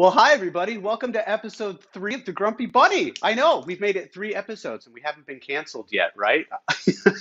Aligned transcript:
Well, 0.00 0.10
hi, 0.10 0.32
everybody. 0.32 0.78
Welcome 0.78 1.12
to 1.12 1.30
episode 1.30 1.84
three 1.92 2.14
of 2.14 2.24
The 2.24 2.32
Grumpy 2.32 2.64
Bunny. 2.64 3.12
I 3.22 3.34
know 3.34 3.62
we've 3.66 3.82
made 3.82 3.96
it 3.96 4.14
three 4.14 4.34
episodes 4.34 4.86
and 4.86 4.94
we 4.94 5.02
haven't 5.02 5.26
been 5.26 5.40
canceled 5.40 5.88
yet, 5.90 6.12
right? 6.16 6.46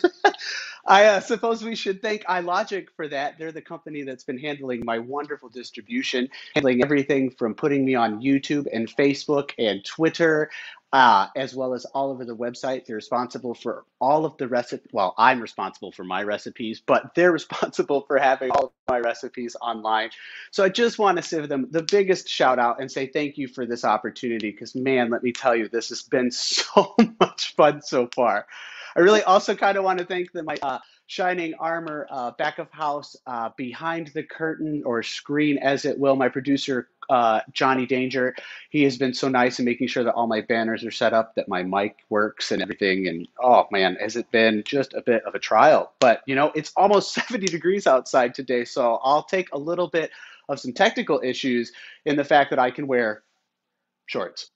I 0.88 1.05
uh, 1.07 1.20
suppose 1.20 1.61
we 1.61 1.75
should 1.75 2.02
thank 2.02 2.23
iLogic 2.23 2.88
for 2.96 3.10
that. 3.10 3.38
They're 3.38 3.52
the 3.52 3.61
company 3.61 4.04
that's 4.04 4.24
been 4.24 4.38
handling 4.38 4.86
my 4.86 4.97
wonderful 4.97 5.50
distribution, 5.50 6.29
handling 6.55 6.82
everything 6.82 7.32
from 7.32 7.54
putting 7.54 7.83
me 7.83 7.96
on 7.96 8.21
YouTube 8.21 8.65
and 8.71 8.88
Facebook 8.88 9.52
and 9.57 9.83
Twitter, 9.83 10.50
uh, 10.92 11.28
as 11.36 11.56
well 11.56 11.74
as 11.74 11.86
all 11.86 12.10
over 12.10 12.25
the 12.25 12.36
website. 12.36 12.86
They're 12.86 12.96
responsible 12.96 13.54
for 13.54 13.86
all 14.02 14.25
of 14.25 14.38
the 14.38 14.47
recipe. 14.47 14.89
Well, 14.92 15.14
I'm 15.18 15.39
responsible 15.39 15.92
for 15.92 16.04
my 16.04 16.24
recipes, 16.24 16.82
but 16.84 17.14
they're 17.16 17.32
responsible 17.39 18.02
for 18.02 18.18
having 18.18 18.52
all 18.52 18.66
of 18.66 18.71
my 18.88 19.00
recipes 19.00 19.56
online. 19.61 20.10
So 20.52 20.64
I 20.64 20.70
just 20.70 20.97
want 20.97 21.21
to 21.21 21.36
give 21.36 21.50
them 21.50 21.68
the 21.70 21.83
biggest 21.83 22.28
shout 22.28 22.60
out 22.60 22.82
and 22.82 22.92
say 22.92 23.07
thank 23.07 23.38
you 23.38 23.47
for 23.47 23.66
this 23.66 23.86
opportunity 23.86 24.52
because, 24.52 24.75
man, 24.75 25.10
let 25.10 25.24
me 25.24 25.32
tell 25.32 25.56
you, 25.56 25.70
this 25.70 25.89
has 25.89 26.02
been 26.02 26.32
so 26.32 26.96
much 27.19 27.56
fun 27.56 27.82
so 27.82 28.10
far. 28.14 28.47
I 28.96 29.02
really 29.02 29.21
also 29.21 29.56
kind 29.56 29.78
of 29.78 29.83
want 29.83 30.00
to 30.00 30.06
thank 30.06 30.32
the, 30.32 30.42
my 30.42 30.58
uh, 30.61 30.80
Shining 31.09 31.55
Armor 31.55 32.05
uh, 32.11 32.30
back 32.38 32.59
of 32.59 32.69
house, 32.69 33.16
uh, 33.25 33.49
behind 33.58 34.11
the 34.13 34.22
curtain 34.22 34.83
or 34.86 35.02
screen, 35.02 35.58
as 35.58 35.83
it 35.83 35.97
will, 35.97 36.16
my 36.16 36.29
producer, 36.29 36.88
uh, 37.09 37.41
Johnny 37.51 37.88
Danger. 37.88 38.35
He 38.69 38.83
has 38.83 38.95
been 38.95 39.16
so 39.16 39.27
nice 39.27 39.57
in 39.57 39.66
making 39.66 39.88
sure 39.88 40.03
that 40.03 40.13
all 40.13 40.27
my 40.27 40.41
banners 40.41 40.85
are 40.85 40.91
set 40.91 41.13
up, 41.13 41.33
that 41.33 41.47
my 41.47 41.63
mic 41.63 41.95
works 42.09 42.51
and 42.51 42.61
everything. 42.61 43.07
And 43.07 43.27
oh 43.41 43.66
man, 43.71 43.95
has 43.99 44.17
it 44.17 44.29
been 44.29 44.61
just 44.63 44.93
a 44.93 45.01
bit 45.01 45.23
of 45.25 45.33
a 45.33 45.39
trial? 45.39 45.93
But 45.99 46.21
you 46.27 46.35
know, 46.35 46.51
it's 46.53 46.71
almost 46.75 47.11
70 47.27 47.47
degrees 47.47 47.88
outside 47.88 48.35
today, 48.35 48.63
so 48.63 48.99
I'll 49.01 49.23
take 49.23 49.51
a 49.51 49.57
little 49.57 49.88
bit 49.88 50.11
of 50.47 50.59
some 50.59 50.73
technical 50.73 51.21
issues 51.23 51.71
in 52.05 52.17
the 52.17 52.23
fact 52.23 52.51
that 52.51 52.59
I 52.59 52.69
can 52.69 52.85
wear 52.85 53.23
shorts. 54.05 54.51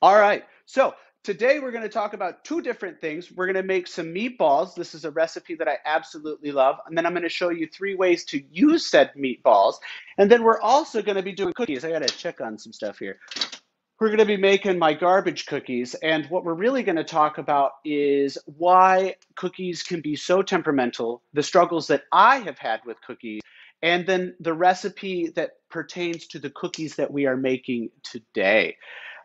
All 0.00 0.18
right, 0.18 0.44
so 0.64 0.94
Today, 1.22 1.58
we're 1.60 1.70
going 1.70 1.82
to 1.82 1.90
talk 1.90 2.14
about 2.14 2.44
two 2.44 2.62
different 2.62 2.98
things. 2.98 3.30
We're 3.30 3.44
going 3.44 3.56
to 3.56 3.62
make 3.62 3.86
some 3.86 4.06
meatballs. 4.06 4.74
This 4.74 4.94
is 4.94 5.04
a 5.04 5.10
recipe 5.10 5.54
that 5.56 5.68
I 5.68 5.76
absolutely 5.84 6.50
love. 6.50 6.76
And 6.86 6.96
then 6.96 7.04
I'm 7.04 7.12
going 7.12 7.24
to 7.24 7.28
show 7.28 7.50
you 7.50 7.68
three 7.68 7.94
ways 7.94 8.24
to 8.26 8.42
use 8.50 8.86
said 8.86 9.10
meatballs. 9.18 9.74
And 10.16 10.30
then 10.30 10.42
we're 10.42 10.62
also 10.62 11.02
going 11.02 11.16
to 11.16 11.22
be 11.22 11.32
doing 11.32 11.52
cookies. 11.52 11.84
I 11.84 11.90
got 11.90 12.08
to 12.08 12.16
check 12.16 12.40
on 12.40 12.56
some 12.56 12.72
stuff 12.72 12.98
here. 12.98 13.18
We're 14.00 14.06
going 14.06 14.20
to 14.20 14.24
be 14.24 14.38
making 14.38 14.78
my 14.78 14.94
garbage 14.94 15.44
cookies. 15.44 15.92
And 15.92 16.24
what 16.30 16.42
we're 16.42 16.54
really 16.54 16.82
going 16.82 16.96
to 16.96 17.04
talk 17.04 17.36
about 17.36 17.72
is 17.84 18.38
why 18.46 19.16
cookies 19.36 19.82
can 19.82 20.00
be 20.00 20.16
so 20.16 20.40
temperamental, 20.40 21.22
the 21.34 21.42
struggles 21.42 21.88
that 21.88 22.04
I 22.10 22.38
have 22.38 22.56
had 22.56 22.80
with 22.86 22.96
cookies, 23.02 23.42
and 23.82 24.06
then 24.06 24.36
the 24.40 24.54
recipe 24.54 25.28
that 25.36 25.50
pertains 25.68 26.28
to 26.28 26.38
the 26.38 26.48
cookies 26.48 26.96
that 26.96 27.12
we 27.12 27.26
are 27.26 27.36
making 27.36 27.90
today. 28.02 28.78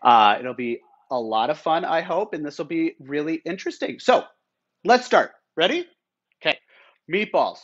Uh, 0.03 0.35
it'll 0.41 0.53
be 0.53 0.81
a 1.11 1.19
lot 1.19 1.49
of 1.49 1.57
fun, 1.57 1.85
I 1.85 2.01
hope, 2.01 2.33
and 2.33 2.45
this 2.45 2.57
will 2.57 2.65
be 2.65 2.95
really 2.99 3.41
interesting. 3.45 3.99
So 3.99 4.23
let's 4.83 5.05
start. 5.05 5.31
Ready? 5.55 5.87
Okay. 6.41 6.57
Meatballs. 7.11 7.59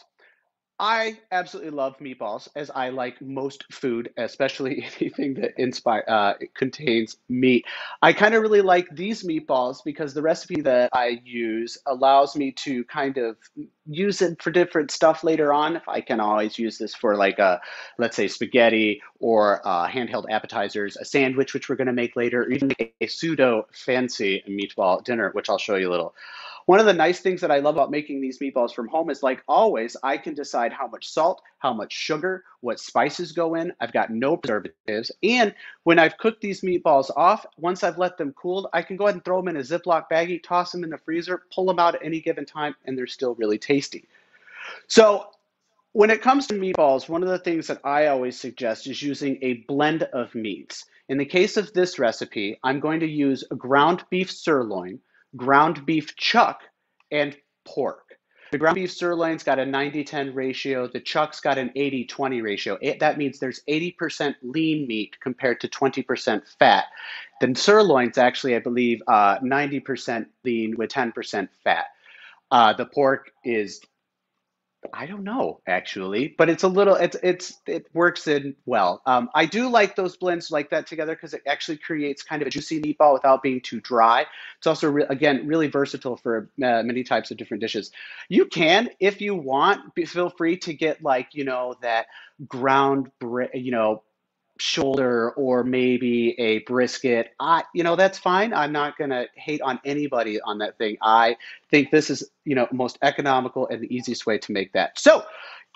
I 0.82 1.20
absolutely 1.32 1.70
love 1.70 2.00
meatballs, 2.00 2.48
as 2.56 2.72
I 2.72 2.90
like 2.90 3.22
most 3.22 3.72
food, 3.72 4.12
especially 4.18 4.84
anything 5.00 5.36
that 5.36 5.52
inspire 5.62 6.04
uh, 6.08 6.34
contains 6.56 7.18
meat. 7.30 7.66
I 8.02 8.14
kind 8.14 8.34
of 8.34 8.42
really 8.42 8.62
like 8.62 8.88
these 8.92 9.24
meatballs 9.24 9.78
because 9.86 10.16
the 10.16 10.24
recipe 10.24 10.60
that 10.62 10.90
I 10.92 11.22
use 11.24 11.78
allows 11.86 12.36
me 12.36 12.52
to 12.64 12.84
kind 12.86 13.20
of 13.20 13.38
use 13.86 14.24
it 14.24 14.42
for 14.42 14.50
different 14.50 14.90
stuff 14.90 15.24
later 15.24 15.54
on. 15.54 15.76
If 15.76 15.88
I 15.88 16.02
can 16.02 16.20
always 16.20 16.58
use 16.58 16.80
this 16.80 16.96
for 16.96 17.16
like 17.16 17.38
a, 17.38 17.62
let's 18.00 18.16
say 18.16 18.28
spaghetti 18.28 19.04
or 19.20 19.62
uh, 19.64 19.88
handheld 19.88 20.26
appetizers, 20.32 20.98
a 20.98 21.06
sandwich, 21.06 21.54
which 21.54 21.70
we're 21.70 21.76
going 21.76 21.88
to 21.88 21.94
make 21.94 22.16
later, 22.16 22.42
or 22.42 22.50
even 22.50 22.72
a 23.00 23.06
pseudo 23.06 23.68
fancy 23.72 24.44
meatball 24.50 25.04
dinner, 25.04 25.30
which 25.34 25.48
I'll 25.48 25.60
show 25.60 25.76
you 25.76 25.90
a 25.90 25.92
little. 25.92 26.16
One 26.66 26.80
of 26.80 26.86
the 26.86 26.94
nice 26.94 27.20
things 27.20 27.42
that 27.42 27.52
I 27.52 27.60
love 27.60 27.76
about 27.76 27.92
making 27.92 28.22
these 28.22 28.40
meatballs 28.40 28.74
from 28.74 28.88
home 28.88 29.10
is 29.10 29.24
like 29.24 29.44
always, 29.48 29.98
I 30.04 30.18
can 30.18 30.34
decide 30.34 30.72
how 30.72 30.88
much 30.88 31.10
salt, 31.10 31.42
how 31.58 31.74
much 31.74 31.94
sugar, 31.94 32.44
what 32.62 32.80
spices 32.80 33.32
go 33.32 33.56
in. 33.56 33.74
I've 33.80 33.94
got 33.94 34.10
no 34.10 34.38
preservatives. 34.38 35.12
And 35.24 35.54
when 35.84 36.00
I've 36.00 36.18
cooked 36.18 36.42
these 36.42 36.62
meatballs 36.62 37.10
off, 37.16 37.46
once 37.58 37.84
I've 37.84 37.98
let 37.98 38.18
them 38.18 38.34
cool, 38.34 38.70
I 38.74 38.82
can 38.84 38.98
go 38.98 39.06
ahead 39.06 39.16
and 39.16 39.26
throw 39.26 39.38
them 39.38 39.48
in 39.50 39.58
a 39.58 39.62
Ziploc 39.62 40.06
baggie, 40.12 40.42
toss 40.42 40.72
them 40.72 40.84
in 40.84 40.90
the 40.90 40.98
freezer, 40.98 41.44
pull 41.54 41.66
them 41.66 41.80
out 41.80 41.96
at 41.96 42.04
any 42.04 42.22
given 42.22 42.46
time, 42.46 42.76
and 42.86 42.98
they're 42.98 43.08
still 43.08 43.36
really 43.36 43.58
tasty. 43.58 44.08
So 44.88 45.28
when 45.94 46.10
it 46.10 46.22
comes 46.22 46.48
to 46.48 46.54
meatballs, 46.54 47.10
one 47.10 47.24
of 47.24 47.30
the 47.30 47.40
things 47.40 47.68
that 47.68 47.82
I 47.84 48.08
always 48.08 48.40
suggest 48.40 48.88
is 48.88 49.02
using 49.02 49.40
a 49.42 49.56
blend 49.68 50.04
of 50.04 50.34
meats. 50.36 50.86
In 51.10 51.18
the 51.18 51.26
case 51.26 51.58
of 51.58 51.74
this 51.74 52.00
recipe, 52.00 52.60
I'm 52.64 52.80
going 52.80 53.02
to 53.02 53.08
use 53.08 53.44
ground 53.58 54.06
beef 54.10 54.32
sirloin, 54.32 55.00
ground 55.36 55.86
beef 55.86 56.16
chuck, 56.16 56.62
and 57.12 57.36
pork. 57.66 58.12
The 58.52 58.58
ground 58.58 58.76
beef 58.76 58.92
sirloin's 58.92 59.44
got 59.44 59.60
a 59.60 59.66
90 59.66 60.04
10 60.04 60.36
ratio. 60.36 60.88
The 60.88 61.00
chuck's 61.00 61.40
got 61.40 61.58
an 61.58 61.72
80 61.76 62.06
20 62.06 62.42
ratio. 62.42 62.78
It, 62.82 63.00
that 63.00 63.18
means 63.18 63.40
there's 63.40 63.62
80% 63.70 64.36
lean 64.42 64.88
meat 64.88 65.16
compared 65.22 65.62
to 65.62 65.70
20% 65.70 66.42
fat. 66.60 66.86
The 67.40 67.56
sirloin's 67.56 68.18
actually, 68.18 68.56
I 68.56 68.60
believe, 68.60 69.02
uh, 69.08 69.40
90% 69.40 70.26
lean 70.44 70.76
with 70.78 70.92
10% 70.92 71.48
fat. 71.64 71.86
Uh, 72.52 72.74
the 72.74 72.86
pork 72.86 73.32
is 73.46 73.80
I 74.94 75.06
don't 75.06 75.24
know 75.24 75.62
actually, 75.68 76.34
but 76.38 76.50
it's 76.50 76.64
a 76.64 76.68
little 76.68 76.96
it's 76.96 77.16
it's 77.22 77.60
it 77.68 77.86
works 77.94 78.28
in 78.28 78.56
well. 78.66 79.02
Um, 79.06 79.30
I 79.36 79.46
do 79.46 79.70
like 79.70 79.96
those 79.96 80.18
blends 80.18 80.50
like 80.52 80.72
that 80.72 80.88
together 80.88 81.14
because 81.14 81.34
it 81.34 81.44
actually 81.48 81.78
creates 81.78 82.24
kind 82.24 82.42
of 82.42 82.48
a 82.48 82.52
juicy 82.52 82.82
meatball 82.82 83.14
without 83.14 83.44
being 83.44 83.62
too 83.62 83.80
dry. 83.80 84.26
It's 84.58 84.68
also 84.68 84.90
re- 84.90 85.06
again 85.10 85.48
really 85.48 85.68
versatile 85.68 86.18
for 86.18 86.50
uh, 86.64 86.84
many 86.84 87.04
types 87.04 87.32
of 87.32 87.38
different 87.38 87.62
dishes. 87.62 87.92
You 88.28 88.46
can, 88.46 88.90
if 89.00 89.22
you 89.22 89.36
want, 89.36 89.94
be, 89.94 90.06
feel 90.06 90.30
free 90.30 90.58
to 90.58 90.74
get 90.74 91.04
like 91.04 91.30
you 91.34 91.44
know 91.46 91.76
that 91.82 92.08
ground 92.48 93.12
you 93.54 93.72
know 93.72 94.02
shoulder 94.62 95.32
or 95.32 95.64
maybe 95.64 96.40
a 96.40 96.60
brisket. 96.60 97.34
I, 97.40 97.64
you 97.74 97.84
know, 97.84 97.96
that's 97.96 98.20
fine. 98.20 98.54
I'm 98.54 98.72
not 98.72 98.98
going 98.98 99.10
to 99.10 99.28
hate 99.36 99.62
on 99.62 99.80
anybody 99.84 100.40
on 100.40 100.60
that 100.60 100.78
thing. 100.78 100.98
I 101.02 101.38
think 101.70 101.90
this 101.90 102.10
is, 102.10 102.30
you 102.46 102.56
know, 102.56 102.68
most 102.72 103.00
economical 103.02 103.68
and 103.68 103.82
the 103.82 103.94
easiest 103.94 104.26
way 104.26 104.38
to 104.38 104.52
make 104.52 104.72
that. 104.74 105.00
So, 105.00 105.26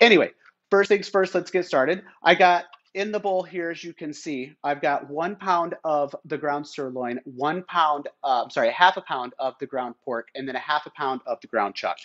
anyway, 0.02 0.32
first 0.70 0.88
things 0.90 1.10
first, 1.10 1.34
let's 1.34 1.50
get 1.50 1.66
started. 1.66 2.04
I 2.22 2.36
got 2.36 2.66
in 2.94 3.12
the 3.12 3.20
bowl 3.20 3.44
here, 3.44 3.72
as 3.72 3.84
you 3.84 3.92
can 3.92 4.14
see, 4.14 4.54
I've 4.64 4.82
got 4.82 5.10
one 5.10 5.36
pound 5.36 5.76
of 5.84 6.16
the 6.24 6.38
ground 6.38 6.66
sirloin, 6.66 7.20
one 7.26 7.64
pound, 7.64 8.08
uh, 8.24 8.48
sorry, 8.50 8.70
half 8.70 8.98
a 8.98 9.02
pound 9.02 9.34
of 9.38 9.56
the 9.60 9.66
ground 9.66 9.96
pork, 10.06 10.30
and 10.36 10.48
then 10.48 10.56
a 10.56 10.60
half 10.60 10.86
a 10.86 10.92
pound 10.92 11.22
of 11.26 11.42
the 11.42 11.48
ground 11.48 11.76
chuck. 11.76 11.98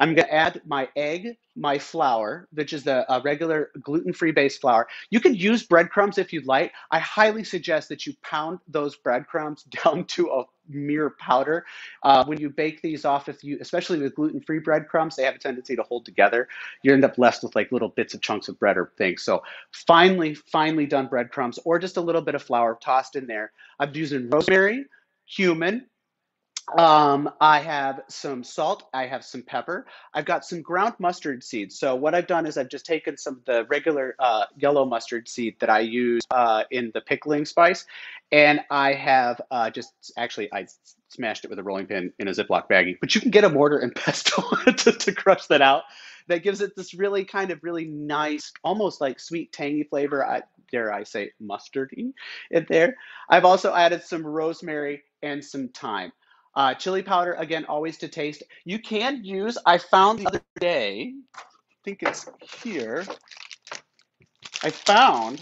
I'm 0.00 0.14
going 0.14 0.26
to 0.26 0.34
add 0.34 0.62
my 0.66 0.88
egg, 0.96 1.36
my 1.54 1.78
flour, 1.78 2.48
which 2.52 2.72
is 2.72 2.84
the 2.84 3.04
a 3.12 3.20
regular 3.20 3.70
gluten-free 3.82 4.32
based 4.32 4.60
flour. 4.62 4.88
You 5.10 5.20
can 5.20 5.34
use 5.34 5.62
breadcrumbs 5.62 6.16
if 6.16 6.32
you'd 6.32 6.46
like. 6.46 6.72
I 6.90 6.98
highly 6.98 7.44
suggest 7.44 7.90
that 7.90 8.06
you 8.06 8.14
pound 8.22 8.60
those 8.66 8.96
breadcrumbs 8.96 9.64
down 9.84 10.06
to 10.06 10.30
a 10.30 10.44
mere 10.70 11.10
powder. 11.10 11.66
Uh, 12.02 12.24
when 12.24 12.40
you 12.40 12.48
bake 12.48 12.80
these 12.80 13.04
off, 13.04 13.28
if 13.28 13.44
you, 13.44 13.58
especially 13.60 13.98
with 13.98 14.14
gluten-free 14.14 14.60
breadcrumbs, 14.60 15.16
they 15.16 15.24
have 15.24 15.34
a 15.34 15.38
tendency 15.38 15.76
to 15.76 15.82
hold 15.82 16.06
together. 16.06 16.48
You 16.82 16.94
end 16.94 17.04
up 17.04 17.18
left 17.18 17.42
with 17.42 17.54
like 17.54 17.70
little 17.70 17.90
bits 17.90 18.14
of 18.14 18.22
chunks 18.22 18.48
of 18.48 18.58
bread 18.58 18.78
or 18.78 18.92
things. 18.96 19.22
So 19.22 19.42
finely, 19.72 20.34
finely 20.34 20.86
done 20.86 21.08
breadcrumbs 21.08 21.58
or 21.66 21.78
just 21.78 21.98
a 21.98 22.00
little 22.00 22.22
bit 22.22 22.34
of 22.34 22.42
flour 22.42 22.78
tossed 22.80 23.16
in 23.16 23.26
there. 23.26 23.52
I'm 23.78 23.94
using 23.94 24.30
rosemary, 24.30 24.86
cumin, 25.28 25.86
um, 26.78 27.30
I 27.40 27.60
have 27.60 28.02
some 28.08 28.44
salt. 28.44 28.84
I 28.92 29.06
have 29.06 29.24
some 29.24 29.42
pepper. 29.42 29.86
I've 30.14 30.24
got 30.24 30.44
some 30.44 30.62
ground 30.62 30.94
mustard 30.98 31.42
seeds. 31.42 31.78
So 31.78 31.94
what 31.94 32.14
I've 32.14 32.26
done 32.26 32.46
is 32.46 32.56
I've 32.58 32.68
just 32.68 32.86
taken 32.86 33.16
some 33.16 33.34
of 33.34 33.44
the 33.44 33.64
regular 33.68 34.14
uh, 34.18 34.44
yellow 34.56 34.84
mustard 34.84 35.28
seed 35.28 35.56
that 35.60 35.70
I 35.70 35.80
use 35.80 36.22
uh, 36.30 36.64
in 36.70 36.90
the 36.94 37.00
pickling 37.00 37.44
spice, 37.44 37.86
and 38.32 38.60
I 38.70 38.92
have 38.94 39.40
uh, 39.50 39.70
just 39.70 40.12
actually 40.16 40.52
I 40.52 40.66
smashed 41.08 41.44
it 41.44 41.50
with 41.50 41.58
a 41.58 41.62
rolling 41.62 41.86
pin 41.86 42.12
in 42.18 42.28
a 42.28 42.32
Ziploc 42.32 42.68
baggie. 42.68 42.96
But 43.00 43.14
you 43.14 43.20
can 43.20 43.30
get 43.30 43.44
a 43.44 43.50
mortar 43.50 43.78
and 43.78 43.94
pestle 43.94 44.44
to, 44.76 44.92
to 44.92 45.12
crush 45.12 45.46
that 45.46 45.62
out. 45.62 45.84
That 46.28 46.42
gives 46.42 46.60
it 46.60 46.76
this 46.76 46.94
really 46.94 47.24
kind 47.24 47.50
of 47.50 47.64
really 47.64 47.86
nice, 47.86 48.52
almost 48.62 49.00
like 49.00 49.18
sweet 49.18 49.52
tangy 49.52 49.82
flavor. 49.82 50.24
I 50.24 50.42
dare 50.70 50.92
I 50.92 51.02
say 51.02 51.32
mustardy 51.42 52.12
in 52.50 52.66
there. 52.68 52.96
I've 53.28 53.44
also 53.44 53.74
added 53.74 54.02
some 54.04 54.24
rosemary 54.24 55.02
and 55.22 55.44
some 55.44 55.68
thyme. 55.68 56.12
Uh, 56.54 56.74
chili 56.74 57.02
powder, 57.02 57.34
again, 57.34 57.64
always 57.66 57.98
to 57.98 58.08
taste. 58.08 58.42
You 58.64 58.78
can 58.78 59.24
use, 59.24 59.56
I 59.64 59.78
found 59.78 60.18
the 60.18 60.26
other 60.26 60.42
day, 60.58 61.14
I 61.36 61.40
think 61.84 62.02
it's 62.02 62.28
here, 62.62 63.04
I 64.62 64.70
found 64.70 65.40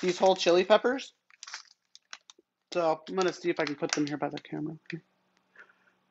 these 0.00 0.18
whole 0.18 0.34
chili 0.34 0.64
peppers. 0.64 1.12
So 2.72 3.00
I'm 3.08 3.14
going 3.14 3.26
to 3.26 3.32
see 3.32 3.50
if 3.50 3.58
I 3.58 3.64
can 3.64 3.74
put 3.74 3.92
them 3.92 4.06
here 4.06 4.16
by 4.16 4.28
the 4.28 4.38
camera. 4.38 4.76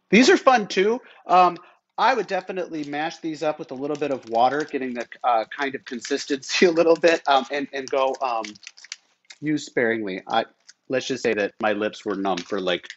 These 0.09 0.29
are 0.29 0.37
fun 0.37 0.67
too. 0.67 1.01
Um, 1.27 1.57
I 1.97 2.13
would 2.13 2.27
definitely 2.27 2.85
mash 2.85 3.17
these 3.17 3.43
up 3.43 3.59
with 3.59 3.71
a 3.71 3.75
little 3.75 3.97
bit 3.97 4.11
of 4.11 4.27
water, 4.29 4.63
getting 4.63 4.93
the 4.93 5.05
uh, 5.23 5.45
kind 5.45 5.75
of 5.75 5.83
consistency 5.85 6.65
a 6.67 6.71
little 6.71 6.95
bit, 6.95 7.21
um, 7.27 7.45
and, 7.51 7.67
and 7.73 7.89
go 7.89 8.15
um, 8.21 8.45
use 9.41 9.65
sparingly. 9.65 10.21
I 10.27 10.45
let's 10.87 11.07
just 11.07 11.21
say 11.23 11.33
that 11.33 11.53
my 11.61 11.73
lips 11.73 12.05
were 12.05 12.15
numb 12.15 12.37
for 12.37 12.59
like 12.59 12.87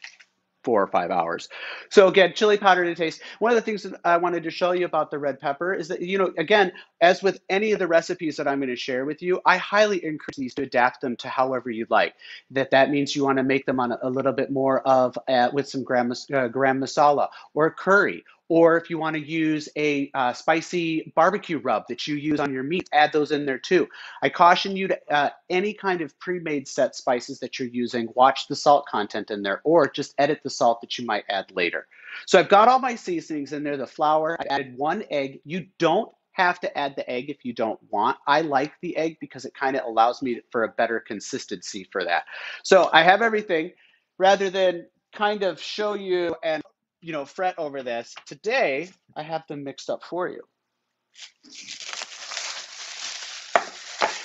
four 0.64 0.82
or 0.82 0.86
five 0.86 1.10
hours. 1.10 1.48
So 1.90 2.08
again, 2.08 2.32
chili 2.34 2.56
powder 2.56 2.84
to 2.84 2.94
taste. 2.94 3.20
One 3.38 3.52
of 3.52 3.56
the 3.56 3.62
things 3.62 3.82
that 3.82 4.00
I 4.04 4.16
wanted 4.16 4.44
to 4.44 4.50
show 4.50 4.72
you 4.72 4.84
about 4.84 5.10
the 5.10 5.18
red 5.18 5.40
pepper 5.40 5.74
is 5.74 5.88
that, 5.88 6.00
you 6.00 6.18
know, 6.18 6.32
again, 6.38 6.72
as 7.00 7.22
with 7.22 7.40
any 7.50 7.72
of 7.72 7.78
the 7.78 7.86
recipes 7.86 8.36
that 8.36 8.46
I'm 8.46 8.58
going 8.58 8.68
to 8.68 8.76
share 8.76 9.04
with 9.04 9.22
you, 9.22 9.40
I 9.44 9.56
highly 9.56 10.04
encourage 10.04 10.36
these 10.36 10.54
to 10.54 10.62
adapt 10.62 11.00
them 11.00 11.16
to 11.16 11.28
however 11.28 11.70
you 11.70 11.86
like. 11.90 12.14
That 12.50 12.70
that 12.70 12.90
means 12.90 13.16
you 13.16 13.24
want 13.24 13.38
to 13.38 13.44
make 13.44 13.66
them 13.66 13.80
on 13.80 13.92
a, 13.92 13.98
a 14.02 14.10
little 14.10 14.32
bit 14.32 14.50
more 14.50 14.80
of 14.86 15.18
uh, 15.28 15.50
with 15.52 15.68
some 15.68 15.84
gram, 15.84 16.12
uh, 16.32 16.48
gram 16.48 16.80
masala 16.80 17.28
or 17.54 17.70
curry 17.70 18.24
or 18.52 18.76
if 18.76 18.90
you 18.90 18.98
want 18.98 19.16
to 19.16 19.22
use 19.22 19.66
a 19.78 20.10
uh, 20.12 20.30
spicy 20.30 21.10
barbecue 21.16 21.58
rub 21.58 21.88
that 21.88 22.06
you 22.06 22.16
use 22.16 22.38
on 22.38 22.52
your 22.52 22.62
meat, 22.62 22.86
add 22.92 23.10
those 23.10 23.32
in 23.32 23.46
there 23.46 23.56
too. 23.56 23.88
I 24.20 24.28
caution 24.28 24.76
you 24.76 24.88
to 24.88 25.00
uh, 25.10 25.30
any 25.48 25.72
kind 25.72 26.02
of 26.02 26.18
pre-made 26.18 26.68
set 26.68 26.94
spices 26.94 27.40
that 27.40 27.58
you're 27.58 27.68
using, 27.68 28.10
watch 28.14 28.48
the 28.48 28.54
salt 28.54 28.84
content 28.84 29.30
in 29.30 29.42
there, 29.42 29.62
or 29.64 29.88
just 29.88 30.14
edit 30.18 30.40
the 30.44 30.50
salt 30.50 30.82
that 30.82 30.98
you 30.98 31.06
might 31.06 31.24
add 31.30 31.50
later. 31.54 31.86
So 32.26 32.38
I've 32.38 32.50
got 32.50 32.68
all 32.68 32.78
my 32.78 32.94
seasonings 32.94 33.54
in 33.54 33.64
there, 33.64 33.78
the 33.78 33.86
flour, 33.86 34.36
I 34.38 34.44
added 34.52 34.76
one 34.76 35.02
egg. 35.10 35.40
You 35.46 35.68
don't 35.78 36.12
have 36.32 36.60
to 36.60 36.78
add 36.78 36.94
the 36.94 37.08
egg 37.08 37.30
if 37.30 37.46
you 37.46 37.54
don't 37.54 37.80
want. 37.88 38.18
I 38.26 38.42
like 38.42 38.74
the 38.82 38.94
egg 38.98 39.16
because 39.18 39.46
it 39.46 39.54
kind 39.54 39.76
of 39.78 39.86
allows 39.86 40.20
me 40.20 40.42
for 40.50 40.64
a 40.64 40.68
better 40.68 41.00
consistency 41.00 41.88
for 41.90 42.04
that. 42.04 42.24
So 42.64 42.90
I 42.92 43.02
have 43.02 43.22
everything 43.22 43.72
rather 44.18 44.50
than 44.50 44.88
kind 45.14 45.42
of 45.42 45.58
show 45.58 45.94
you 45.94 46.34
and 46.42 46.62
you 47.02 47.12
know, 47.12 47.24
fret 47.24 47.58
over 47.58 47.82
this. 47.82 48.14
Today, 48.26 48.88
I 49.16 49.22
have 49.22 49.46
them 49.48 49.64
mixed 49.64 49.90
up 49.90 50.02
for 50.04 50.28
you. 50.28 50.42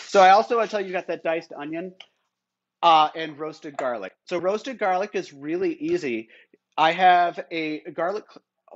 So 0.08 0.22
I 0.22 0.30
also 0.30 0.58
want 0.58 0.70
to 0.70 0.72
tell 0.72 0.82
you, 0.82 0.88
you 0.88 0.94
got 0.94 1.08
that 1.08 1.24
diced 1.24 1.52
onion 1.52 1.94
uh, 2.82 3.10
and 3.16 3.38
roasted 3.38 3.76
garlic. 3.76 4.14
So 4.26 4.38
roasted 4.38 4.78
garlic 4.80 5.12
is 5.14 5.34
really 5.34 5.74
easy. 5.74 6.30
I 6.78 6.92
have 6.92 7.40
a 7.52 7.82
garlic 7.92 8.24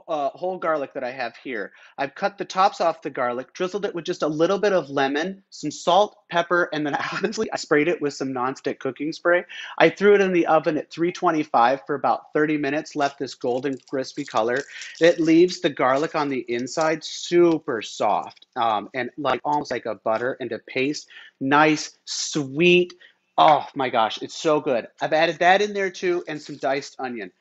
uh, 0.07 0.29
whole 0.29 0.57
garlic 0.57 0.93
that 0.93 1.03
I 1.03 1.11
have 1.11 1.35
here. 1.37 1.71
I've 1.97 2.15
cut 2.15 2.37
the 2.37 2.45
tops 2.45 2.81
off 2.81 3.01
the 3.01 3.09
garlic, 3.09 3.53
drizzled 3.53 3.85
it 3.85 3.95
with 3.95 4.05
just 4.05 4.23
a 4.23 4.27
little 4.27 4.59
bit 4.59 4.73
of 4.73 4.89
lemon, 4.89 5.43
some 5.49 5.71
salt, 5.71 6.17
pepper, 6.29 6.69
and 6.73 6.85
then 6.85 6.97
honestly, 7.13 7.49
I 7.51 7.57
sprayed 7.57 7.87
it 7.87 8.01
with 8.01 8.13
some 8.13 8.29
nonstick 8.29 8.79
cooking 8.79 9.11
spray. 9.13 9.43
I 9.77 9.89
threw 9.89 10.15
it 10.15 10.21
in 10.21 10.33
the 10.33 10.47
oven 10.47 10.77
at 10.77 10.91
325 10.91 11.81
for 11.85 11.95
about 11.95 12.33
30 12.33 12.57
minutes, 12.57 12.95
left 12.95 13.19
this 13.19 13.35
golden 13.35 13.77
crispy 13.89 14.25
color. 14.25 14.59
It 14.99 15.19
leaves 15.19 15.61
the 15.61 15.69
garlic 15.69 16.15
on 16.15 16.29
the 16.29 16.45
inside 16.47 17.03
super 17.03 17.81
soft 17.81 18.47
um, 18.55 18.89
and 18.93 19.09
like 19.17 19.41
almost 19.43 19.71
like 19.71 19.85
a 19.85 19.95
butter 19.95 20.37
and 20.39 20.51
a 20.51 20.59
paste. 20.59 21.07
Nice, 21.39 21.97
sweet. 22.05 22.93
Oh 23.37 23.65
my 23.75 23.89
gosh, 23.89 24.21
it's 24.21 24.35
so 24.35 24.59
good. 24.59 24.87
I've 25.01 25.13
added 25.13 25.39
that 25.39 25.61
in 25.61 25.73
there 25.73 25.89
too 25.89 26.23
and 26.27 26.41
some 26.41 26.57
diced 26.57 26.95
onion. 26.99 27.31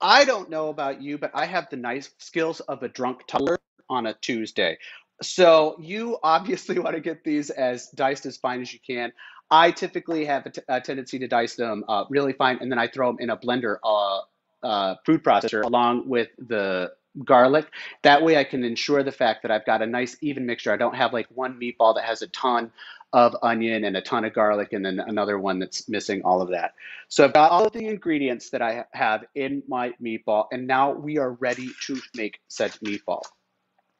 I 0.00 0.24
don't 0.24 0.50
know 0.50 0.68
about 0.68 1.02
you, 1.02 1.18
but 1.18 1.30
I 1.34 1.46
have 1.46 1.68
the 1.70 1.76
nice 1.76 2.10
skills 2.18 2.60
of 2.60 2.82
a 2.82 2.88
drunk 2.88 3.26
toddler 3.26 3.58
on 3.88 4.06
a 4.06 4.14
Tuesday. 4.14 4.78
So 5.22 5.76
you 5.80 6.18
obviously 6.22 6.78
want 6.80 6.94
to 6.94 7.00
get 7.00 7.24
these 7.24 7.50
as 7.50 7.88
diced 7.88 8.26
as 8.26 8.36
fine 8.36 8.60
as 8.62 8.72
you 8.72 8.78
can. 8.86 9.12
I 9.50 9.72
typically 9.72 10.24
have 10.26 10.46
a, 10.46 10.50
t- 10.50 10.62
a 10.68 10.80
tendency 10.80 11.18
to 11.18 11.28
dice 11.28 11.56
them 11.56 11.84
uh, 11.88 12.04
really 12.08 12.32
fine, 12.32 12.58
and 12.60 12.70
then 12.70 12.78
I 12.78 12.86
throw 12.88 13.08
them 13.08 13.16
in 13.18 13.30
a 13.30 13.36
blender, 13.36 13.76
uh, 13.84 14.20
uh, 14.62 14.96
food 15.06 15.22
processor, 15.22 15.64
along 15.64 16.08
with 16.08 16.28
the 16.38 16.92
garlic. 17.24 17.66
That 18.02 18.22
way, 18.22 18.36
I 18.36 18.44
can 18.44 18.64
ensure 18.64 19.02
the 19.02 19.12
fact 19.12 19.42
that 19.42 19.50
I've 19.50 19.66
got 19.66 19.82
a 19.82 19.86
nice 19.86 20.16
even 20.20 20.46
mixture. 20.46 20.72
I 20.72 20.76
don't 20.76 20.94
have 20.94 21.12
like 21.12 21.26
one 21.34 21.58
meatball 21.60 21.94
that 21.96 22.04
has 22.04 22.22
a 22.22 22.28
ton 22.28 22.70
of 23.12 23.34
onion 23.42 23.84
and 23.84 23.96
a 23.96 24.00
ton 24.00 24.24
of 24.24 24.32
garlic, 24.32 24.72
and 24.72 24.84
then 24.84 25.00
another 25.00 25.38
one 25.38 25.58
that's 25.58 25.88
missing 25.88 26.22
all 26.24 26.40
of 26.40 26.50
that. 26.50 26.74
So 27.08 27.24
I've 27.24 27.32
got 27.32 27.50
all 27.50 27.66
of 27.66 27.72
the 27.72 27.86
ingredients 27.86 28.50
that 28.50 28.62
I 28.62 28.84
have 28.92 29.24
in 29.34 29.62
my 29.68 29.92
meatball, 30.02 30.46
and 30.52 30.66
now 30.66 30.92
we 30.92 31.18
are 31.18 31.32
ready 31.32 31.70
to 31.86 32.00
make 32.14 32.40
said 32.48 32.70
meatball. 32.84 33.22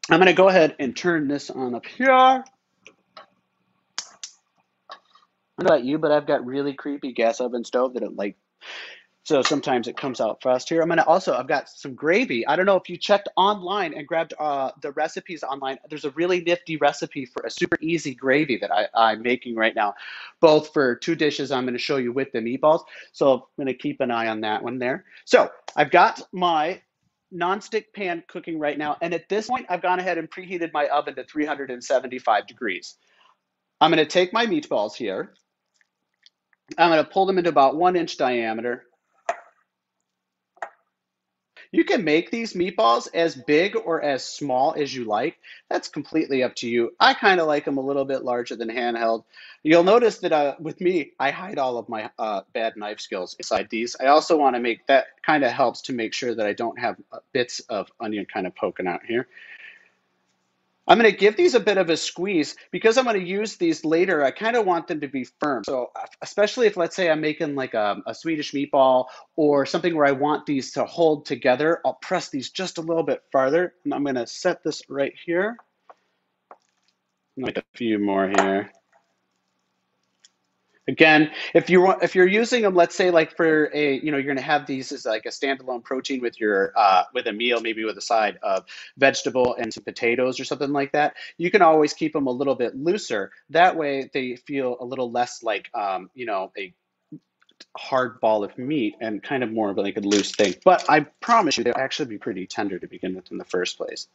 I'm 0.08 0.18
going 0.18 0.26
to 0.26 0.32
go 0.32 0.48
ahead 0.48 0.76
and 0.78 0.96
turn 0.96 1.28
this 1.28 1.50
on 1.50 1.74
up 1.74 1.86
here. 1.86 2.10
I 2.10 2.34
don't 5.58 5.68
know 5.68 5.74
about 5.76 5.84
you, 5.84 5.98
but 5.98 6.10
I've 6.10 6.26
got 6.26 6.46
really 6.46 6.74
creepy 6.74 7.12
gas 7.12 7.40
oven 7.40 7.64
stove 7.64 7.94
that 7.94 8.02
it 8.02 8.16
like 8.16 8.36
so 9.30 9.42
sometimes 9.42 9.86
it 9.86 9.96
comes 9.96 10.20
out 10.20 10.42
fast 10.42 10.68
here. 10.68 10.82
I'm 10.82 10.88
gonna 10.88 11.04
also, 11.06 11.36
I've 11.36 11.46
got 11.46 11.68
some 11.68 11.94
gravy. 11.94 12.44
I 12.48 12.56
don't 12.56 12.66
know 12.66 12.74
if 12.74 12.90
you 12.90 12.96
checked 12.96 13.28
online 13.36 13.94
and 13.94 14.04
grabbed 14.04 14.34
uh, 14.40 14.72
the 14.82 14.90
recipes 14.90 15.44
online. 15.44 15.78
There's 15.88 16.04
a 16.04 16.10
really 16.10 16.40
nifty 16.40 16.76
recipe 16.78 17.26
for 17.26 17.44
a 17.44 17.50
super 17.50 17.78
easy 17.80 18.12
gravy 18.12 18.56
that 18.56 18.72
I, 18.72 18.88
I'm 18.92 19.22
making 19.22 19.54
right 19.54 19.72
now, 19.72 19.94
both 20.40 20.72
for 20.72 20.96
two 20.96 21.14
dishes 21.14 21.52
I'm 21.52 21.64
gonna 21.64 21.78
show 21.78 21.96
you 21.96 22.12
with 22.12 22.32
the 22.32 22.40
meatballs. 22.40 22.82
So 23.12 23.34
I'm 23.34 23.42
gonna 23.56 23.72
keep 23.72 24.00
an 24.00 24.10
eye 24.10 24.26
on 24.26 24.40
that 24.40 24.64
one 24.64 24.80
there. 24.80 25.04
So 25.26 25.48
I've 25.76 25.92
got 25.92 26.20
my 26.32 26.82
nonstick 27.32 27.84
pan 27.94 28.24
cooking 28.26 28.58
right 28.58 28.76
now. 28.76 28.96
And 29.00 29.14
at 29.14 29.28
this 29.28 29.46
point, 29.46 29.66
I've 29.68 29.80
gone 29.80 30.00
ahead 30.00 30.18
and 30.18 30.28
preheated 30.28 30.72
my 30.72 30.88
oven 30.88 31.14
to 31.14 31.22
375 31.22 32.48
degrees. 32.48 32.96
I'm 33.80 33.92
gonna 33.92 34.06
take 34.06 34.32
my 34.32 34.46
meatballs 34.46 34.94
here. 34.96 35.34
I'm 36.76 36.90
gonna 36.90 37.04
pull 37.04 37.26
them 37.26 37.38
into 37.38 37.50
about 37.50 37.76
one 37.76 37.94
inch 37.94 38.16
diameter 38.16 38.86
you 41.72 41.84
can 41.84 42.04
make 42.04 42.30
these 42.30 42.54
meatballs 42.54 43.08
as 43.14 43.34
big 43.34 43.76
or 43.76 44.02
as 44.02 44.24
small 44.24 44.74
as 44.76 44.94
you 44.94 45.04
like. 45.04 45.38
That's 45.68 45.88
completely 45.88 46.42
up 46.42 46.56
to 46.56 46.68
you. 46.68 46.94
I 46.98 47.14
kind 47.14 47.40
of 47.40 47.46
like 47.46 47.64
them 47.64 47.78
a 47.78 47.82
little 47.82 48.04
bit 48.04 48.24
larger 48.24 48.56
than 48.56 48.68
handheld. 48.68 49.24
You'll 49.62 49.84
notice 49.84 50.18
that 50.18 50.32
uh, 50.32 50.56
with 50.58 50.80
me, 50.80 51.12
I 51.18 51.30
hide 51.30 51.58
all 51.58 51.78
of 51.78 51.88
my 51.88 52.10
uh, 52.18 52.42
bad 52.52 52.76
knife 52.76 53.00
skills 53.00 53.36
inside 53.38 53.68
these. 53.70 53.94
I 54.00 54.06
also 54.06 54.36
want 54.36 54.56
to 54.56 54.60
make 54.60 54.86
that 54.86 55.06
kind 55.24 55.44
of 55.44 55.52
helps 55.52 55.82
to 55.82 55.92
make 55.92 56.12
sure 56.12 56.34
that 56.34 56.46
I 56.46 56.54
don't 56.54 56.78
have 56.78 56.96
uh, 57.12 57.18
bits 57.32 57.60
of 57.68 57.88
onion 58.00 58.26
kind 58.32 58.46
of 58.46 58.56
poking 58.56 58.86
out 58.86 59.04
here. 59.06 59.28
I'm 60.90 60.98
going 60.98 61.08
to 61.08 61.16
give 61.16 61.36
these 61.36 61.54
a 61.54 61.60
bit 61.60 61.78
of 61.78 61.88
a 61.88 61.96
squeeze 61.96 62.56
because 62.72 62.98
I'm 62.98 63.04
going 63.04 63.20
to 63.20 63.24
use 63.24 63.56
these 63.56 63.84
later. 63.84 64.24
I 64.24 64.32
kind 64.32 64.56
of 64.56 64.66
want 64.66 64.88
them 64.88 65.00
to 65.02 65.06
be 65.06 65.22
firm. 65.38 65.62
So 65.62 65.92
especially 66.20 66.66
if 66.66 66.76
let's 66.76 66.96
say 66.96 67.08
I'm 67.08 67.20
making 67.20 67.54
like 67.54 67.74
a, 67.74 68.02
a, 68.08 68.12
Swedish 68.12 68.50
meatball 68.50 69.04
or 69.36 69.64
something 69.66 69.94
where 69.94 70.06
I 70.06 70.10
want 70.10 70.46
these 70.46 70.72
to 70.72 70.84
hold 70.84 71.26
together, 71.26 71.80
I'll 71.84 71.94
press 72.02 72.30
these 72.30 72.50
just 72.50 72.78
a 72.78 72.80
little 72.80 73.04
bit 73.04 73.22
farther. 73.30 73.74
And 73.84 73.94
I'm 73.94 74.02
going 74.02 74.16
to 74.16 74.26
set 74.26 74.64
this 74.64 74.82
right 74.88 75.14
here. 75.24 75.56
Make 77.36 77.56
a 77.56 77.62
few 77.76 78.00
more 78.00 78.28
here. 78.28 78.72
Again, 80.88 81.30
if 81.54 81.70
you 81.70 81.92
if 82.02 82.14
you're 82.14 82.26
using 82.26 82.62
them, 82.62 82.74
let's 82.74 82.96
say 82.96 83.10
like 83.10 83.36
for 83.36 83.70
a 83.74 84.00
you 84.00 84.10
know 84.10 84.16
you're 84.16 84.26
going 84.26 84.36
to 84.38 84.42
have 84.42 84.66
these 84.66 84.90
as 84.92 85.04
like 85.04 85.26
a 85.26 85.28
standalone 85.28 85.84
protein 85.84 86.20
with 86.20 86.40
your 86.40 86.72
uh, 86.74 87.04
with 87.14 87.26
a 87.26 87.32
meal, 87.32 87.60
maybe 87.60 87.84
with 87.84 87.96
a 87.98 88.02
side 88.02 88.38
of 88.42 88.64
vegetable 88.96 89.54
and 89.54 89.72
some 89.72 89.84
potatoes 89.84 90.40
or 90.40 90.44
something 90.44 90.72
like 90.72 90.92
that. 90.92 91.14
You 91.36 91.50
can 91.50 91.62
always 91.62 91.92
keep 91.92 92.12
them 92.12 92.26
a 92.26 92.32
little 92.32 92.54
bit 92.54 92.74
looser. 92.76 93.30
That 93.50 93.76
way, 93.76 94.10
they 94.12 94.36
feel 94.36 94.76
a 94.80 94.84
little 94.84 95.10
less 95.10 95.42
like 95.42 95.70
um, 95.74 96.10
you 96.14 96.26
know 96.26 96.50
a 96.58 96.74
hard 97.76 98.20
ball 98.20 98.42
of 98.42 98.56
meat 98.58 98.96
and 99.00 99.22
kind 99.22 99.44
of 99.44 99.52
more 99.52 99.70
of 99.70 99.76
like 99.76 99.96
a 99.96 100.00
loose 100.00 100.32
thing. 100.34 100.54
But 100.64 100.88
I 100.88 101.00
promise 101.20 101.58
you, 101.58 101.64
they'll 101.64 101.74
actually 101.76 102.06
be 102.08 102.18
pretty 102.18 102.46
tender 102.46 102.78
to 102.78 102.86
begin 102.86 103.14
with 103.14 103.30
in 103.30 103.38
the 103.38 103.44
first 103.44 103.76
place. 103.76 104.08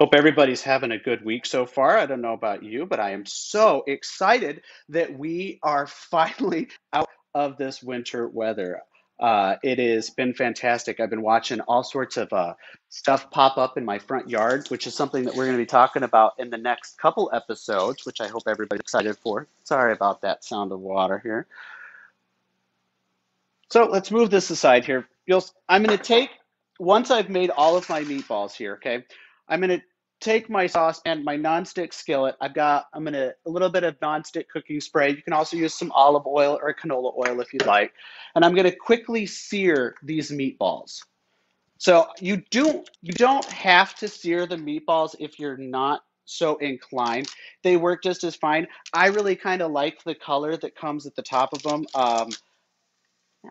Hope 0.00 0.14
everybody's 0.14 0.62
having 0.62 0.92
a 0.92 0.98
good 0.98 1.22
week 1.22 1.44
so 1.44 1.66
far. 1.66 1.98
I 1.98 2.06
don't 2.06 2.22
know 2.22 2.32
about 2.32 2.62
you, 2.62 2.86
but 2.86 3.00
I 3.00 3.10
am 3.10 3.26
so 3.26 3.84
excited 3.86 4.62
that 4.88 5.18
we 5.18 5.58
are 5.62 5.86
finally 6.10 6.68
out 6.90 7.10
of 7.34 7.58
this 7.58 7.82
winter 7.82 8.26
weather. 8.26 8.80
Uh, 9.20 9.56
it 9.62 9.78
has 9.78 10.08
been 10.08 10.32
fantastic. 10.32 10.98
I've 10.98 11.10
been 11.10 11.20
watching 11.20 11.60
all 11.60 11.82
sorts 11.82 12.16
of 12.16 12.32
uh, 12.32 12.54
stuff 12.88 13.30
pop 13.30 13.58
up 13.58 13.76
in 13.76 13.84
my 13.84 13.98
front 13.98 14.30
yard, 14.30 14.66
which 14.68 14.86
is 14.86 14.94
something 14.94 15.24
that 15.24 15.34
we're 15.34 15.44
going 15.44 15.58
to 15.58 15.62
be 15.62 15.66
talking 15.66 16.02
about 16.02 16.32
in 16.38 16.48
the 16.48 16.56
next 16.56 16.98
couple 16.98 17.30
episodes, 17.34 18.06
which 18.06 18.22
I 18.22 18.28
hope 18.28 18.44
everybody's 18.46 18.80
excited 18.80 19.18
for. 19.18 19.48
Sorry 19.64 19.92
about 19.92 20.22
that 20.22 20.42
sound 20.42 20.72
of 20.72 20.80
water 20.80 21.18
here. 21.18 21.46
So 23.68 23.84
let's 23.84 24.10
move 24.10 24.30
this 24.30 24.48
aside 24.48 24.86
here. 24.86 25.06
You'll, 25.26 25.44
I'm 25.68 25.82
going 25.82 25.98
to 25.98 26.02
take, 26.02 26.30
once 26.78 27.10
I've 27.10 27.28
made 27.28 27.50
all 27.50 27.76
of 27.76 27.86
my 27.90 28.02
meatballs 28.02 28.54
here, 28.54 28.76
okay, 28.76 29.04
I'm 29.50 29.60
going 29.60 29.78
to 29.78 29.82
take 30.20 30.48
my 30.48 30.66
sauce 30.66 31.00
and 31.04 31.24
my 31.24 31.36
nonstick 31.36 31.92
skillet. 31.92 32.36
I've 32.40 32.54
got, 32.54 32.86
I'm 32.94 33.04
going 33.04 33.14
to, 33.14 33.34
a 33.46 33.50
little 33.50 33.70
bit 33.70 33.84
of 33.84 33.98
nonstick 34.00 34.48
cooking 34.48 34.80
spray. 34.80 35.10
You 35.10 35.22
can 35.22 35.32
also 35.32 35.56
use 35.56 35.74
some 35.74 35.90
olive 35.92 36.26
oil 36.26 36.58
or 36.62 36.74
canola 36.74 37.12
oil 37.16 37.40
if 37.40 37.52
you'd 37.52 37.66
like. 37.66 37.92
And 38.34 38.44
I'm 38.44 38.54
going 38.54 38.70
to 38.70 38.76
quickly 38.76 39.26
sear 39.26 39.96
these 40.02 40.30
meatballs. 40.30 41.00
So 41.78 42.08
you 42.20 42.42
do 42.50 42.84
you 43.00 43.12
don't 43.14 43.46
have 43.46 43.94
to 43.96 44.08
sear 44.08 44.46
the 44.46 44.56
meatballs 44.56 45.16
if 45.18 45.38
you're 45.38 45.56
not 45.56 46.02
so 46.26 46.56
inclined. 46.58 47.28
They 47.64 47.78
work 47.78 48.02
just 48.02 48.22
as 48.22 48.36
fine. 48.36 48.66
I 48.92 49.06
really 49.06 49.34
kind 49.34 49.62
of 49.62 49.72
like 49.72 50.04
the 50.04 50.14
color 50.14 50.58
that 50.58 50.76
comes 50.76 51.06
at 51.06 51.16
the 51.16 51.22
top 51.22 51.54
of 51.54 51.62
them. 51.62 51.86
Um, 51.94 52.28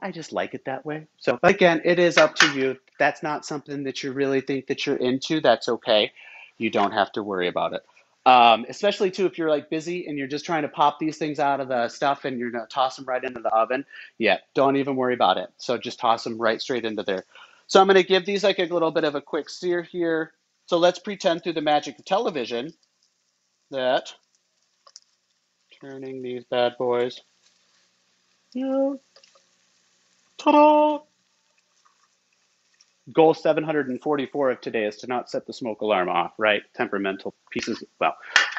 I 0.01 0.11
just 0.11 0.31
like 0.31 0.53
it 0.53 0.65
that 0.65 0.85
way. 0.85 1.07
So 1.17 1.39
again, 1.41 1.81
it 1.83 1.97
is 1.97 2.17
up 2.17 2.35
to 2.35 2.47
you. 2.53 2.77
That's 2.99 3.23
not 3.23 3.45
something 3.45 3.83
that 3.85 4.03
you 4.03 4.11
really 4.11 4.41
think 4.41 4.67
that 4.67 4.85
you're 4.85 4.97
into. 4.97 5.41
That's 5.41 5.69
okay. 5.69 6.11
You 6.59 6.69
don't 6.69 6.91
have 6.91 7.11
to 7.13 7.23
worry 7.23 7.47
about 7.47 7.73
it. 7.73 7.85
Um, 8.25 8.65
especially 8.69 9.09
too 9.11 9.25
if 9.25 9.37
you're 9.39 9.49
like 9.49 9.69
busy 9.69 10.05
and 10.07 10.17
you're 10.17 10.27
just 10.27 10.45
trying 10.45 10.63
to 10.63 10.67
pop 10.67 10.99
these 10.99 11.17
things 11.17 11.39
out 11.39 11.61
of 11.61 11.69
the 11.69 11.87
stuff 11.89 12.25
and 12.25 12.37
you're 12.37 12.51
gonna 12.51 12.67
toss 12.67 12.97
them 12.97 13.05
right 13.05 13.23
into 13.23 13.39
the 13.41 13.49
oven. 13.49 13.85
Yeah, 14.19 14.37
don't 14.53 14.75
even 14.75 14.97
worry 14.97 15.15
about 15.15 15.37
it. 15.37 15.49
So 15.57 15.77
just 15.77 15.99
toss 15.99 16.25
them 16.25 16.37
right 16.37 16.61
straight 16.61 16.85
into 16.85 17.03
there. 17.03 17.25
So 17.67 17.81
I'm 17.81 17.87
gonna 17.87 18.03
give 18.03 18.25
these 18.25 18.43
like 18.43 18.59
a 18.59 18.65
little 18.65 18.91
bit 18.91 19.05
of 19.05 19.15
a 19.15 19.21
quick 19.21 19.49
sear 19.49 19.81
here. 19.81 20.33
So 20.67 20.77
let's 20.77 20.99
pretend 20.99 21.43
through 21.43 21.53
the 21.53 21.61
magic 21.61 21.97
of 21.97 22.05
television 22.05 22.73
that 23.71 24.13
turning 25.81 26.21
these 26.21 26.43
bad 26.43 26.77
boys. 26.77 27.21
Yeah, 28.53 28.95
ta-da! 30.37 30.99
Goal 33.13 33.33
744 33.33 34.51
of 34.51 34.61
today 34.61 34.85
is 34.85 34.97
to 34.97 35.07
not 35.07 35.29
set 35.29 35.47
the 35.47 35.53
smoke 35.53 35.81
alarm 35.81 36.09
off, 36.09 36.33
right? 36.37 36.61
Temperamental 36.75 37.33
pieces. 37.51 37.83
Well, 37.99 38.15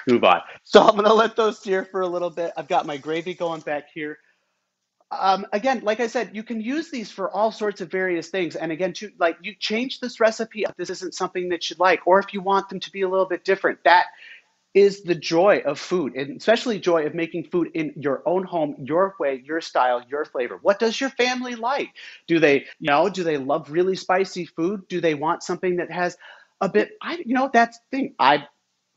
move 0.09 0.25
on. 0.25 0.41
So 0.65 0.83
I'm 0.83 0.97
gonna 0.97 1.15
let 1.15 1.37
those 1.37 1.59
sear 1.59 1.85
for 1.85 2.03
a 2.03 2.09
little 2.09 2.31
bit. 2.31 2.53
I've 2.57 2.69
got 2.69 2.87
my 2.87 2.97
gravy 2.97 3.35
going 3.35 3.61
back 3.63 3.89
here. 3.93 4.19
Um, 5.13 5.47
again, 5.53 5.81
like 5.83 6.01
I 6.01 6.07
said, 6.07 6.31
you 6.35 6.43
can 6.43 6.61
use 6.61 6.91
these 6.91 7.11
for 7.11 7.31
all 7.31 7.53
sorts 7.53 7.81
of 7.81 7.91
various 7.91 8.29
things. 8.29 8.57
And 8.57 8.73
again, 8.73 8.93
to 8.95 9.11
like 9.19 9.39
you 9.43 9.55
change 9.59 10.01
this 10.01 10.21
recipe 10.21 10.63
if 10.63 10.77
this 10.77 10.91
isn't 10.91 11.15
something 11.15 11.49
that 11.51 11.69
you 11.71 11.77
like, 11.79 12.07
or 12.07 12.19
if 12.21 12.33
you 12.33 12.41
want 12.41 12.69
them 12.69 12.81
to 12.81 12.93
be 12.93 13.03
a 13.03 13.09
little 13.09 13.27
bit 13.27 13.45
different. 13.45 13.83
That 13.85 14.07
is 14.73 15.03
the 15.03 15.15
joy 15.15 15.63
of 15.65 15.79
food, 15.79 16.15
and 16.15 16.37
especially 16.37 16.79
joy 16.79 17.05
of 17.07 17.15
making 17.15 17.45
food 17.45 17.71
in 17.75 17.93
your 17.97 18.23
own 18.25 18.45
home, 18.45 18.77
your 18.79 19.17
way, 19.19 19.43
your 19.45 19.61
style, 19.61 20.03
your 20.09 20.25
flavor. 20.25 20.59
What 20.63 20.79
does 20.79 21.01
your 21.01 21.11
family 21.11 21.57
like? 21.57 21.89
Do 22.29 22.39
they, 22.39 22.67
you 22.79 22.91
know, 22.91 23.09
do 23.09 23.25
they 23.25 23.37
love 23.37 23.71
really 23.71 23.97
spicy 23.97 24.47
food? 24.47 24.87
Do 24.89 25.01
they 25.01 25.15
want 25.15 25.43
something 25.43 25.77
that 25.77 25.91
has 25.91 26.17
a 26.61 26.69
bit? 26.69 26.93
I, 27.03 27.17
you 27.25 27.35
know, 27.35 27.51
that's 27.53 27.79
the 27.79 27.97
thing. 27.97 28.15
I 28.19 28.47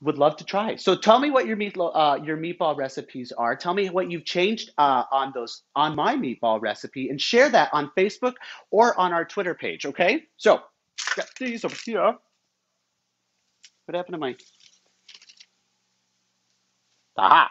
would 0.01 0.17
love 0.17 0.35
to 0.37 0.43
try. 0.43 0.75
So 0.75 0.95
tell 0.95 1.17
me 1.17 1.31
what 1.31 1.47
your 1.47 1.55
meat, 1.55 1.75
uh, 1.79 2.19
your 2.23 2.37
meatball 2.37 2.77
recipes 2.77 3.31
are. 3.31 3.55
Tell 3.55 3.73
me 3.73 3.89
what 3.89 4.11
you've 4.11 4.25
changed 4.25 4.71
uh, 4.77 5.05
on 5.11 5.31
those 5.33 5.63
on 5.75 5.95
my 5.95 6.15
meatball 6.15 6.61
recipe, 6.61 7.09
and 7.09 7.19
share 7.19 7.49
that 7.49 7.69
on 7.73 7.89
Facebook 7.97 8.33
or 8.69 8.99
on 8.99 9.13
our 9.13 9.25
Twitter 9.25 9.55
page. 9.55 9.85
Okay. 9.85 10.25
So 10.37 10.61
got 11.15 11.29
these 11.39 11.65
over 11.65 11.75
here. 11.83 12.15
What 13.85 13.95
happened 13.95 14.13
to 14.13 14.19
my? 14.19 14.35
Aha. 17.17 17.50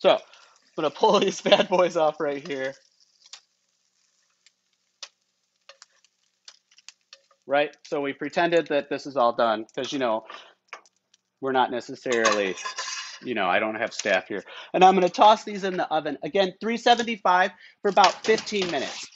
So 0.00 0.10
I'm 0.10 0.18
gonna 0.76 0.90
pull 0.90 1.20
these 1.20 1.40
bad 1.40 1.68
boys 1.68 1.96
off 1.96 2.20
right 2.20 2.46
here. 2.46 2.74
Right. 7.46 7.74
So 7.86 8.00
we 8.00 8.12
pretended 8.12 8.68
that 8.68 8.90
this 8.90 9.06
is 9.06 9.16
all 9.16 9.32
done 9.34 9.64
because 9.74 9.92
you 9.92 9.98
know 9.98 10.24
we're 11.40 11.52
not 11.52 11.70
necessarily, 11.70 12.56
you 13.22 13.34
know, 13.34 13.46
I 13.46 13.58
don't 13.58 13.76
have 13.76 13.94
staff 13.94 14.28
here. 14.28 14.42
And 14.74 14.84
I'm 14.84 14.94
gonna 14.94 15.08
toss 15.08 15.44
these 15.44 15.64
in 15.64 15.76
the 15.76 15.88
oven 15.88 16.18
again, 16.22 16.52
375 16.60 17.52
for 17.82 17.90
about 17.90 18.24
15 18.24 18.70
minutes. 18.70 19.06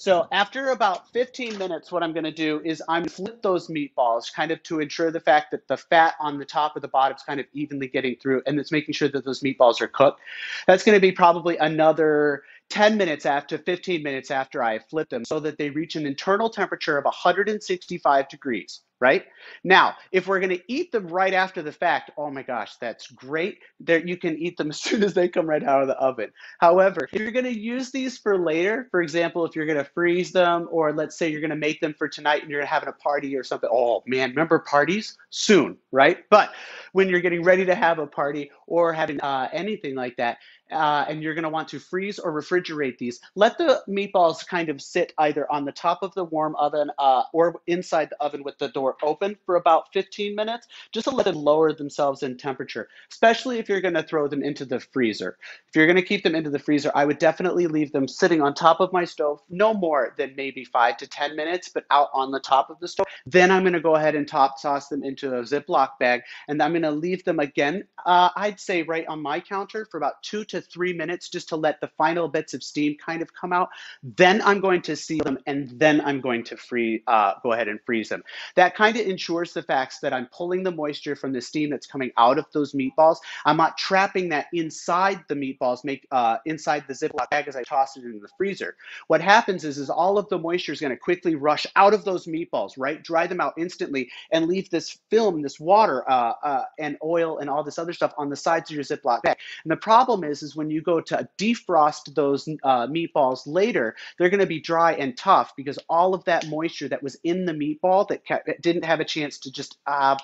So 0.00 0.28
after 0.30 0.68
about 0.68 1.12
15 1.12 1.58
minutes, 1.58 1.90
what 1.90 2.04
I'm 2.04 2.12
going 2.12 2.22
to 2.22 2.30
do 2.30 2.60
is 2.64 2.80
I'm 2.88 3.06
flip 3.06 3.42
those 3.42 3.66
meatballs 3.66 4.32
kind 4.32 4.52
of 4.52 4.62
to 4.62 4.78
ensure 4.78 5.10
the 5.10 5.18
fact 5.18 5.50
that 5.50 5.66
the 5.66 5.76
fat 5.76 6.14
on 6.20 6.38
the 6.38 6.44
top 6.44 6.76
of 6.76 6.82
the 6.82 6.88
bottom 6.88 7.16
is 7.16 7.22
kind 7.22 7.40
of 7.40 7.46
evenly 7.52 7.88
getting 7.88 8.14
through 8.14 8.42
and 8.46 8.60
it's 8.60 8.70
making 8.70 8.94
sure 8.94 9.08
that 9.08 9.24
those 9.24 9.40
meatballs 9.40 9.80
are 9.80 9.88
cooked. 9.88 10.20
That's 10.68 10.84
going 10.84 10.94
to 10.94 11.00
be 11.00 11.10
probably 11.10 11.56
another 11.56 12.44
10 12.70 12.96
minutes 12.96 13.26
after 13.26 13.58
15 13.58 14.04
minutes 14.04 14.30
after 14.30 14.62
I 14.62 14.78
flip 14.78 15.08
them 15.08 15.24
so 15.24 15.40
that 15.40 15.58
they 15.58 15.70
reach 15.70 15.96
an 15.96 16.06
internal 16.06 16.48
temperature 16.48 16.96
of 16.96 17.04
165 17.04 18.28
degrees, 18.28 18.82
right? 19.00 19.24
Now, 19.62 19.94
if 20.12 20.26
we're 20.26 20.40
going 20.40 20.56
to 20.56 20.72
eat 20.72 20.92
them 20.92 21.06
right 21.08 21.32
after 21.32 21.62
the 21.62 21.72
fact, 21.72 22.10
oh 22.16 22.30
my 22.30 22.42
gosh, 22.42 22.76
that's 22.76 23.06
great. 23.08 23.58
There 23.80 24.04
you 24.04 24.16
can 24.16 24.36
eat 24.38 24.56
them 24.56 24.70
as 24.70 24.80
soon 24.80 25.02
as 25.02 25.14
they 25.14 25.28
come 25.28 25.48
right 25.48 25.62
out 25.62 25.82
of 25.82 25.88
the 25.88 25.96
oven. 25.96 26.30
However, 26.58 27.08
if 27.10 27.18
you're 27.18 27.30
going 27.30 27.44
to 27.44 27.58
use 27.58 27.90
these 27.90 28.18
for 28.18 28.38
later, 28.38 28.88
for 28.90 29.02
example, 29.02 29.44
if 29.44 29.54
you're 29.54 29.66
going 29.66 29.78
to 29.78 29.90
freeze 29.92 30.32
them 30.32 30.68
or 30.70 30.92
let's 30.92 31.16
say 31.18 31.28
you're 31.30 31.40
going 31.40 31.50
to 31.50 31.56
make 31.56 31.80
them 31.80 31.94
for 31.94 32.08
tonight 32.08 32.42
and 32.42 32.50
you're 32.50 32.64
having 32.64 32.88
a 32.88 32.92
party 32.92 33.36
or 33.36 33.44
something, 33.44 33.70
oh 33.72 34.02
man, 34.06 34.30
remember 34.30 34.58
parties? 34.58 35.16
Soon, 35.30 35.76
right? 35.92 36.18
But 36.30 36.52
when 36.92 37.08
you're 37.08 37.20
getting 37.20 37.42
ready 37.42 37.66
to 37.66 37.74
have 37.74 37.98
a 37.98 38.06
party 38.06 38.50
or 38.66 38.92
having 38.92 39.20
uh, 39.20 39.48
anything 39.52 39.94
like 39.94 40.16
that, 40.16 40.38
uh, 40.70 41.04
and 41.08 41.22
you're 41.22 41.34
going 41.34 41.44
to 41.44 41.48
want 41.48 41.68
to 41.68 41.78
freeze 41.78 42.18
or 42.18 42.32
refrigerate 42.32 42.98
these. 42.98 43.20
Let 43.34 43.58
the 43.58 43.82
meatballs 43.88 44.46
kind 44.46 44.68
of 44.68 44.80
sit 44.80 45.12
either 45.18 45.50
on 45.50 45.64
the 45.64 45.72
top 45.72 46.02
of 46.02 46.14
the 46.14 46.24
warm 46.24 46.54
oven 46.56 46.90
uh, 46.98 47.22
or 47.32 47.60
inside 47.66 48.10
the 48.10 48.20
oven 48.22 48.42
with 48.42 48.58
the 48.58 48.68
door 48.68 48.96
open 49.02 49.36
for 49.46 49.56
about 49.56 49.92
15 49.92 50.34
minutes, 50.34 50.68
just 50.92 51.04
to 51.04 51.14
let 51.14 51.24
them 51.24 51.36
lower 51.36 51.72
themselves 51.72 52.22
in 52.22 52.36
temperature, 52.36 52.88
especially 53.10 53.58
if 53.58 53.68
you're 53.68 53.80
going 53.80 53.94
to 53.94 54.02
throw 54.02 54.28
them 54.28 54.42
into 54.42 54.64
the 54.64 54.80
freezer. 54.80 55.36
If 55.68 55.76
you're 55.76 55.86
going 55.86 55.96
to 55.96 56.02
keep 56.02 56.22
them 56.22 56.34
into 56.34 56.50
the 56.50 56.58
freezer, 56.58 56.90
I 56.94 57.04
would 57.04 57.18
definitely 57.18 57.66
leave 57.66 57.92
them 57.92 58.08
sitting 58.08 58.42
on 58.42 58.54
top 58.54 58.80
of 58.80 58.92
my 58.92 59.04
stove 59.04 59.40
no 59.48 59.74
more 59.74 60.14
than 60.16 60.34
maybe 60.36 60.64
five 60.64 60.96
to 60.98 61.06
10 61.06 61.36
minutes, 61.36 61.68
but 61.68 61.84
out 61.90 62.08
on 62.12 62.30
the 62.30 62.40
top 62.40 62.70
of 62.70 62.78
the 62.80 62.88
stove. 62.88 63.06
Then 63.26 63.50
I'm 63.50 63.62
going 63.62 63.72
to 63.72 63.80
go 63.80 63.96
ahead 63.96 64.14
and 64.14 64.26
top 64.26 64.60
toss 64.60 64.88
them 64.88 65.04
into 65.04 65.34
a 65.36 65.42
Ziploc 65.42 65.98
bag, 65.98 66.22
and 66.48 66.62
I'm 66.62 66.72
going 66.72 66.82
to 66.82 66.90
leave 66.90 67.24
them 67.24 67.38
again, 67.38 67.84
uh, 68.04 68.30
I'd 68.36 68.60
say 68.60 68.82
right 68.82 69.06
on 69.06 69.22
my 69.22 69.40
counter 69.40 69.86
for 69.90 69.98
about 69.98 70.22
two 70.22 70.44
to 70.46 70.57
three 70.60 70.92
minutes 70.92 71.28
just 71.28 71.48
to 71.50 71.56
let 71.56 71.80
the 71.80 71.88
final 71.98 72.28
bits 72.28 72.54
of 72.54 72.62
steam 72.62 72.96
kind 73.04 73.22
of 73.22 73.32
come 73.34 73.52
out. 73.52 73.70
Then 74.02 74.42
I'm 74.42 74.60
going 74.60 74.82
to 74.82 74.96
seal 74.96 75.24
them 75.24 75.38
and 75.46 75.70
then 75.78 76.00
I'm 76.00 76.20
going 76.20 76.44
to 76.44 76.56
free, 76.56 77.02
uh, 77.06 77.34
go 77.42 77.52
ahead 77.52 77.68
and 77.68 77.80
freeze 77.84 78.08
them. 78.08 78.22
That 78.56 78.74
kind 78.74 78.96
of 78.96 79.06
ensures 79.06 79.52
the 79.52 79.62
facts 79.62 80.00
that 80.00 80.12
I'm 80.12 80.26
pulling 80.26 80.62
the 80.62 80.70
moisture 80.70 81.16
from 81.16 81.32
the 81.32 81.40
steam 81.40 81.70
that's 81.70 81.86
coming 81.86 82.10
out 82.16 82.38
of 82.38 82.46
those 82.52 82.72
meatballs. 82.72 83.16
I'm 83.44 83.56
not 83.56 83.78
trapping 83.78 84.28
that 84.30 84.46
inside 84.52 85.24
the 85.28 85.34
meatballs, 85.34 85.84
make 85.84 86.06
uh, 86.10 86.38
inside 86.44 86.84
the 86.88 86.94
Ziploc 86.94 87.30
bag 87.30 87.48
as 87.48 87.56
I 87.56 87.62
toss 87.62 87.96
it 87.96 88.04
into 88.04 88.18
the 88.18 88.28
freezer. 88.36 88.76
What 89.06 89.20
happens 89.20 89.64
is, 89.64 89.78
is 89.78 89.90
all 89.90 90.18
of 90.18 90.28
the 90.28 90.38
moisture 90.38 90.72
is 90.72 90.80
going 90.80 90.90
to 90.90 90.96
quickly 90.96 91.34
rush 91.34 91.66
out 91.76 91.94
of 91.94 92.04
those 92.04 92.26
meatballs, 92.26 92.72
right? 92.76 93.02
Dry 93.02 93.26
them 93.26 93.40
out 93.40 93.54
instantly 93.56 94.10
and 94.30 94.46
leave 94.46 94.70
this 94.70 94.98
film, 95.10 95.42
this 95.42 95.60
water 95.60 96.08
uh, 96.10 96.34
uh 96.42 96.64
and 96.78 96.96
oil 97.02 97.38
and 97.38 97.50
all 97.50 97.62
this 97.62 97.78
other 97.78 97.92
stuff 97.92 98.12
on 98.16 98.30
the 98.30 98.36
sides 98.36 98.70
of 98.70 98.74
your 98.74 98.84
Ziploc 98.84 99.22
bag. 99.22 99.38
And 99.64 99.70
the 99.70 99.76
problem 99.76 100.24
is, 100.24 100.42
is 100.42 100.47
when 100.56 100.70
you 100.70 100.82
go 100.82 101.00
to 101.00 101.28
defrost 101.38 102.14
those 102.14 102.48
uh, 102.62 102.86
meatballs 102.86 103.42
later, 103.46 103.96
they're 104.18 104.30
going 104.30 104.40
to 104.40 104.46
be 104.46 104.60
dry 104.60 104.92
and 104.92 105.16
tough 105.16 105.54
because 105.56 105.78
all 105.88 106.14
of 106.14 106.24
that 106.24 106.48
moisture 106.48 106.88
that 106.88 107.02
was 107.02 107.16
in 107.24 107.44
the 107.44 107.52
meatball 107.52 108.08
that 108.08 108.62
didn't 108.62 108.84
have 108.84 109.00
a 109.00 109.04
chance 109.04 109.38
to 109.38 109.52
just 109.52 109.78
uh, 109.86 110.16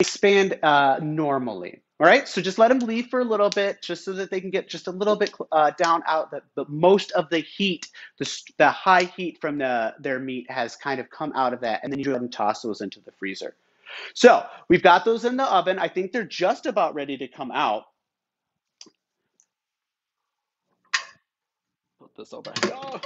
expand 0.00 0.58
uh, 0.62 0.98
normally. 1.02 1.82
All 2.00 2.06
right, 2.06 2.26
so 2.26 2.40
just 2.40 2.58
let 2.58 2.68
them 2.68 2.78
leave 2.78 3.08
for 3.08 3.20
a 3.20 3.24
little 3.24 3.50
bit, 3.50 3.82
just 3.82 4.06
so 4.06 4.14
that 4.14 4.30
they 4.30 4.40
can 4.40 4.48
get 4.48 4.70
just 4.70 4.86
a 4.86 4.90
little 4.90 5.16
bit 5.16 5.34
uh, 5.52 5.72
down 5.72 6.02
out. 6.06 6.30
That 6.30 6.44
the 6.54 6.64
most 6.66 7.12
of 7.12 7.28
the 7.28 7.40
heat, 7.40 7.88
the, 8.18 8.42
the 8.56 8.70
high 8.70 9.02
heat 9.02 9.38
from 9.38 9.58
the 9.58 9.94
their 9.98 10.18
meat 10.18 10.50
has 10.50 10.76
kind 10.76 10.98
of 10.98 11.10
come 11.10 11.30
out 11.34 11.52
of 11.52 11.60
that, 11.60 11.80
and 11.82 11.92
then 11.92 11.98
you 11.98 12.06
go 12.06 12.12
ahead 12.12 12.22
and 12.22 12.32
toss 12.32 12.62
those 12.62 12.80
into 12.80 13.00
the 13.00 13.12
freezer. 13.12 13.54
So 14.14 14.46
we've 14.68 14.82
got 14.82 15.04
those 15.04 15.26
in 15.26 15.36
the 15.36 15.44
oven. 15.44 15.78
I 15.78 15.88
think 15.88 16.12
they're 16.12 16.24
just 16.24 16.64
about 16.64 16.94
ready 16.94 17.18
to 17.18 17.28
come 17.28 17.50
out. 17.50 17.84
Put 22.00 22.09
this 22.20 22.32
over. 22.32 22.52
Oh. 22.66 23.00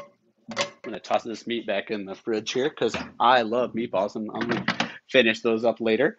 I'm 0.59 0.66
gonna 0.83 1.00
toss 1.00 1.23
this 1.23 1.47
meat 1.47 1.66
back 1.66 1.90
in 1.90 2.04
the 2.04 2.14
fridge 2.14 2.52
here 2.52 2.68
because 2.68 2.94
I 3.18 3.42
love 3.42 3.73
meatballs 3.73 4.16
and 4.16 4.28
I'm 4.35 4.49
gonna 4.49 4.90
finish 5.11 5.40
those 5.40 5.64
up 5.64 5.80
later. 5.80 6.18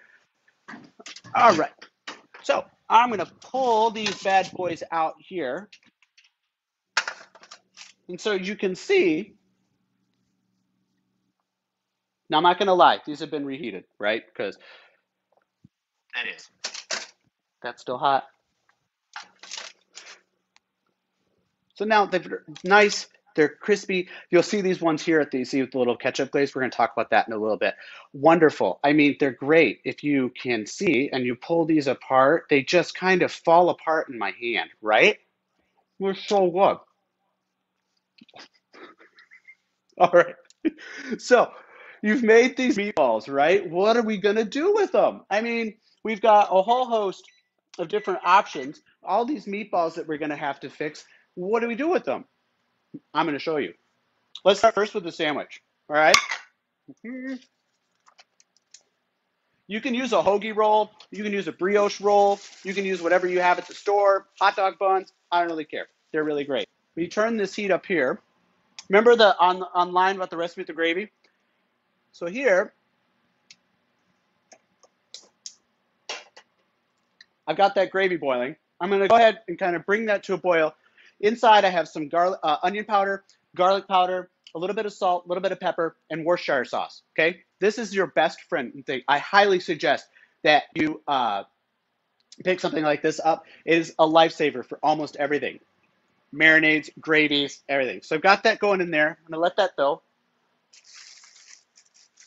All 1.35 1.53
right. 1.55 1.71
So 2.41 2.65
I'm 2.89 3.09
gonna 3.11 3.29
pull 3.41 3.91
these 3.91 4.23
bad 4.23 4.49
boys 4.53 4.81
out 4.91 5.15
here. 5.19 5.69
And 8.07 8.19
so 8.19 8.31
you 8.31 8.55
can 8.55 8.75
see, 8.75 9.33
now 12.29 12.37
I'm 12.37 12.43
not 12.43 12.57
gonna 12.57 12.73
lie, 12.73 12.99
these 13.05 13.19
have 13.19 13.29
been 13.31 13.45
reheated, 13.45 13.83
right? 13.99 14.23
Because 14.25 14.57
that 16.15 16.25
is. 16.33 16.49
That's 17.61 17.81
still 17.81 17.97
hot. 17.97 18.23
So 21.75 21.85
now 21.85 22.05
they're 22.05 22.43
nice, 22.63 23.07
they're 23.35 23.49
crispy. 23.49 24.09
You'll 24.31 24.43
see 24.43 24.61
these 24.61 24.81
ones 24.81 25.03
here 25.03 25.19
at 25.19 25.31
the 25.31 25.43
see 25.45 25.61
with 25.61 25.71
the 25.71 25.77
little 25.79 25.97
ketchup 25.97 26.31
glaze. 26.31 26.55
We're 26.55 26.61
going 26.61 26.71
to 26.71 26.77
talk 26.77 26.93
about 26.95 27.09
that 27.11 27.27
in 27.27 27.33
a 27.33 27.37
little 27.37 27.57
bit. 27.57 27.75
Wonderful. 28.13 28.79
I 28.83 28.93
mean, 28.93 29.17
they're 29.19 29.31
great. 29.31 29.81
If 29.83 30.03
you 30.03 30.31
can 30.41 30.65
see 30.65 31.09
and 31.11 31.25
you 31.25 31.35
pull 31.35 31.65
these 31.65 31.87
apart, 31.87 32.45
they 32.49 32.63
just 32.63 32.95
kind 32.95 33.21
of 33.21 33.31
fall 33.31 33.69
apart 33.69 34.09
in 34.09 34.17
my 34.17 34.33
hand, 34.41 34.69
right? 34.81 35.17
They're 35.99 36.15
so 36.15 36.49
good. 36.49 36.77
All 39.97 40.11
right. 40.11 40.35
So 41.19 41.51
you've 42.01 42.23
made 42.23 42.57
these 42.57 42.77
meatballs, 42.77 43.31
right? 43.31 43.69
What 43.69 43.97
are 43.97 44.01
we 44.01 44.17
going 44.17 44.37
to 44.37 44.43
do 44.45 44.73
with 44.73 44.91
them? 44.91 45.21
I 45.29 45.41
mean, 45.41 45.75
we've 46.03 46.21
got 46.21 46.49
a 46.51 46.61
whole 46.63 46.85
host 46.85 47.23
of 47.77 47.87
different 47.87 48.21
options. 48.25 48.81
All 49.03 49.25
these 49.25 49.45
meatballs 49.45 49.95
that 49.95 50.07
we're 50.07 50.17
going 50.17 50.31
to 50.31 50.35
have 50.35 50.59
to 50.61 50.69
fix. 50.69 51.05
What 51.35 51.61
do 51.61 51.67
we 51.67 51.75
do 51.75 51.89
with 51.89 52.03
them? 52.05 52.25
I'm 53.13 53.25
going 53.25 53.37
to 53.37 53.39
show 53.39 53.57
you. 53.57 53.73
Let's 54.43 54.59
start 54.59 54.75
first 54.75 54.93
with 54.93 55.03
the 55.03 55.11
sandwich. 55.11 55.61
All 55.89 55.95
right. 55.95 56.15
You 59.67 59.81
can 59.81 59.95
use 59.95 60.13
a 60.13 60.17
hoagie 60.17 60.55
roll 60.55 60.91
You 61.11 61.23
can 61.23 61.33
use 61.33 61.47
a 61.47 61.51
brioche 61.51 61.99
roll. 61.99 62.39
You 62.63 62.73
can 62.73 62.85
use 62.85 63.01
whatever 63.01 63.27
you 63.27 63.39
have 63.41 63.57
at 63.57 63.67
the 63.67 63.73
store. 63.73 64.27
Hot 64.39 64.55
dog 64.55 64.77
buns. 64.77 65.11
I 65.31 65.39
don't 65.39 65.49
really 65.49 65.65
care. 65.65 65.87
They're 66.11 66.23
really 66.23 66.43
great. 66.43 66.67
We 66.95 67.07
turn 67.07 67.37
this 67.37 67.53
heat 67.55 67.71
up 67.71 67.85
here. 67.85 68.19
Remember 68.89 69.15
the 69.15 69.37
on 69.39 69.63
online 69.63 70.15
about 70.15 70.29
the 70.29 70.37
recipe 70.37 70.61
with 70.61 70.67
the 70.67 70.73
gravy? 70.73 71.11
So 72.11 72.27
here, 72.27 72.73
I've 77.47 77.57
got 77.57 77.75
that 77.75 77.91
gravy 77.91 78.17
boiling. 78.17 78.55
I'm 78.79 78.89
going 78.89 79.01
to 79.01 79.07
go 79.07 79.15
ahead 79.15 79.39
and 79.47 79.57
kind 79.57 79.75
of 79.75 79.85
bring 79.85 80.05
that 80.05 80.23
to 80.25 80.33
a 80.33 80.37
boil. 80.37 80.73
Inside, 81.19 81.65
I 81.65 81.69
have 81.69 81.87
some 81.87 82.09
garlic, 82.09 82.39
uh, 82.43 82.57
onion 82.63 82.85
powder, 82.85 83.23
garlic 83.55 83.87
powder, 83.87 84.29
a 84.53 84.59
little 84.59 84.75
bit 84.75 84.85
of 84.85 84.93
salt, 84.93 85.25
a 85.25 85.27
little 85.27 85.41
bit 85.41 85.51
of 85.51 85.59
pepper, 85.59 85.95
and 86.09 86.25
Worcestershire 86.25 86.65
sauce. 86.65 87.01
Okay, 87.17 87.41
this 87.59 87.77
is 87.77 87.93
your 87.93 88.07
best 88.07 88.41
friend 88.43 88.83
thing. 88.85 89.01
I 89.07 89.19
highly 89.19 89.59
suggest 89.59 90.07
that 90.43 90.63
you 90.75 91.01
uh, 91.07 91.43
pick 92.43 92.59
something 92.59 92.83
like 92.83 93.01
this 93.01 93.19
up. 93.23 93.45
It 93.65 93.77
is 93.77 93.93
a 93.97 94.07
lifesaver 94.07 94.65
for 94.65 94.79
almost 94.83 95.15
everything 95.15 95.59
marinades, 96.33 96.89
gravies, 96.99 97.61
everything. 97.69 98.01
So 98.03 98.15
I've 98.15 98.21
got 98.21 98.43
that 98.43 98.59
going 98.59 98.81
in 98.81 98.91
there. 98.91 99.17
I'm 99.25 99.31
gonna 99.31 99.41
let 99.41 99.57
that 99.57 99.75
go. 99.77 100.01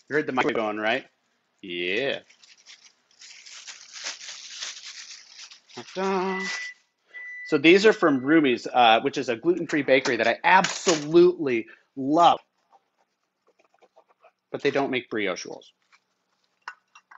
You 0.08 0.16
heard 0.16 0.26
the 0.26 0.32
mic 0.32 0.54
going, 0.54 0.78
right? 0.78 1.06
Yeah. 1.60 2.20
So 7.48 7.56
these 7.56 7.86
are 7.86 7.94
from 7.94 8.20
Rumi's, 8.20 8.66
uh, 8.70 9.00
which 9.00 9.16
is 9.16 9.30
a 9.30 9.36
gluten-free 9.36 9.84
bakery 9.84 10.16
that 10.16 10.28
I 10.28 10.36
absolutely 10.44 11.64
love. 11.96 12.40
But 14.52 14.60
they 14.60 14.70
don't 14.70 14.90
make 14.90 15.08
brioche 15.08 15.46
rolls. 15.46 15.72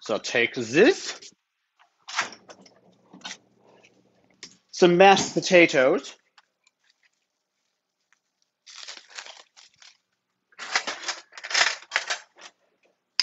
So 0.03 0.19
take 0.19 0.55
this, 0.55 1.21
some 4.71 4.97
mashed 4.97 5.35
potatoes, 5.35 6.15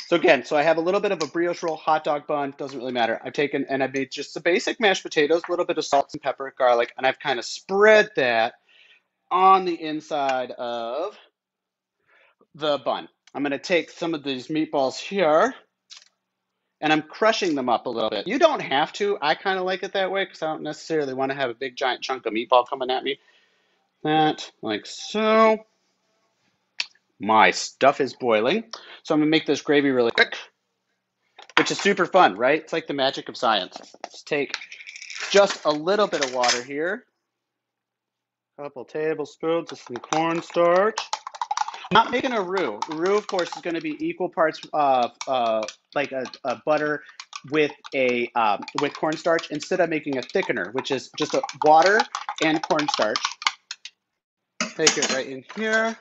So 0.07 0.15
again, 0.15 0.45
so 0.45 0.55
I 0.55 0.63
have 0.63 0.77
a 0.77 0.81
little 0.81 1.01
bit 1.01 1.11
of 1.11 1.21
a 1.21 1.27
brioche 1.27 1.61
roll, 1.61 1.75
hot 1.75 2.05
dog 2.05 2.27
bun, 2.27 2.53
doesn't 2.57 2.79
really 2.79 2.93
matter. 2.93 3.19
I've 3.21 3.33
taken 3.33 3.65
and 3.67 3.83
I've 3.83 3.93
made 3.93 4.09
just 4.09 4.33
the 4.33 4.39
basic 4.39 4.79
mashed 4.79 5.03
potatoes, 5.03 5.41
a 5.45 5.51
little 5.51 5.65
bit 5.65 5.77
of 5.77 5.83
salt 5.83 6.11
and 6.13 6.21
pepper, 6.21 6.53
garlic, 6.57 6.93
and 6.95 7.05
I've 7.05 7.19
kind 7.19 7.37
of 7.37 7.43
spread 7.43 8.11
that 8.15 8.53
on 9.29 9.65
the 9.65 9.73
inside 9.73 10.51
of 10.51 11.17
the 12.55 12.77
bun. 12.77 13.09
I'm 13.35 13.43
going 13.43 13.51
to 13.51 13.59
take 13.59 13.91
some 13.91 14.13
of 14.13 14.23
these 14.23 14.47
meatballs 14.47 14.97
here 14.97 15.53
and 16.79 16.93
I'm 16.93 17.01
crushing 17.01 17.55
them 17.55 17.67
up 17.67 17.85
a 17.85 17.89
little 17.89 18.09
bit. 18.09 18.27
You 18.27 18.39
don't 18.39 18.61
have 18.61 18.93
to. 18.93 19.17
I 19.21 19.35
kind 19.35 19.59
of 19.59 19.65
like 19.65 19.83
it 19.83 19.91
that 19.91 20.09
way 20.09 20.23
because 20.23 20.41
I 20.41 20.45
don't 20.45 20.63
necessarily 20.63 21.15
want 21.15 21.31
to 21.31 21.37
have 21.37 21.49
a 21.49 21.53
big 21.53 21.75
giant 21.75 22.01
chunk 22.01 22.25
of 22.25 22.31
meatball 22.31 22.65
coming 22.65 22.91
at 22.91 23.03
me. 23.03 23.19
That, 24.03 24.49
like 24.61 24.85
so. 24.85 25.65
My 27.19 27.51
stuff 27.51 27.99
is 27.99 28.13
boiling. 28.13 28.65
So 29.03 29.15
I'm 29.15 29.21
to 29.21 29.27
make 29.27 29.45
this 29.45 29.61
gravy 29.61 29.89
really 29.89 30.11
quick, 30.11 30.35
which 31.57 31.71
is 31.71 31.79
super 31.79 32.05
fun, 32.05 32.37
right? 32.37 32.61
It's 32.61 32.73
like 32.73 32.87
the 32.87 32.93
magic 32.93 33.27
of 33.29 33.37
science. 33.37 33.77
Let's 34.03 34.21
take 34.23 34.55
just 35.31 35.65
a 35.65 35.71
little 35.71 36.07
bit 36.07 36.23
of 36.23 36.33
water 36.33 36.63
here. 36.63 37.05
A 38.59 38.63
couple 38.63 38.85
tablespoons 38.85 39.71
of 39.71 39.79
some 39.79 39.97
cornstarch. 39.97 40.99
Not 41.91 42.11
making 42.11 42.33
a 42.33 42.41
roux. 42.41 42.79
Roux, 42.89 43.17
of 43.17 43.27
course, 43.27 43.55
is 43.55 43.61
going 43.61 43.75
to 43.75 43.81
be 43.81 43.95
equal 44.05 44.29
parts 44.29 44.59
uh, 44.73 45.09
uh, 45.27 45.63
like 45.95 46.11
a, 46.11 46.25
a, 46.43 46.61
butter 46.65 47.01
with 47.49 47.71
a 47.95 48.29
um, 48.35 48.61
with 48.81 48.93
cornstarch 48.93 49.51
instead 49.51 49.79
of 49.79 49.89
making 49.89 50.17
a 50.17 50.21
thickener, 50.21 50.73
which 50.73 50.91
is 50.91 51.09
just 51.17 51.33
a 51.33 51.41
water 51.63 52.01
and 52.43 52.61
cornstarch. 52.61 53.19
Take 54.75 54.97
it 54.97 55.13
right 55.13 55.27
in 55.27 55.45
here 55.55 55.97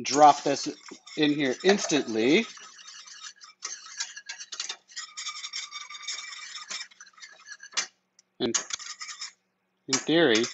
drop 0.00 0.42
this 0.42 0.68
in 1.16 1.32
here 1.32 1.54
instantly. 1.64 2.46
And 8.40 8.54
in 9.88 9.94
theory, 9.94 10.44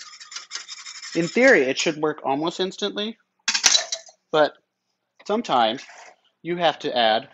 in 1.15 1.27
theory, 1.27 1.63
it 1.63 1.79
should 1.79 1.97
work 1.97 2.21
almost 2.25 2.61
instantly, 2.61 3.17
but 4.31 4.55
sometimes 5.27 5.83
you 6.43 6.57
have 6.57 6.79
to 6.81 6.97
add 6.97 7.29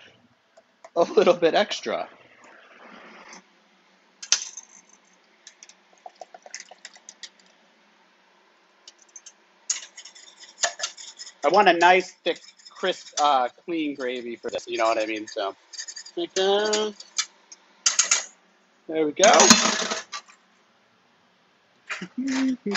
a 0.97 1.03
little 1.03 1.35
bit 1.35 1.55
extra. 1.55 2.09
I 11.45 11.49
want 11.49 11.69
a 11.69 11.75
nice, 11.75 12.13
thick, 12.13 12.41
crisp, 12.71 13.15
uh, 13.21 13.49
clean 13.65 13.95
gravy 13.95 14.37
for 14.37 14.51
this. 14.51 14.67
You 14.67 14.79
know 14.79 14.87
what 14.87 14.99
I 14.99 15.05
mean? 15.05 15.27
So, 15.27 15.55
there 18.89 19.07
we 19.07 19.13
go. 19.13 19.33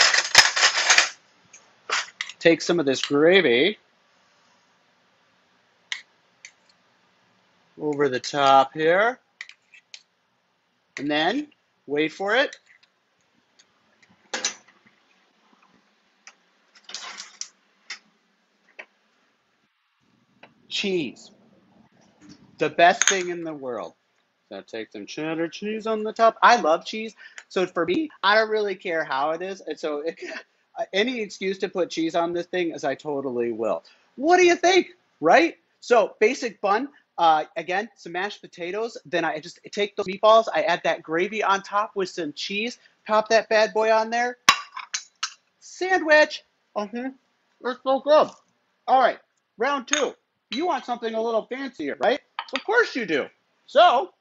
Take 2.40 2.62
some 2.62 2.80
of 2.80 2.86
this 2.86 3.02
gravy 3.02 3.78
over 7.82 8.10
the 8.10 8.20
top 8.20 8.74
here. 8.74 9.20
And 11.00 11.10
then 11.10 11.48
wait 11.86 12.12
for 12.12 12.36
it. 12.36 12.58
Cheese. 20.78 21.32
The 22.60 22.70
best 22.70 23.10
thing 23.10 23.30
in 23.30 23.44
the 23.44 23.54
world. 23.54 23.94
So 24.50 24.62
take 24.62 24.92
some 24.92 25.08
cheddar 25.08 25.48
cheese 25.48 25.88
on 25.88 26.04
the 26.04 26.14
top. 26.14 26.38
I 26.44 26.62
love 26.62 26.86
cheese. 26.86 27.16
So 27.50 27.66
for 27.66 27.86
me, 27.86 28.10
I 28.22 28.36
don't 28.36 28.50
really 28.50 28.76
care 28.76 29.04
how 29.04 29.32
it 29.32 29.42
is. 29.42 29.62
And 29.62 29.78
so 29.78 30.04
it, 30.06 30.20
any 30.94 31.20
excuse 31.20 31.58
to 31.60 31.70
put 31.70 31.90
cheese 31.90 32.16
on 32.16 32.32
this 32.32 32.46
thing 32.46 32.72
is 32.72 32.84
I 32.84 32.94
totally 32.94 33.52
will. 33.52 33.84
What 34.16 34.38
do 34.38 34.46
you 34.46 34.56
think? 34.56 34.90
Right? 35.20 35.58
So 35.82 36.16
basic 36.20 36.62
bun. 36.62 36.90
Uh, 37.18 37.46
again, 37.56 37.90
some 37.96 38.12
mashed 38.12 38.42
potatoes. 38.42 38.98
Then 39.04 39.26
I 39.26 39.40
just 39.40 39.60
take 39.72 39.96
those 39.96 40.06
meatballs. 40.06 40.46
I 40.54 40.62
add 40.62 40.82
that 40.84 41.02
gravy 41.02 41.44
on 41.44 41.64
top 41.64 41.96
with 41.96 42.10
some 42.10 42.32
cheese. 42.34 42.78
Pop 43.08 43.30
that 43.30 43.50
bad 43.50 43.74
boy 43.74 43.92
on 43.92 44.12
there. 44.12 44.38
Sandwich. 45.60 46.44
Uh-huh. 46.76 47.10
It's 47.66 47.80
so 47.84 48.00
good. 48.02 48.30
All 48.88 49.02
right, 49.02 49.18
round 49.58 49.88
two. 49.88 50.14
You 50.52 50.66
want 50.66 50.86
something 50.86 51.14
a 51.14 51.22
little 51.22 51.46
fancier, 51.46 51.98
right? 52.00 52.20
Of 52.54 52.64
course 52.64 52.96
you 52.96 53.06
do. 53.06 53.28
So, 53.66 54.14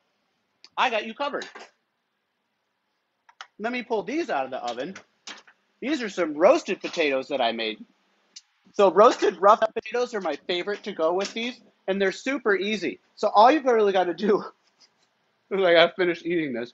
I 0.77 0.91
got 0.91 1.07
you 1.07 1.15
covered. 1.15 1.47
Let 3.59 3.73
me 3.73 3.83
pull 3.83 4.03
these 4.03 4.29
out 4.29 4.45
of 4.45 4.51
the 4.51 4.62
oven. 4.62 4.97
These 5.81 6.03
are 6.03 6.09
some 6.09 6.35
roasted 6.35 6.81
potatoes 6.81 7.29
that 7.29 7.41
I 7.41 7.53
made. 7.53 7.85
So 8.73 8.93
roasted 8.93 9.41
rough 9.41 9.61
potatoes 9.61 10.12
are 10.15 10.21
my 10.21 10.37
favorite 10.47 10.83
to 10.83 10.93
go 10.93 11.15
with 11.15 11.33
these, 11.33 11.59
and 11.89 12.01
they're 12.01 12.12
super 12.12 12.55
easy. 12.55 13.01
So 13.15 13.29
all 13.29 13.51
you've 13.51 13.65
really 13.65 13.93
got 13.93 14.05
to 14.05 14.15
do, 14.15 14.45
like 15.51 15.65
I 15.65 15.75
got 15.75 15.87
to 15.87 15.95
finish 15.95 16.23
eating 16.25 16.53
this, 16.53 16.73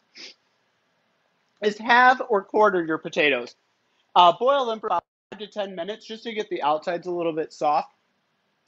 is 1.63 1.79
have 1.79 2.23
or 2.29 2.43
quarter 2.43 2.85
your 2.85 2.99
potatoes. 2.99 3.55
Uh, 4.17 4.33
boil 4.33 4.67
them 4.67 4.81
for 4.81 4.89
about 4.89 5.05
five 5.31 5.39
to 5.41 5.47
ten 5.47 5.75
minutes 5.75 6.05
just 6.07 6.25
to 6.25 6.33
get 6.33 6.51
the 6.51 6.63
outsides 6.63 7.07
a 7.07 7.11
little 7.11 7.33
bit 7.33 7.53
soft. 7.53 7.93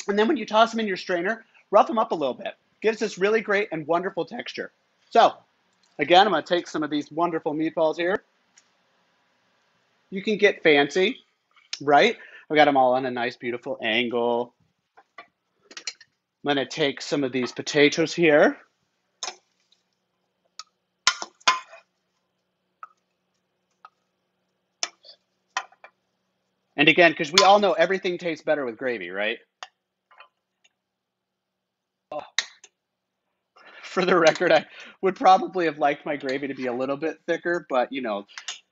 And 0.09 0.19
then 0.19 0.29
when 0.29 0.37
you 0.37 0.47
toss 0.47 0.71
them 0.71 0.81
in 0.81 0.87
your 0.87 0.97
strainer, 0.97 1.45
rough 1.71 1.87
them 1.87 1.99
up 1.99 2.13
a 2.13 2.15
little 2.15 2.35
bit. 2.35 2.55
Gives 2.83 2.99
this 2.99 3.19
really 3.19 3.41
great 3.41 3.69
and 3.73 3.87
wonderful 3.87 4.25
texture. 4.25 4.73
So, 5.11 5.33
again, 5.99 6.27
I'm 6.27 6.33
to 6.35 6.43
take 6.43 6.69
some 6.69 6.83
of 6.83 6.91
these 6.91 7.11
wonderful 7.11 7.55
meatballs 7.55 7.97
here. 7.97 8.25
You 10.11 10.23
can 10.23 10.39
get 10.39 10.63
fancy, 10.63 11.19
right? 11.81 12.17
I've 12.51 12.57
got 12.57 12.67
them 12.67 12.77
all 12.77 12.95
on 12.95 13.07
a 13.07 13.11
nice, 13.11 13.37
beautiful 13.37 13.79
angle. 13.83 14.53
I'm 16.47 16.57
to 16.57 16.67
take 16.67 17.01
some 17.01 17.25
of 17.25 17.33
these 17.33 17.53
potatoes 17.53 18.13
here. 18.13 18.59
And 26.77 26.89
again, 26.89 27.13
because 27.13 27.33
we 27.33 27.45
all 27.45 27.61
know 27.61 27.73
everything 27.73 28.19
tastes 28.19 28.45
better 28.45 28.65
with 28.65 28.77
gravy, 28.77 29.11
right? 29.11 29.39
For 33.95 34.05
the 34.05 34.19
record, 34.19 34.53
I 34.53 34.67
would 35.03 35.17
probably 35.17 35.65
have 35.67 35.79
liked 35.79 36.05
my 36.05 36.17
gravy 36.17 36.49
to 36.49 36.55
be 36.55 36.67
a 36.67 36.73
little 36.73 36.97
bit 36.97 37.19
thicker, 37.27 37.67
but 37.69 37.93
you 37.93 38.03
know, 38.03 38.27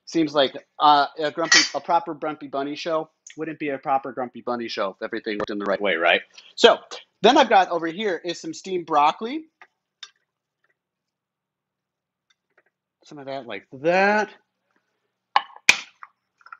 seems 0.04 0.34
like 0.34 0.54
uh, 0.78 1.06
a 1.18 1.30
grumpy, 1.30 1.60
a 1.74 1.80
proper 1.80 2.14
grumpy 2.14 2.48
bunny 2.48 2.76
show 2.76 3.08
wouldn't 3.36 3.58
be 3.58 3.70
a 3.70 3.78
proper 3.78 4.12
grumpy 4.12 4.42
bunny 4.42 4.68
show 4.68 4.90
if 4.90 5.02
everything 5.02 5.38
worked 5.38 5.50
in 5.50 5.58
the 5.58 5.64
right 5.64 5.80
way, 5.80 5.94
right? 5.94 6.20
So 6.54 6.78
then 7.22 7.38
I've 7.38 7.48
got 7.48 7.70
over 7.70 7.86
here 7.86 8.20
is 8.22 8.38
some 8.40 8.52
steamed 8.52 8.84
broccoli. 8.84 9.46
some 13.04 13.18
of 13.18 13.26
that 13.26 13.46
like 13.46 13.66
that. 13.72 14.30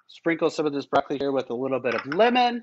Sprinkle 0.08 0.50
some 0.50 0.66
of 0.66 0.74
this 0.74 0.84
broccoli 0.84 1.16
here 1.18 1.32
with 1.32 1.48
a 1.48 1.54
little 1.54 1.80
bit 1.80 1.94
of 1.94 2.06
lemon. 2.06 2.62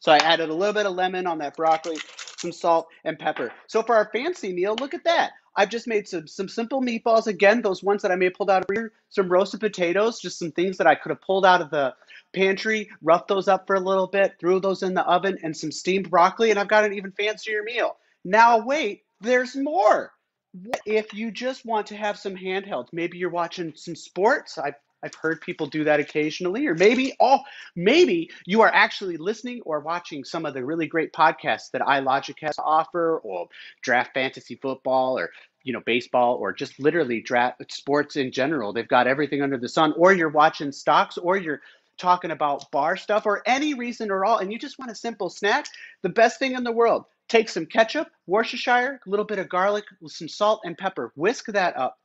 So 0.00 0.12
I 0.12 0.18
added 0.18 0.50
a 0.50 0.54
little 0.54 0.74
bit 0.74 0.84
of 0.84 0.94
lemon 0.94 1.26
on 1.26 1.38
that 1.38 1.56
broccoli, 1.56 1.96
some 2.38 2.52
salt 2.52 2.88
and 3.04 3.18
pepper. 3.18 3.52
So 3.66 3.82
for 3.82 3.96
our 3.96 4.08
fancy 4.12 4.52
meal, 4.52 4.76
look 4.78 4.94
at 4.94 5.04
that. 5.04 5.32
I've 5.56 5.70
just 5.70 5.88
made 5.88 6.06
some 6.06 6.28
some 6.28 6.48
simple 6.48 6.80
meatballs. 6.80 7.26
Again, 7.26 7.62
those 7.62 7.82
ones 7.82 8.02
that 8.02 8.12
I 8.12 8.16
may 8.16 8.26
have 8.26 8.34
pulled 8.34 8.50
out 8.50 8.62
of 8.62 8.68
here. 8.72 8.92
Some 9.10 9.28
roasted 9.28 9.60
potatoes, 9.60 10.20
just 10.20 10.38
some 10.38 10.52
things 10.52 10.78
that 10.78 10.86
I 10.86 10.94
could 10.94 11.10
have 11.10 11.20
pulled 11.20 11.44
out 11.44 11.60
of 11.60 11.70
the 11.70 11.94
pantry, 12.32 12.90
roughed 13.02 13.28
those 13.28 13.48
up 13.48 13.66
for 13.66 13.74
a 13.74 13.80
little 13.80 14.06
bit, 14.06 14.36
threw 14.38 14.60
those 14.60 14.82
in 14.82 14.94
the 14.94 15.04
oven, 15.04 15.38
and 15.42 15.56
some 15.56 15.72
steamed 15.72 16.10
broccoli, 16.10 16.50
and 16.50 16.60
I've 16.60 16.68
got 16.68 16.84
an 16.84 16.94
even 16.94 17.10
fancier 17.10 17.62
meal. 17.64 17.96
Now 18.24 18.64
wait, 18.64 19.02
there's 19.20 19.56
more. 19.56 20.12
What 20.52 20.80
if 20.86 21.12
you 21.12 21.30
just 21.30 21.66
want 21.66 21.88
to 21.88 21.96
have 21.96 22.18
some 22.18 22.36
handhelds? 22.36 22.88
Maybe 22.92 23.18
you're 23.18 23.30
watching 23.30 23.72
some 23.74 23.96
sports. 23.96 24.58
I've 24.58 24.74
I've 25.02 25.14
heard 25.14 25.40
people 25.40 25.66
do 25.66 25.84
that 25.84 26.00
occasionally, 26.00 26.66
or 26.66 26.74
maybe 26.74 27.14
oh, 27.20 27.40
maybe 27.76 28.30
you 28.46 28.62
are 28.62 28.72
actually 28.72 29.16
listening 29.16 29.62
or 29.64 29.80
watching 29.80 30.24
some 30.24 30.44
of 30.44 30.54
the 30.54 30.64
really 30.64 30.86
great 30.86 31.12
podcasts 31.12 31.70
that 31.72 31.82
iLogic 31.82 32.36
has 32.40 32.56
to 32.56 32.62
offer, 32.62 33.18
or 33.18 33.48
draft 33.82 34.12
fantasy 34.14 34.56
football, 34.56 35.18
or 35.18 35.30
you 35.62 35.72
know 35.72 35.82
baseball, 35.84 36.36
or 36.36 36.52
just 36.52 36.78
literally 36.80 37.20
draft 37.20 37.62
sports 37.72 38.16
in 38.16 38.32
general. 38.32 38.72
They've 38.72 38.88
got 38.88 39.06
everything 39.06 39.42
under 39.42 39.58
the 39.58 39.68
sun. 39.68 39.94
Or 39.96 40.12
you're 40.12 40.28
watching 40.28 40.72
stocks, 40.72 41.16
or 41.18 41.36
you're 41.36 41.60
talking 41.98 42.30
about 42.30 42.70
bar 42.70 42.96
stuff, 42.96 43.26
or 43.26 43.42
any 43.46 43.74
reason 43.74 44.10
at 44.10 44.22
all, 44.24 44.38
and 44.38 44.52
you 44.52 44.58
just 44.58 44.78
want 44.78 44.90
a 44.90 44.96
simple 44.96 45.30
snack. 45.30 45.66
The 46.02 46.08
best 46.08 46.38
thing 46.38 46.54
in 46.54 46.64
the 46.64 46.72
world. 46.72 47.04
Take 47.28 47.50
some 47.50 47.66
ketchup, 47.66 48.08
Worcestershire, 48.26 49.00
a 49.06 49.10
little 49.10 49.26
bit 49.26 49.38
of 49.38 49.50
garlic, 49.50 49.84
some 50.06 50.28
salt 50.28 50.62
and 50.64 50.78
pepper. 50.78 51.12
Whisk 51.14 51.46
that 51.48 51.76
up 51.76 51.98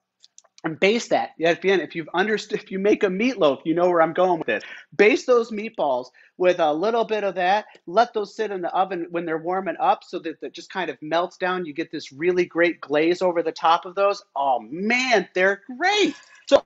and 0.64 0.80
base 0.80 1.10
that. 1.10 1.32
At 1.44 1.62
the 1.62 1.72
end, 1.72 1.82
if 1.82 1.96
you've 1.96 2.10
understood, 2.14 2.60
if 2.60 2.72
you 2.72 2.80
make 2.80 3.04
a 3.04 3.08
meatloaf, 3.08 3.62
you 3.66 3.74
know 3.74 3.90
where 3.90 4.02
I'm 4.02 4.14
going 4.14 4.40
with 4.40 4.48
this. 4.48 4.64
Base 4.96 5.26
those 5.26 5.52
meatballs 5.52 6.08
with 6.38 6.60
a 6.60 6.74
little 6.74 7.04
bit 7.04 7.24
of 7.24 7.36
that. 7.36 7.66
Let 7.86 8.14
those 8.14 8.36
sit 8.36 8.52
in 8.52 8.62
the 8.62 8.74
oven 8.74 9.08
when 9.12 9.26
they're 9.26 9.38
warming 9.38 9.76
up, 9.80 10.04
so 10.04 10.20
that 10.20 10.42
it 10.42 10.54
just 10.54 10.72
kind 10.72 10.90
of 10.90 10.98
melts 11.02 11.38
down. 11.38 11.66
You 11.66 11.74
get 11.74 11.92
this 11.92 12.12
really 12.12 12.46
great 12.46 12.80
glaze 12.80 13.22
over 13.22 13.44
the 13.44 13.52
top 13.52 13.86
of 13.86 13.96
those. 13.96 14.24
Oh 14.36 14.60
man, 14.62 15.28
they're 15.36 15.62
great. 15.78 16.16
So 16.48 16.64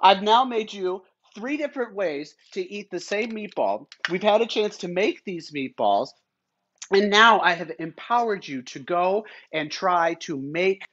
I've 0.00 0.22
now 0.22 0.44
made 0.44 0.72
you 0.72 1.02
three 1.34 1.56
different 1.56 1.94
ways 1.94 2.34
to 2.52 2.72
eat 2.72 2.90
the 2.90 3.00
same 3.00 3.32
meatball. 3.32 3.86
We've 4.10 4.22
had 4.22 4.42
a 4.42 4.46
chance 4.46 4.76
to 4.78 4.88
make 4.88 5.24
these 5.24 5.52
meatballs, 5.52 6.08
and 6.92 7.08
now 7.08 7.40
I 7.40 7.52
have 7.52 7.72
empowered 7.78 8.46
you 8.46 8.62
to 8.62 8.78
go 8.78 9.24
and 9.52 9.70
try 9.70 10.14
to 10.20 10.36
make 10.36 10.84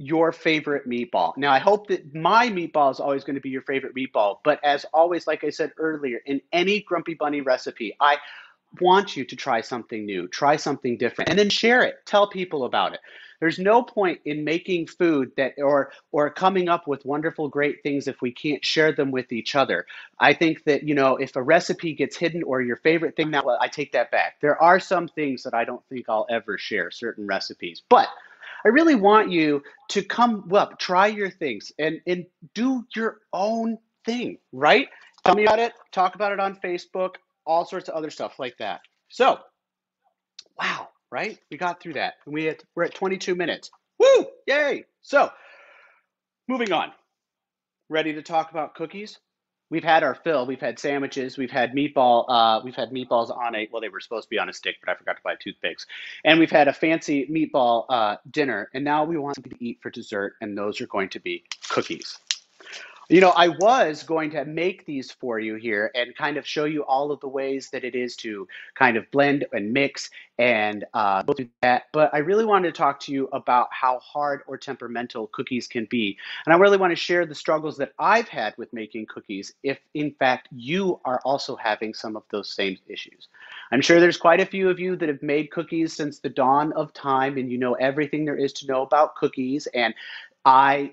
your 0.00 0.32
favorite 0.32 0.88
meatball. 0.88 1.36
Now, 1.36 1.52
I 1.52 1.58
hope 1.58 1.88
that 1.88 2.14
my 2.14 2.48
meatball 2.48 2.90
is 2.90 3.00
always 3.00 3.22
going 3.22 3.34
to 3.34 3.40
be 3.40 3.50
your 3.50 3.60
favorite 3.60 3.94
meatball, 3.94 4.38
but 4.42 4.58
as 4.64 4.86
always, 4.94 5.26
like 5.26 5.44
I 5.44 5.50
said 5.50 5.72
earlier, 5.76 6.20
in 6.24 6.40
any 6.54 6.80
Grumpy 6.80 7.12
Bunny 7.12 7.42
recipe, 7.42 7.94
I 8.00 8.16
want 8.80 9.14
you 9.14 9.26
to 9.26 9.36
try 9.36 9.60
something 9.60 10.06
new, 10.06 10.26
try 10.26 10.56
something 10.56 10.96
different, 10.96 11.28
and 11.28 11.38
then 11.38 11.50
share 11.50 11.82
it. 11.82 11.96
Tell 12.06 12.30
people 12.30 12.64
about 12.64 12.94
it. 12.94 13.00
There's 13.40 13.58
no 13.58 13.82
point 13.82 14.20
in 14.24 14.42
making 14.42 14.86
food 14.86 15.32
that 15.36 15.54
or 15.58 15.92
or 16.12 16.30
coming 16.30 16.70
up 16.70 16.86
with 16.86 17.04
wonderful 17.04 17.48
great 17.48 17.82
things 17.82 18.08
if 18.08 18.22
we 18.22 18.32
can't 18.32 18.64
share 18.64 18.92
them 18.92 19.10
with 19.10 19.32
each 19.32 19.54
other. 19.54 19.84
I 20.18 20.32
think 20.32 20.64
that, 20.64 20.82
you 20.82 20.94
know, 20.94 21.16
if 21.16 21.36
a 21.36 21.42
recipe 21.42 21.92
gets 21.92 22.16
hidden 22.16 22.42
or 22.42 22.62
your 22.62 22.76
favorite 22.76 23.16
thing 23.16 23.30
now 23.30 23.42
I 23.60 23.68
take 23.68 23.92
that 23.92 24.10
back. 24.10 24.36
There 24.40 24.60
are 24.62 24.80
some 24.80 25.08
things 25.08 25.42
that 25.42 25.52
I 25.52 25.64
don't 25.64 25.84
think 25.90 26.08
I'll 26.08 26.26
ever 26.30 26.56
share, 26.56 26.90
certain 26.90 27.26
recipes. 27.26 27.82
But 27.88 28.08
I 28.64 28.68
really 28.68 28.94
want 28.94 29.30
you 29.30 29.62
to 29.90 30.02
come 30.02 30.50
up, 30.52 30.78
try 30.78 31.06
your 31.06 31.30
things, 31.30 31.72
and 31.78 32.00
and 32.06 32.26
do 32.54 32.84
your 32.94 33.18
own 33.32 33.78
thing, 34.04 34.38
right? 34.52 34.88
Tell 35.24 35.34
me 35.34 35.44
about 35.44 35.58
it, 35.58 35.72
talk 35.92 36.14
about 36.14 36.32
it 36.32 36.40
on 36.40 36.56
Facebook, 36.56 37.16
all 37.46 37.64
sorts 37.64 37.88
of 37.88 37.94
other 37.94 38.10
stuff 38.10 38.38
like 38.38 38.56
that. 38.58 38.80
So, 39.08 39.38
wow, 40.58 40.88
right? 41.10 41.38
We 41.50 41.58
got 41.58 41.80
through 41.80 41.94
that. 41.94 42.14
We 42.26 42.44
had, 42.44 42.62
we're 42.74 42.84
at 42.84 42.94
22 42.94 43.34
minutes. 43.34 43.70
Woo! 43.98 44.26
Yay! 44.46 44.84
So, 45.02 45.30
moving 46.48 46.72
on. 46.72 46.92
Ready 47.88 48.14
to 48.14 48.22
talk 48.22 48.50
about 48.50 48.74
cookies? 48.74 49.18
We've 49.70 49.84
had 49.84 50.02
our 50.02 50.14
fill. 50.14 50.46
We've 50.46 50.60
had 50.60 50.78
sandwiches. 50.78 51.38
We've 51.38 51.50
had 51.50 51.72
meatball. 51.72 52.24
Uh, 52.28 52.60
we've 52.62 52.74
had 52.74 52.90
meatballs 52.90 53.34
on 53.34 53.54
a 53.54 53.68
well, 53.72 53.80
they 53.80 53.88
were 53.88 54.00
supposed 54.00 54.24
to 54.24 54.30
be 54.30 54.38
on 54.38 54.48
a 54.48 54.52
stick, 54.52 54.76
but 54.84 54.90
I 54.90 54.96
forgot 54.96 55.16
to 55.16 55.22
buy 55.22 55.36
toothpicks. 55.40 55.86
And 56.24 56.38
we've 56.38 56.50
had 56.50 56.68
a 56.68 56.72
fancy 56.72 57.26
meatball 57.26 57.86
uh, 57.88 58.16
dinner. 58.30 58.68
And 58.74 58.84
now 58.84 59.04
we 59.04 59.16
want 59.16 59.36
something 59.36 59.52
to 59.52 59.64
eat 59.64 59.78
for 59.80 59.90
dessert, 59.90 60.34
and 60.40 60.58
those 60.58 60.80
are 60.80 60.86
going 60.86 61.08
to 61.10 61.20
be 61.20 61.44
cookies. 61.68 62.18
You 63.10 63.20
know, 63.20 63.30
I 63.30 63.48
was 63.48 64.04
going 64.04 64.30
to 64.30 64.44
make 64.44 64.86
these 64.86 65.10
for 65.10 65.40
you 65.40 65.56
here 65.56 65.90
and 65.96 66.16
kind 66.16 66.36
of 66.36 66.46
show 66.46 66.64
you 66.64 66.84
all 66.84 67.10
of 67.10 67.18
the 67.18 67.26
ways 67.26 67.68
that 67.70 67.82
it 67.82 67.96
is 67.96 68.14
to 68.18 68.46
kind 68.76 68.96
of 68.96 69.10
blend 69.10 69.44
and 69.52 69.72
mix 69.72 70.10
and 70.38 70.84
uh, 70.94 71.22
do 71.22 71.48
that. 71.60 71.86
But 71.92 72.14
I 72.14 72.18
really 72.18 72.44
wanted 72.44 72.72
to 72.72 72.78
talk 72.78 73.00
to 73.00 73.12
you 73.12 73.28
about 73.32 73.66
how 73.72 73.98
hard 73.98 74.42
or 74.46 74.56
temperamental 74.56 75.26
cookies 75.32 75.66
can 75.66 75.88
be. 75.90 76.16
And 76.46 76.54
I 76.54 76.56
really 76.56 76.76
want 76.76 76.92
to 76.92 76.96
share 76.96 77.26
the 77.26 77.34
struggles 77.34 77.76
that 77.78 77.94
I've 77.98 78.28
had 78.28 78.54
with 78.56 78.72
making 78.72 79.06
cookies 79.06 79.54
if, 79.64 79.80
in 79.94 80.12
fact, 80.12 80.46
you 80.54 81.00
are 81.04 81.20
also 81.24 81.56
having 81.56 81.92
some 81.94 82.14
of 82.16 82.22
those 82.30 82.54
same 82.54 82.78
issues. 82.86 83.26
I'm 83.72 83.80
sure 83.80 83.98
there's 83.98 84.18
quite 84.18 84.38
a 84.38 84.46
few 84.46 84.70
of 84.70 84.78
you 84.78 84.94
that 84.94 85.08
have 85.08 85.20
made 85.20 85.50
cookies 85.50 85.96
since 85.96 86.20
the 86.20 86.28
dawn 86.28 86.72
of 86.74 86.92
time 86.92 87.38
and 87.38 87.50
you 87.50 87.58
know 87.58 87.74
everything 87.74 88.24
there 88.24 88.36
is 88.36 88.52
to 88.52 88.68
know 88.68 88.82
about 88.82 89.16
cookies. 89.16 89.66
And 89.74 89.94
I 90.44 90.92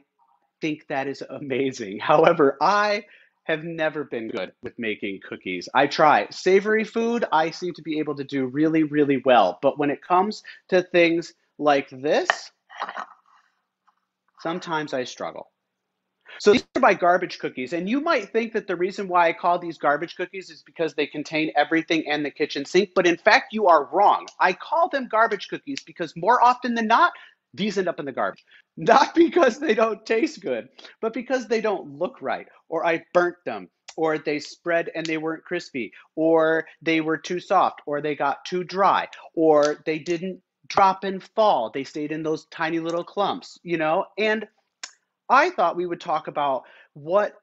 think 0.61 0.87
that 0.87 1.07
is 1.07 1.23
amazing. 1.27 1.99
However, 1.99 2.57
I 2.61 3.05
have 3.43 3.63
never 3.63 4.03
been 4.03 4.27
good 4.27 4.51
with 4.61 4.77
making 4.77 5.21
cookies. 5.27 5.69
I 5.73 5.87
try. 5.87 6.27
Savory 6.31 6.83
food, 6.83 7.25
I 7.31 7.51
seem 7.51 7.73
to 7.75 7.81
be 7.81 7.99
able 7.99 8.15
to 8.15 8.23
do 8.23 8.45
really, 8.45 8.83
really 8.83 9.21
well. 9.23 9.57
But 9.61 9.79
when 9.79 9.89
it 9.89 10.01
comes 10.01 10.43
to 10.69 10.81
things 10.81 11.33
like 11.57 11.89
this, 11.89 12.29
sometimes 14.41 14.93
I 14.93 15.05
struggle. 15.05 15.49
So 16.39 16.51
these 16.51 16.65
are 16.75 16.81
my 16.81 16.93
garbage 16.93 17.39
cookies. 17.39 17.73
And 17.73 17.89
you 17.89 18.01
might 18.01 18.31
think 18.31 18.53
that 18.53 18.67
the 18.67 18.75
reason 18.75 19.07
why 19.07 19.27
I 19.27 19.33
call 19.33 19.59
these 19.59 19.77
garbage 19.77 20.15
cookies 20.15 20.49
is 20.49 20.61
because 20.61 20.93
they 20.93 21.07
contain 21.07 21.51
everything 21.55 22.03
and 22.07 22.23
the 22.23 22.31
kitchen 22.31 22.65
sink. 22.65 22.91
But 22.95 23.07
in 23.07 23.17
fact, 23.17 23.53
you 23.53 23.67
are 23.67 23.89
wrong. 23.91 24.27
I 24.39 24.53
call 24.53 24.89
them 24.89 25.07
garbage 25.07 25.47
cookies 25.47 25.81
because 25.83 26.13
more 26.15 26.43
often 26.43 26.75
than 26.75 26.87
not, 26.87 27.13
these 27.57 27.77
end 27.77 27.89
up 27.89 27.99
in 27.99 28.05
the 28.05 28.11
garbage. 28.11 28.43
Not 28.77 29.15
because 29.15 29.59
they 29.59 29.73
don't 29.73 30.05
taste 30.05 30.41
good, 30.41 30.69
but 31.01 31.13
because 31.13 31.47
they 31.47 31.61
don't 31.61 31.97
look 31.97 32.21
right, 32.21 32.47
or 32.69 32.85
I 32.85 33.03
burnt 33.13 33.37
them, 33.45 33.69
or 33.97 34.17
they 34.17 34.39
spread 34.39 34.91
and 34.95 35.05
they 35.05 35.17
weren't 35.17 35.43
crispy, 35.43 35.91
or 36.15 36.65
they 36.81 37.01
were 37.01 37.17
too 37.17 37.39
soft, 37.39 37.81
or 37.85 37.99
they 37.99 38.15
got 38.15 38.45
too 38.45 38.63
dry, 38.63 39.07
or 39.35 39.81
they 39.85 39.99
didn't 39.99 40.41
drop 40.67 41.03
and 41.03 41.23
fall. 41.35 41.71
They 41.73 41.83
stayed 41.83 42.11
in 42.11 42.23
those 42.23 42.45
tiny 42.51 42.79
little 42.79 43.03
clumps, 43.03 43.57
you 43.63 43.77
know? 43.77 44.05
And 44.17 44.47
I 45.29 45.49
thought 45.49 45.75
we 45.75 45.87
would 45.87 46.01
talk 46.01 46.27
about 46.27 46.63
what 46.93 47.33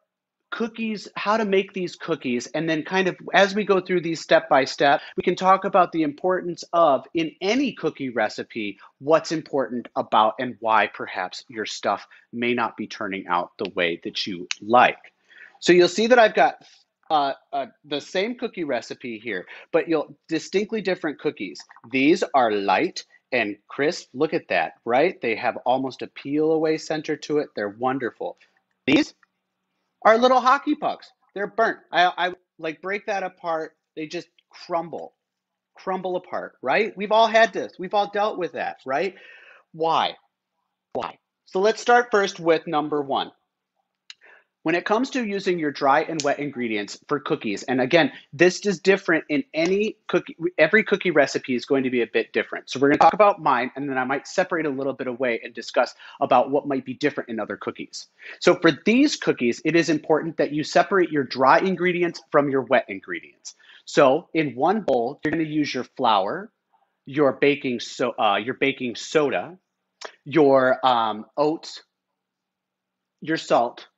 cookies, 0.55 1.09
how 1.17 1.37
to 1.37 1.45
make 1.45 1.73
these 1.73 1.97
cookies, 1.97 2.47
and 2.47 2.69
then 2.71 2.85
kind 2.85 3.09
of 3.09 3.17
as 3.35 3.57
we 3.57 3.65
go 3.65 3.81
through 3.81 4.01
these 4.01 4.21
step 4.21 4.49
by 4.49 4.65
step, 4.65 5.01
we 5.17 5.23
can 5.25 5.35
talk 5.35 5.65
about 5.65 5.91
the 5.91 6.03
importance 6.03 6.63
of, 6.73 7.05
in 7.13 7.33
any 7.41 7.73
cookie 7.73 8.11
recipe, 8.11 8.79
what's 9.01 9.33
important 9.33 9.89
about 9.97 10.35
and 10.39 10.57
why 10.61 10.87
perhaps 10.87 11.45
your 11.49 11.67
stuff 11.67 12.07
may 12.33 12.55
not 12.55 12.77
be 12.77 12.87
turning 12.87 13.27
out 13.27 13.51
the 13.59 13.69
way 13.75 14.01
that 14.05 14.29
you 14.29 14.47
like. 14.63 15.13
So 15.59 15.73
you'll 15.73 15.89
see 15.89 16.07
that 16.07 16.21
I've 16.21 16.37
got 16.37 16.63
uh, 17.11 17.33
uh, 17.53 17.67
the 17.85 18.01
same 18.01 18.37
cookie 18.37 18.63
recipe 18.63 19.19
here, 19.19 19.47
but 19.73 19.89
you'll 19.89 20.17
distinctly 20.29 20.83
different 20.83 21.19
cookies. 21.19 21.59
These 21.91 22.23
are 22.33 22.53
light 22.53 23.05
and 23.33 23.57
crisp. 23.67 24.09
Look 24.15 24.33
at 24.33 24.47
that, 24.51 24.75
right? 24.85 25.21
They 25.21 25.35
have 25.35 25.57
almost 25.67 26.03
a 26.03 26.07
peel 26.07 26.53
away 26.53 26.79
center 26.79 27.17
to 27.17 27.39
it. 27.39 27.49
They're 27.57 27.77
wonderful. 27.77 28.37
These 28.87 29.15
are 30.05 30.19
little 30.19 30.41
hockey 30.41 30.75
pucks. 30.75 31.11
They're 31.35 31.47
burnt. 31.47 31.79
I, 31.93 32.13
I 32.17 32.33
like 32.59 32.83
break 32.83 33.07
that 33.07 33.23
apart. 33.23 33.73
They 33.97 34.07
just 34.07 34.29
crumble, 34.51 35.15
crumble 35.77 36.17
apart, 36.17 36.55
right? 36.63 36.97
We've 36.97 37.13
all 37.13 37.27
had 37.27 37.53
this. 37.53 37.75
We've 37.79 37.95
all 37.95 38.11
dealt 38.13 38.39
with 38.39 38.53
that, 38.53 38.79
right? 38.87 39.15
Why? 39.73 40.15
Why? 40.93 41.19
So 41.47 41.61
let's 41.61 41.81
start 41.81 42.09
first 42.11 42.41
with 42.41 42.67
number 42.67 43.03
one. 43.03 43.33
When 44.65 44.75
it 44.75 44.87
comes 44.87 45.11
to 45.11 45.23
using 45.23 45.59
your 45.59 45.71
dry 45.71 46.01
and 46.05 46.23
wet 46.23 46.39
ingredients 46.39 46.99
for 47.07 47.21
cookies, 47.21 47.65
and 47.65 47.83
again, 47.83 48.11
this 48.33 48.65
is 48.65 48.81
different 48.81 49.25
in 49.29 49.45
any 49.53 49.99
cookie, 50.09 50.39
every 50.57 50.83
cookie 50.83 51.11
recipe 51.11 51.55
is 51.55 51.67
going 51.67 51.85
to 51.85 51.91
be 51.91 52.01
a 52.01 52.07
bit 52.07 52.33
different. 52.33 52.71
So 52.71 52.81
we're 52.81 52.89
going 52.89 52.99
to 52.99 53.03
talk 53.03 53.13
about 53.13 53.43
mine, 53.43 53.71
and 53.77 53.91
then 53.91 53.99
I 53.99 54.05
might 54.05 54.27
separate 54.27 54.65
a 54.65 54.71
little 54.71 54.95
bit 54.95 55.07
away 55.07 55.39
and 55.45 55.53
discuss 55.53 55.95
about 56.19 56.51
what 56.51 56.67
might 56.67 56.87
be 56.87 56.95
different 56.95 57.29
in 57.29 57.41
other 57.41 57.59
cookies. 57.59 58.07
So 58.41 58.55
for 58.55 58.71
these 58.87 59.17
cookies, 59.17 59.61
it 59.67 59.77
is 59.77 59.91
important 59.91 60.39
that 60.39 60.53
you 60.53 60.65
separate 60.65 61.11
your 61.11 61.25
dry 61.25 61.59
ingredients 61.59 62.23
from 62.33 62.49
your 62.49 62.63
wet 62.63 62.87
ingredients. 62.89 63.57
So 63.85 64.31
in 64.33 64.55
one 64.55 64.81
bowl, 64.81 65.21
you're 65.23 65.33
going 65.33 65.45
to 65.45 65.51
use 65.51 65.75
your 65.75 65.85
flour, 65.99 66.51
your 67.05 67.33
baking 67.33 67.81
so 67.81 68.15
uh, 68.19 68.37
your 68.37 68.55
baking 68.55 68.95
soda, 68.95 69.59
your 70.25 70.79
um, 70.87 71.27
oats, 71.37 71.83
your 73.21 73.37
salt, 73.37 73.89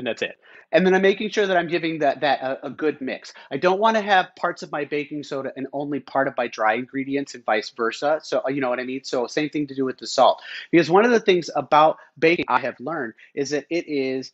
and 0.00 0.06
that's 0.06 0.22
it. 0.22 0.38
And 0.72 0.86
then 0.86 0.94
I'm 0.94 1.02
making 1.02 1.30
sure 1.30 1.46
that 1.46 1.56
I'm 1.56 1.68
giving 1.68 1.98
that 2.00 2.20
that 2.20 2.40
a, 2.40 2.66
a 2.66 2.70
good 2.70 3.00
mix. 3.00 3.34
I 3.50 3.58
don't 3.58 3.78
want 3.78 3.96
to 3.96 4.02
have 4.02 4.34
parts 4.34 4.62
of 4.62 4.72
my 4.72 4.84
baking 4.86 5.22
soda 5.22 5.52
and 5.56 5.66
only 5.72 6.00
part 6.00 6.26
of 6.26 6.34
my 6.36 6.48
dry 6.48 6.74
ingredients 6.74 7.34
and 7.34 7.44
vice 7.44 7.70
versa. 7.70 8.20
So 8.22 8.42
uh, 8.46 8.48
you 8.48 8.60
know 8.60 8.70
what 8.70 8.80
I 8.80 8.84
mean? 8.84 9.04
So 9.04 9.26
same 9.26 9.50
thing 9.50 9.66
to 9.68 9.74
do 9.74 9.84
with 9.84 9.98
the 9.98 10.06
salt. 10.06 10.42
Because 10.70 10.90
one 10.90 11.04
of 11.04 11.10
the 11.10 11.20
things 11.20 11.50
about 11.54 11.98
baking 12.18 12.46
I 12.48 12.60
have 12.60 12.80
learned 12.80 13.14
is 13.34 13.50
that 13.50 13.66
it 13.68 13.86
is 13.88 14.32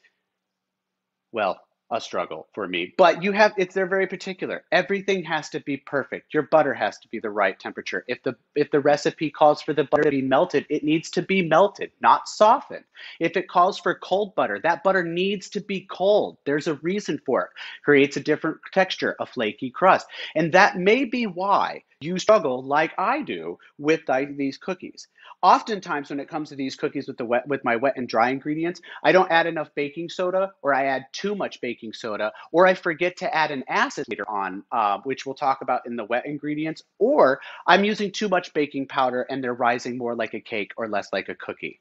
well, 1.33 1.61
a 1.91 2.01
struggle 2.01 2.49
for 2.55 2.67
me. 2.67 2.95
But 2.99 3.23
you 3.23 3.33
have 3.33 3.55
it's 3.57 3.75
they're 3.75 3.87
very 3.87 4.07
particular. 4.07 4.65
Everything 4.73 5.25
has 5.25 5.49
to 5.51 5.61
be 5.61 5.77
perfect. 5.77 6.35
Your 6.35 6.43
butter 6.43 6.75
has 6.75 6.99
to 6.99 7.09
be 7.09 7.21
the 7.21 7.31
right 7.31 7.59
temperature. 7.59 8.05
If 8.09 8.23
the 8.23 8.35
if 8.55 8.71
the 8.71 8.81
recipe 8.81 9.31
calls 9.31 9.63
for 9.63 9.73
the 9.73 9.85
butter 9.85 10.05
to 10.05 10.11
be 10.11 10.23
melted, 10.23 10.67
it 10.69 10.83
needs 10.85 11.11
to 11.11 11.23
be 11.23 11.43
melted, 11.43 11.93
not 12.01 12.29
softened. 12.29 12.85
If 13.21 13.37
it 13.37 13.49
calls 13.49 13.79
for 13.79 13.95
cold 13.95 14.35
butter, 14.35 14.59
that 14.63 14.83
butter 14.83 15.05
needs 15.05 15.49
to 15.51 15.61
be 15.61 15.87
cold. 15.91 16.39
There's 16.45 16.67
a 16.67 16.75
reason 16.75 17.21
for 17.25 17.43
it. 17.43 17.51
Creates 17.85 18.17
a 18.17 18.21
different 18.21 18.59
texture, 18.73 19.15
a 19.21 19.27
flaky 19.27 19.71
crust. 19.71 20.07
And 20.35 20.53
that 20.53 20.77
may 20.77 21.05
be 21.05 21.27
why 21.27 21.83
you 22.01 22.19
struggle 22.19 22.63
like 22.63 22.93
I 22.99 23.23
do 23.23 23.59
with 23.79 24.03
these 24.37 24.59
cookies. 24.59 25.09
Oftentimes, 25.43 26.11
when 26.11 26.19
it 26.19 26.29
comes 26.29 26.49
to 26.49 26.57
these 26.57 26.77
cookies 26.77 27.07
with 27.07 27.19
the 27.19 27.25
wet 27.25 27.47
with 27.47 27.63
my 27.65 27.77
wet 27.77 27.95
and 27.97 28.09
dry 28.09 28.31
ingredients, 28.31 28.81
I 29.05 29.13
don't 29.13 29.31
add 29.31 29.47
enough 29.47 29.69
baking 29.75 30.09
soda, 30.09 30.53
or 30.63 30.75
I 30.75 30.87
add 30.87 31.07
too 31.13 31.35
much 31.35 31.61
baking 31.61 31.93
soda, 31.93 32.33
or 32.53 32.67
I 32.67 32.75
forget 32.75 33.19
to 33.19 33.35
add 33.35 33.51
an 33.51 33.63
acid 33.69 34.07
later 34.09 34.29
on, 34.29 34.65
uh, 34.73 34.99
which 35.05 35.27
we'll 35.27 35.35
talk 35.35 35.61
about 35.61 35.83
in 35.87 35.97
the 35.97 36.05
wet 36.05 36.27
ingredients, 36.27 36.83
or 36.99 37.41
I'm 37.67 37.85
using 37.85 38.11
too 38.11 38.29
much 38.29 38.55
baking 38.55 38.89
powder 38.89 39.27
and 39.29 39.45
they're 39.45 39.55
rising 39.55 39.99
more 39.99 40.17
like 40.17 40.35
a 40.35 40.41
cake 40.41 40.73
or 40.77 40.89
less 40.89 41.09
like 41.13 41.29
a 41.29 41.35
cookie. 41.35 41.81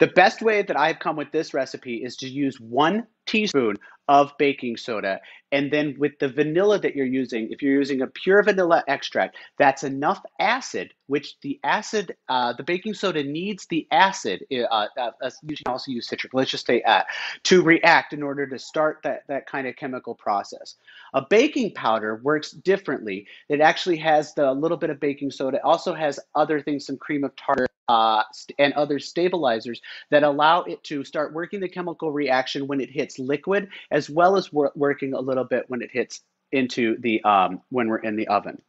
The 0.00 0.06
best 0.08 0.42
way 0.42 0.62
that 0.62 0.78
I've 0.78 0.98
come 0.98 1.16
with 1.16 1.32
this 1.32 1.52
recipe 1.52 1.96
is 2.04 2.16
to 2.16 2.28
use 2.28 2.58
one 2.60 3.06
teaspoon 3.28 3.76
of 4.08 4.32
baking 4.38 4.76
soda. 4.76 5.20
And 5.52 5.70
then 5.70 5.94
with 5.98 6.18
the 6.18 6.28
vanilla 6.28 6.78
that 6.78 6.96
you're 6.96 7.06
using, 7.06 7.48
if 7.50 7.62
you're 7.62 7.74
using 7.74 8.00
a 8.00 8.06
pure 8.06 8.42
vanilla 8.42 8.82
extract, 8.88 9.36
that's 9.58 9.82
enough 9.82 10.20
acid, 10.40 10.92
which 11.06 11.36
the 11.42 11.60
acid, 11.62 12.16
uh, 12.28 12.54
the 12.54 12.62
baking 12.62 12.94
soda 12.94 13.22
needs 13.22 13.66
the 13.66 13.86
acid. 13.90 14.44
Uh, 14.52 14.62
uh, 14.64 15.10
uh 15.22 15.30
you 15.42 15.56
can 15.56 15.66
also 15.66 15.90
use 15.90 16.08
citric, 16.08 16.32
let's 16.34 16.50
just 16.50 16.66
say 16.66 16.80
at, 16.82 17.06
to 17.44 17.62
react 17.62 18.12
in 18.12 18.22
order 18.22 18.46
to 18.46 18.58
start 18.58 18.98
that, 19.04 19.24
that 19.28 19.46
kind 19.46 19.66
of 19.66 19.76
chemical 19.76 20.14
process. 20.14 20.74
A 21.14 21.22
baking 21.28 21.72
powder 21.74 22.20
works 22.22 22.50
differently. 22.50 23.26
It 23.48 23.60
actually 23.60 23.98
has 23.98 24.34
the 24.34 24.52
little 24.52 24.78
bit 24.78 24.90
of 24.90 25.00
baking 25.00 25.30
soda, 25.30 25.58
it 25.58 25.64
also 25.64 25.94
has 25.94 26.18
other 26.34 26.60
things, 26.60 26.86
some 26.86 26.96
cream 26.96 27.24
of 27.24 27.36
tartar 27.36 27.68
uh, 27.88 28.22
and 28.58 28.72
other 28.74 28.98
stabilizers 28.98 29.80
that 30.10 30.22
allow 30.22 30.62
it 30.62 30.82
to 30.84 31.02
start 31.04 31.32
working 31.32 31.60
the 31.60 31.68
chemical 31.68 32.12
reaction 32.12 32.66
when 32.66 32.80
it 32.80 32.90
hits 32.90 33.17
liquid, 33.18 33.68
as 33.90 34.08
well 34.10 34.36
as 34.36 34.52
wor 34.52 34.72
working 34.74 35.14
a 35.14 35.20
little 35.20 35.44
bit 35.44 35.64
when 35.68 35.82
it 35.82 35.90
hits 35.92 36.22
into 36.52 36.96
the 37.00 37.22
um, 37.24 37.60
when 37.70 37.88
we're 37.88 37.98
in 37.98 38.16
the 38.16 38.28
oven. 38.28 38.60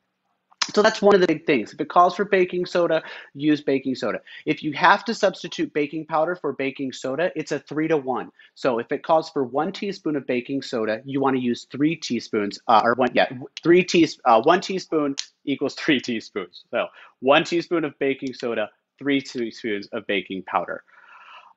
So 0.73 0.83
that's 0.83 1.01
one 1.01 1.15
of 1.15 1.21
the 1.21 1.27
big 1.27 1.45
things. 1.45 1.73
If 1.73 1.81
it 1.81 1.89
calls 1.89 2.15
for 2.15 2.25
baking 2.25 2.65
soda, 2.67 3.01
use 3.33 3.61
baking 3.61 3.95
soda. 3.95 4.21
If 4.45 4.61
you 4.61 4.71
have 4.73 5.03
to 5.05 5.15
substitute 5.15 5.73
baking 5.73 6.05
powder 6.05 6.35
for 6.35 6.53
baking 6.53 6.93
soda, 6.93 7.31
it's 7.35 7.51
a 7.51 7.59
three 7.59 7.87
to 7.87 7.97
one. 7.97 8.29
So 8.55 8.77
if 8.77 8.91
it 8.91 9.03
calls 9.03 9.29
for 9.31 9.43
one 9.43 9.71
teaspoon 9.71 10.15
of 10.15 10.27
baking 10.27 10.61
soda, 10.61 11.01
you 11.05 11.21
want 11.21 11.35
to 11.37 11.41
use 11.41 11.65
three 11.71 11.95
teaspoons, 11.95 12.59
uh, 12.67 12.81
or 12.83 12.93
one, 12.95 13.09
yeah, 13.13 13.29
three 13.63 13.83
teaspoons, 13.83 14.21
uh, 14.25 14.41
one 14.41 14.61
teaspoon 14.61 15.15
equals 15.45 15.73
three 15.75 15.99
teaspoons. 15.99 16.63
So 16.69 16.87
one 17.19 17.43
teaspoon 17.43 17.83
of 17.83 17.97
baking 17.97 18.33
soda, 18.33 18.69
three 18.99 19.21
teaspoons 19.21 19.87
of 19.87 20.05
baking 20.05 20.43
powder. 20.43 20.83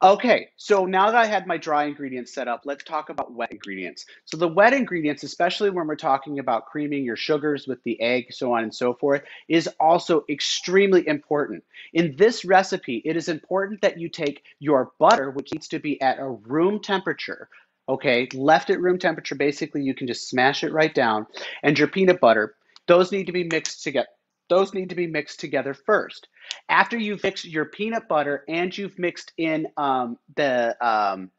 Okay, 0.02 0.48
so 0.56 0.84
now 0.84 1.12
that 1.12 1.14
I 1.14 1.26
had 1.26 1.46
my 1.46 1.56
dry 1.56 1.84
ingredients 1.84 2.34
set 2.34 2.48
up, 2.48 2.62
let's 2.64 2.82
talk 2.82 3.08
about 3.08 3.34
wet 3.34 3.52
ingredients. 3.52 4.04
So 4.24 4.36
the 4.36 4.48
wet 4.48 4.72
ingredients, 4.72 5.22
especially 5.22 5.70
when 5.70 5.86
we're 5.86 5.94
talking 5.94 6.40
about 6.40 6.66
creaming 6.66 7.04
your 7.04 7.14
sugars 7.14 7.68
with 7.68 7.80
the 7.84 8.00
egg, 8.00 8.32
so 8.32 8.52
on 8.52 8.64
and 8.64 8.74
so 8.74 8.94
forth, 8.94 9.22
is 9.46 9.68
also 9.78 10.24
extremely 10.28 11.06
important. 11.06 11.62
In 11.92 12.16
this 12.16 12.44
recipe, 12.44 13.00
it 13.04 13.16
is 13.16 13.28
important 13.28 13.80
that 13.82 13.96
you 13.96 14.08
take 14.08 14.42
your 14.58 14.90
butter, 14.98 15.30
which 15.30 15.52
needs 15.52 15.68
to 15.68 15.78
be 15.78 16.02
at 16.02 16.18
a 16.18 16.28
room 16.28 16.80
temperature, 16.80 17.48
okay, 17.88 18.28
left 18.34 18.70
at 18.70 18.80
room 18.80 18.98
temperature, 18.98 19.36
basically 19.36 19.82
you 19.82 19.94
can 19.94 20.08
just 20.08 20.28
smash 20.28 20.64
it 20.64 20.72
right 20.72 20.96
down, 20.96 21.28
and 21.62 21.78
your 21.78 21.86
peanut 21.86 22.18
butter, 22.18 22.56
those 22.88 23.12
need 23.12 23.26
to 23.26 23.32
be 23.32 23.44
mixed 23.44 23.84
together. 23.84 24.08
Those 24.52 24.74
need 24.74 24.90
to 24.90 24.94
be 24.94 25.06
mixed 25.06 25.40
together 25.40 25.72
first. 25.72 26.28
After 26.68 26.98
you've 26.98 27.22
mixed 27.22 27.46
your 27.46 27.64
peanut 27.64 28.06
butter 28.06 28.44
and 28.46 28.76
you've 28.76 28.98
mixed 28.98 29.32
in 29.38 29.66
um, 29.78 30.18
the 30.36 30.76
um, 30.86 31.30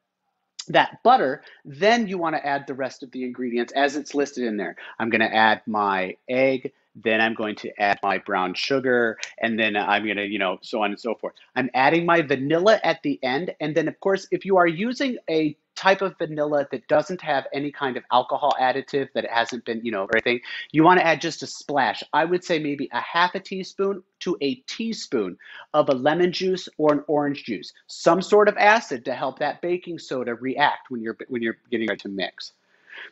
that 0.69 1.04
butter, 1.04 1.43
then 1.63 2.08
you 2.08 2.17
want 2.17 2.36
to 2.36 2.43
add 2.43 2.65
the 2.65 2.73
rest 2.73 3.04
of 3.04 3.12
the 3.12 3.23
ingredients 3.23 3.71
as 3.73 3.95
it's 3.97 4.15
listed 4.15 4.45
in 4.45 4.58
there. 4.58 4.78
I'm 4.97 5.12
going 5.12 5.21
to 5.21 5.32
add 5.32 5.62
my 5.67 6.17
egg, 6.28 6.71
then 6.95 7.21
I'm 7.21 7.36
going 7.36 7.56
to 7.58 7.80
add 7.80 7.99
my 8.02 8.17
brown 8.17 8.56
sugar, 8.56 9.19
and 9.39 9.60
then 9.60 9.76
I'm 9.78 10.06
going 10.06 10.17
to, 10.17 10.26
you 10.26 10.39
know, 10.39 10.58
so 10.63 10.82
on 10.82 10.89
and 10.89 10.99
so 10.99 11.13
forth. 11.13 11.36
I'm 11.56 11.69
adding 11.76 12.08
my 12.08 12.23
vanilla 12.23 12.80
at 12.84 13.04
the 13.04 13.19
end. 13.21 13.54
And 13.60 13.76
then, 13.76 13.88
of 13.88 13.99
course, 13.99 14.28
if 14.32 14.43
you 14.43 14.58
are 14.58 14.65
using 14.65 15.17
a 15.30 15.56
type 15.76 16.02
of 16.02 16.18
vanilla 16.18 16.68
that 16.72 16.88
doesn't 16.88 17.22
have 17.22 17.46
any 17.54 17.72
kind 17.72 17.98
of 17.98 18.04
alcohol 18.12 18.56
additive 18.60 19.10
that 19.14 19.24
it 19.24 19.32
hasn't 19.32 19.66
been, 19.66 19.84
you 19.84 19.92
know, 19.92 20.04
or 20.04 20.16
anything, 20.16 20.40
you 20.72 20.84
want 20.84 21.00
to 21.00 21.06
add 21.06 21.22
just 21.22 21.44
a 21.44 21.48
splash. 21.48 22.04
I 22.14 22.26
would 22.26 22.44
say 22.44 22.60
maybe 22.60 22.90
a 22.92 23.02
half 23.02 23.36
a 23.36 23.40
teaspoon 23.40 24.04
to 24.22 24.38
a 24.42 24.56
teaspoon 24.68 25.38
of 25.74 25.90
a 25.90 25.94
lemon 25.94 26.32
juice 26.32 26.70
or 26.78 26.94
an 26.94 27.04
orange 27.08 27.44
juice, 27.44 27.74
some 27.88 28.22
sort 28.22 28.48
of 28.48 28.58
acid 28.58 29.06
to 29.06 29.14
help 29.14 29.40
that 29.40 29.62
baking 29.62 30.00
soda 30.00 30.36
react 30.36 30.90
when 30.90 31.02
you're 31.02 31.18
when 31.28 31.42
you're 31.42 31.58
getting 31.72 31.88
ready 31.88 32.00
to 32.02 32.10
mix. 32.10 32.54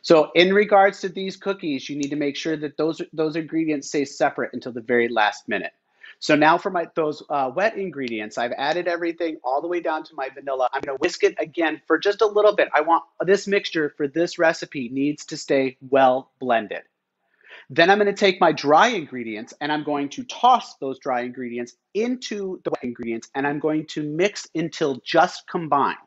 So 0.02 0.30
in 0.34 0.54
regards 0.54 1.00
to 1.00 1.08
these 1.08 1.36
cookies, 1.36 1.88
you 1.88 1.96
need 1.96 2.10
to 2.10 2.16
make 2.16 2.36
sure 2.36 2.56
that 2.56 2.76
those 2.76 3.02
those 3.12 3.36
ingredients 3.36 3.88
stay 3.88 4.04
separate 4.04 4.50
until 4.52 4.72
the 4.72 4.80
very 4.80 5.08
last 5.08 5.48
minute. 5.48 5.72
So 6.22 6.36
now 6.36 6.56
for 6.56 6.70
my 6.70 6.86
those 6.94 7.20
uh, 7.28 7.50
wet 7.52 7.76
ingredients, 7.76 8.38
I've 8.38 8.52
added 8.56 8.86
everything 8.86 9.38
all 9.42 9.60
the 9.60 9.66
way 9.66 9.80
down 9.80 10.04
to 10.04 10.14
my 10.14 10.28
vanilla. 10.28 10.68
I'm 10.72 10.80
to 10.82 10.94
whisk 10.94 11.24
it 11.24 11.34
again 11.40 11.82
for 11.88 11.98
just 11.98 12.22
a 12.22 12.26
little 12.26 12.54
bit. 12.54 12.68
I 12.72 12.82
want 12.82 13.02
this 13.26 13.48
mixture 13.48 13.92
for 13.96 14.06
this 14.06 14.38
recipe 14.38 14.88
needs 14.88 15.26
to 15.26 15.36
stay 15.36 15.78
well 15.90 16.30
blended. 16.38 16.82
Then 17.70 17.90
I'm 17.90 17.98
to 18.06 18.12
take 18.12 18.40
my 18.40 18.52
dry 18.52 18.88
ingredients 18.88 19.52
and 19.60 19.72
I'm 19.72 19.82
going 19.82 20.10
to 20.10 20.22
toss 20.22 20.76
those 20.76 21.00
dry 21.00 21.22
ingredients 21.22 21.74
into 21.92 22.60
the 22.62 22.70
wet 22.70 22.84
ingredients 22.84 23.28
and 23.34 23.44
I'm 23.44 23.58
going 23.58 23.86
to 23.88 24.04
mix 24.04 24.46
until 24.54 25.00
just 25.04 25.48
combined. 25.48 25.98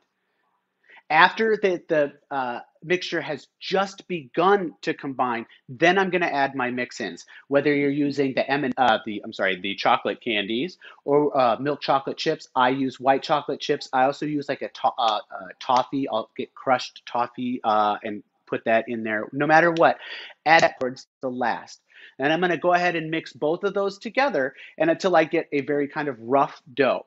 After 1.10 1.56
the, 1.62 1.84
the 1.88 2.14
uh, 2.32 2.62
mixture 2.84 3.22
has 3.22 3.48
just 3.60 4.08
begun 4.08 4.74
to 4.82 4.94
combine, 4.94 5.46
then 5.70 5.98
I'm 6.00 6.10
going 6.10 6.22
to 6.22 6.34
add 6.34 6.56
my 6.56 6.72
mix-ins. 6.72 7.26
Whether 7.48 7.76
you're 7.76 7.90
using 7.90 8.34
the 8.34 8.50
M 8.50 8.64
and 8.64 8.74
uh, 8.78 9.00
the 9.06 9.22
I'm 9.24 9.34
sorry, 9.34 9.60
the 9.62 9.76
chocolate 9.76 10.20
candies 10.22 10.78
or 11.04 11.38
uh, 11.38 11.58
milk 11.60 11.82
chocolate 11.82 12.18
chips, 12.18 12.48
I 12.56 12.70
use 12.70 13.00
white 13.00 13.22
chocolate 13.22 13.60
chips. 13.60 13.88
I 13.94 14.06
also 14.06 14.26
use 14.26 14.50
like 14.50 14.64
a 14.64 14.70
to- 14.70 14.94
uh, 14.98 15.20
uh, 15.30 15.48
toffee. 15.60 16.08
I'll 16.10 16.30
get 16.36 16.54
crushed 16.56 17.04
toffee 17.06 17.62
uh, 17.64 17.98
and 18.04 18.24
put 18.48 18.66
that 18.66 18.86
in 18.88 19.04
there. 19.04 19.28
No 19.32 19.48
matter 19.48 19.72
what, 19.72 19.98
add 20.46 20.62
that 20.62 20.80
towards 20.80 21.08
the 21.22 21.30
last. 21.30 21.82
And 22.20 22.32
I'm 22.32 22.40
going 22.40 22.52
to 22.52 22.58
go 22.58 22.74
ahead 22.74 22.96
and 22.96 23.12
mix 23.12 23.34
both 23.34 23.64
of 23.64 23.74
those 23.74 23.98
together 24.00 24.54
and 24.78 24.90
until 24.90 25.16
I 25.16 25.26
get 25.26 25.48
a 25.52 25.62
very 25.62 25.88
kind 25.88 26.08
of 26.08 26.20
rough 26.20 26.62
dough. 26.74 27.06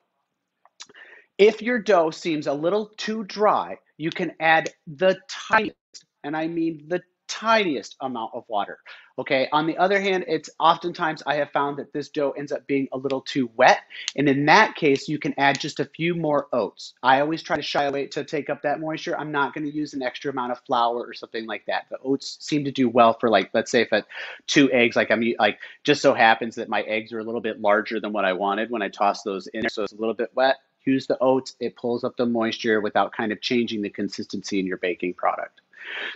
If 1.39 1.61
your 1.61 1.79
dough 1.79 2.11
seems 2.11 2.47
a 2.47 2.53
little 2.53 2.91
too 2.97 3.23
dry, 3.23 3.77
you 3.97 4.11
can 4.11 4.33
add 4.41 4.71
the 4.85 5.17
tiniest, 5.29 6.03
and 6.21 6.35
I 6.35 6.47
mean 6.47 6.83
the 6.89 7.01
tiniest 7.29 7.95
amount 8.01 8.31
of 8.33 8.43
water. 8.49 8.79
Okay. 9.17 9.47
On 9.53 9.65
the 9.67 9.77
other 9.77 10.01
hand, 10.01 10.25
it's 10.27 10.49
oftentimes 10.59 11.23
I 11.25 11.35
have 11.35 11.51
found 11.51 11.77
that 11.77 11.93
this 11.93 12.09
dough 12.09 12.31
ends 12.31 12.51
up 12.51 12.65
being 12.67 12.87
a 12.91 12.97
little 12.97 13.21
too 13.21 13.49
wet. 13.55 13.79
And 14.15 14.27
in 14.27 14.45
that 14.47 14.75
case, 14.75 15.07
you 15.07 15.19
can 15.19 15.33
add 15.37 15.59
just 15.59 15.79
a 15.79 15.85
few 15.85 16.15
more 16.15 16.47
oats. 16.51 16.93
I 17.03 17.21
always 17.21 17.43
try 17.43 17.55
to 17.55 17.61
shy 17.61 17.83
away 17.83 18.07
to 18.07 18.23
take 18.23 18.49
up 18.49 18.63
that 18.63 18.79
moisture. 18.79 19.17
I'm 19.17 19.31
not 19.31 19.53
going 19.53 19.65
to 19.69 19.73
use 19.73 19.93
an 19.93 20.01
extra 20.01 20.31
amount 20.31 20.53
of 20.53 20.59
flour 20.65 21.05
or 21.05 21.13
something 21.13 21.45
like 21.45 21.65
that. 21.67 21.85
The 21.89 21.99
oats 22.03 22.37
seem 22.41 22.65
to 22.65 22.71
do 22.71 22.89
well 22.89 23.13
for 23.17 23.29
like, 23.29 23.51
let's 23.53 23.71
say 23.71 23.81
if 23.83 23.93
at 23.93 24.07
two 24.47 24.71
eggs, 24.71 24.95
like 24.95 25.11
I'm 25.11 25.23
like, 25.37 25.59
just 25.83 26.01
so 26.01 26.13
happens 26.13 26.55
that 26.55 26.67
my 26.67 26.81
eggs 26.81 27.13
are 27.13 27.19
a 27.19 27.23
little 27.23 27.41
bit 27.41 27.61
larger 27.61 27.99
than 27.99 28.11
what 28.11 28.25
I 28.25 28.33
wanted 28.33 28.71
when 28.71 28.81
I 28.81 28.89
toss 28.89 29.23
those 29.23 29.47
in. 29.47 29.69
So 29.69 29.83
it's 29.83 29.93
a 29.93 29.97
little 29.97 30.15
bit 30.15 30.31
wet 30.33 30.57
use 30.85 31.07
the 31.07 31.17
oats. 31.19 31.55
It 31.59 31.75
pulls 31.75 32.03
up 32.03 32.17
the 32.17 32.25
moisture 32.25 32.81
without 32.81 33.13
kind 33.13 33.31
of 33.31 33.41
changing 33.41 33.81
the 33.81 33.89
consistency 33.89 34.59
in 34.59 34.65
your 34.65 34.77
baking 34.77 35.13
product. 35.13 35.61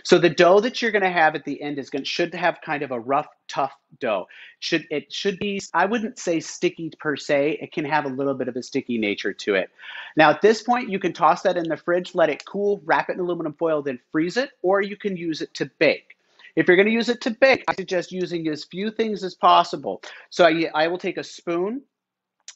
So 0.02 0.18
the 0.18 0.30
dough 0.30 0.60
that 0.60 0.80
you're 0.80 0.90
going 0.90 1.02
to 1.02 1.10
have 1.10 1.34
at 1.34 1.44
the 1.44 1.60
end 1.60 1.78
is 1.78 1.90
going 1.90 2.04
should 2.04 2.34
have 2.34 2.60
kind 2.60 2.82
of 2.82 2.90
a 2.90 3.00
rough, 3.00 3.26
tough 3.48 3.72
dough. 3.98 4.26
Should 4.60 4.86
it 4.90 5.12
should 5.12 5.38
be 5.38 5.60
I 5.72 5.86
wouldn't 5.86 6.18
say 6.18 6.40
sticky 6.40 6.92
per 6.98 7.16
se. 7.16 7.58
It 7.60 7.72
can 7.72 7.84
have 7.84 8.04
a 8.04 8.08
little 8.08 8.34
bit 8.34 8.48
of 8.48 8.56
a 8.56 8.62
sticky 8.62 8.98
nature 8.98 9.32
to 9.32 9.54
it. 9.54 9.70
Now 10.16 10.30
at 10.30 10.42
this 10.42 10.62
point 10.62 10.90
you 10.90 10.98
can 10.98 11.12
toss 11.12 11.42
that 11.42 11.56
in 11.56 11.68
the 11.68 11.76
fridge, 11.76 12.14
let 12.14 12.30
it 12.30 12.44
cool, 12.44 12.82
wrap 12.84 13.10
it 13.10 13.14
in 13.14 13.20
aluminum 13.20 13.54
foil, 13.54 13.82
then 13.82 13.98
freeze 14.12 14.36
it, 14.36 14.50
or 14.62 14.80
you 14.80 14.96
can 14.96 15.16
use 15.16 15.42
it 15.42 15.54
to 15.54 15.70
bake. 15.78 16.16
If 16.56 16.68
you're 16.68 16.76
going 16.76 16.86
to 16.86 16.92
use 16.92 17.08
it 17.08 17.20
to 17.22 17.30
bake, 17.32 17.64
I 17.66 17.74
suggest 17.74 18.12
using 18.12 18.46
as 18.46 18.64
few 18.64 18.92
things 18.92 19.24
as 19.24 19.34
possible. 19.34 20.02
So 20.30 20.44
I, 20.44 20.70
I 20.72 20.86
will 20.86 20.98
take 20.98 21.16
a 21.16 21.24
spoon 21.24 21.82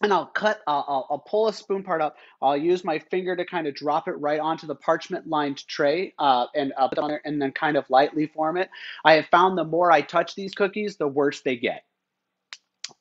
and 0.02 0.12
I'll 0.12 0.26
cut, 0.26 0.60
I'll, 0.66 0.84
I'll, 0.88 1.06
I'll 1.10 1.18
pull 1.18 1.48
a 1.48 1.52
spoon 1.52 1.82
part 1.82 2.00
up. 2.00 2.16
I'll 2.40 2.56
use 2.56 2.84
my 2.84 2.98
finger 2.98 3.34
to 3.36 3.44
kind 3.44 3.66
of 3.66 3.74
drop 3.74 4.08
it 4.08 4.12
right 4.12 4.40
onto 4.40 4.66
the 4.66 4.74
parchment 4.74 5.28
lined 5.28 5.66
tray 5.66 6.14
uh, 6.18 6.46
and 6.54 6.72
uh, 6.76 6.88
it 6.92 6.98
on 6.98 7.08
there 7.08 7.22
and 7.24 7.40
then 7.40 7.52
kind 7.52 7.76
of 7.76 7.88
lightly 7.90 8.26
form 8.26 8.56
it. 8.56 8.70
I 9.04 9.14
have 9.14 9.26
found 9.26 9.58
the 9.58 9.64
more 9.64 9.90
I 9.90 10.02
touch 10.02 10.34
these 10.34 10.54
cookies, 10.54 10.96
the 10.96 11.08
worse 11.08 11.40
they 11.40 11.56
get 11.56 11.84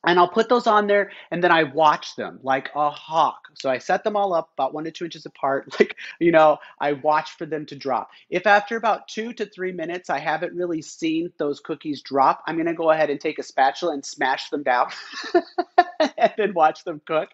and 0.06 0.18
I'll 0.18 0.28
put 0.28 0.48
those 0.48 0.66
on 0.66 0.86
there 0.86 1.10
and 1.30 1.42
then 1.42 1.52
I 1.52 1.64
watch 1.64 2.16
them 2.16 2.38
like 2.42 2.70
a 2.74 2.90
hawk. 2.90 3.48
So 3.54 3.70
I 3.70 3.78
set 3.78 4.04
them 4.04 4.16
all 4.16 4.34
up 4.34 4.50
about 4.54 4.74
one 4.74 4.84
to 4.84 4.90
two 4.90 5.04
inches 5.04 5.26
apart. 5.26 5.66
Like, 5.78 5.96
you 6.18 6.32
know, 6.32 6.58
I 6.80 6.94
watch 6.94 7.32
for 7.36 7.46
them 7.46 7.64
to 7.66 7.76
drop. 7.76 8.10
If 8.30 8.48
after 8.48 8.76
about 8.76 9.06
two 9.06 9.32
to 9.34 9.46
three 9.46 9.70
minutes 9.70 10.10
I 10.10 10.18
haven't 10.18 10.54
really 10.56 10.82
seen 10.82 11.32
those 11.38 11.60
cookies 11.60 12.02
drop, 12.02 12.42
I'm 12.46 12.56
going 12.56 12.66
to 12.66 12.74
go 12.74 12.90
ahead 12.90 13.10
and 13.10 13.20
take 13.20 13.38
a 13.38 13.44
spatula 13.44 13.92
and 13.94 14.04
smash 14.04 14.50
them 14.50 14.64
down 14.64 14.88
and 16.00 16.32
then 16.36 16.52
watch 16.52 16.82
them 16.82 17.00
cook. 17.06 17.28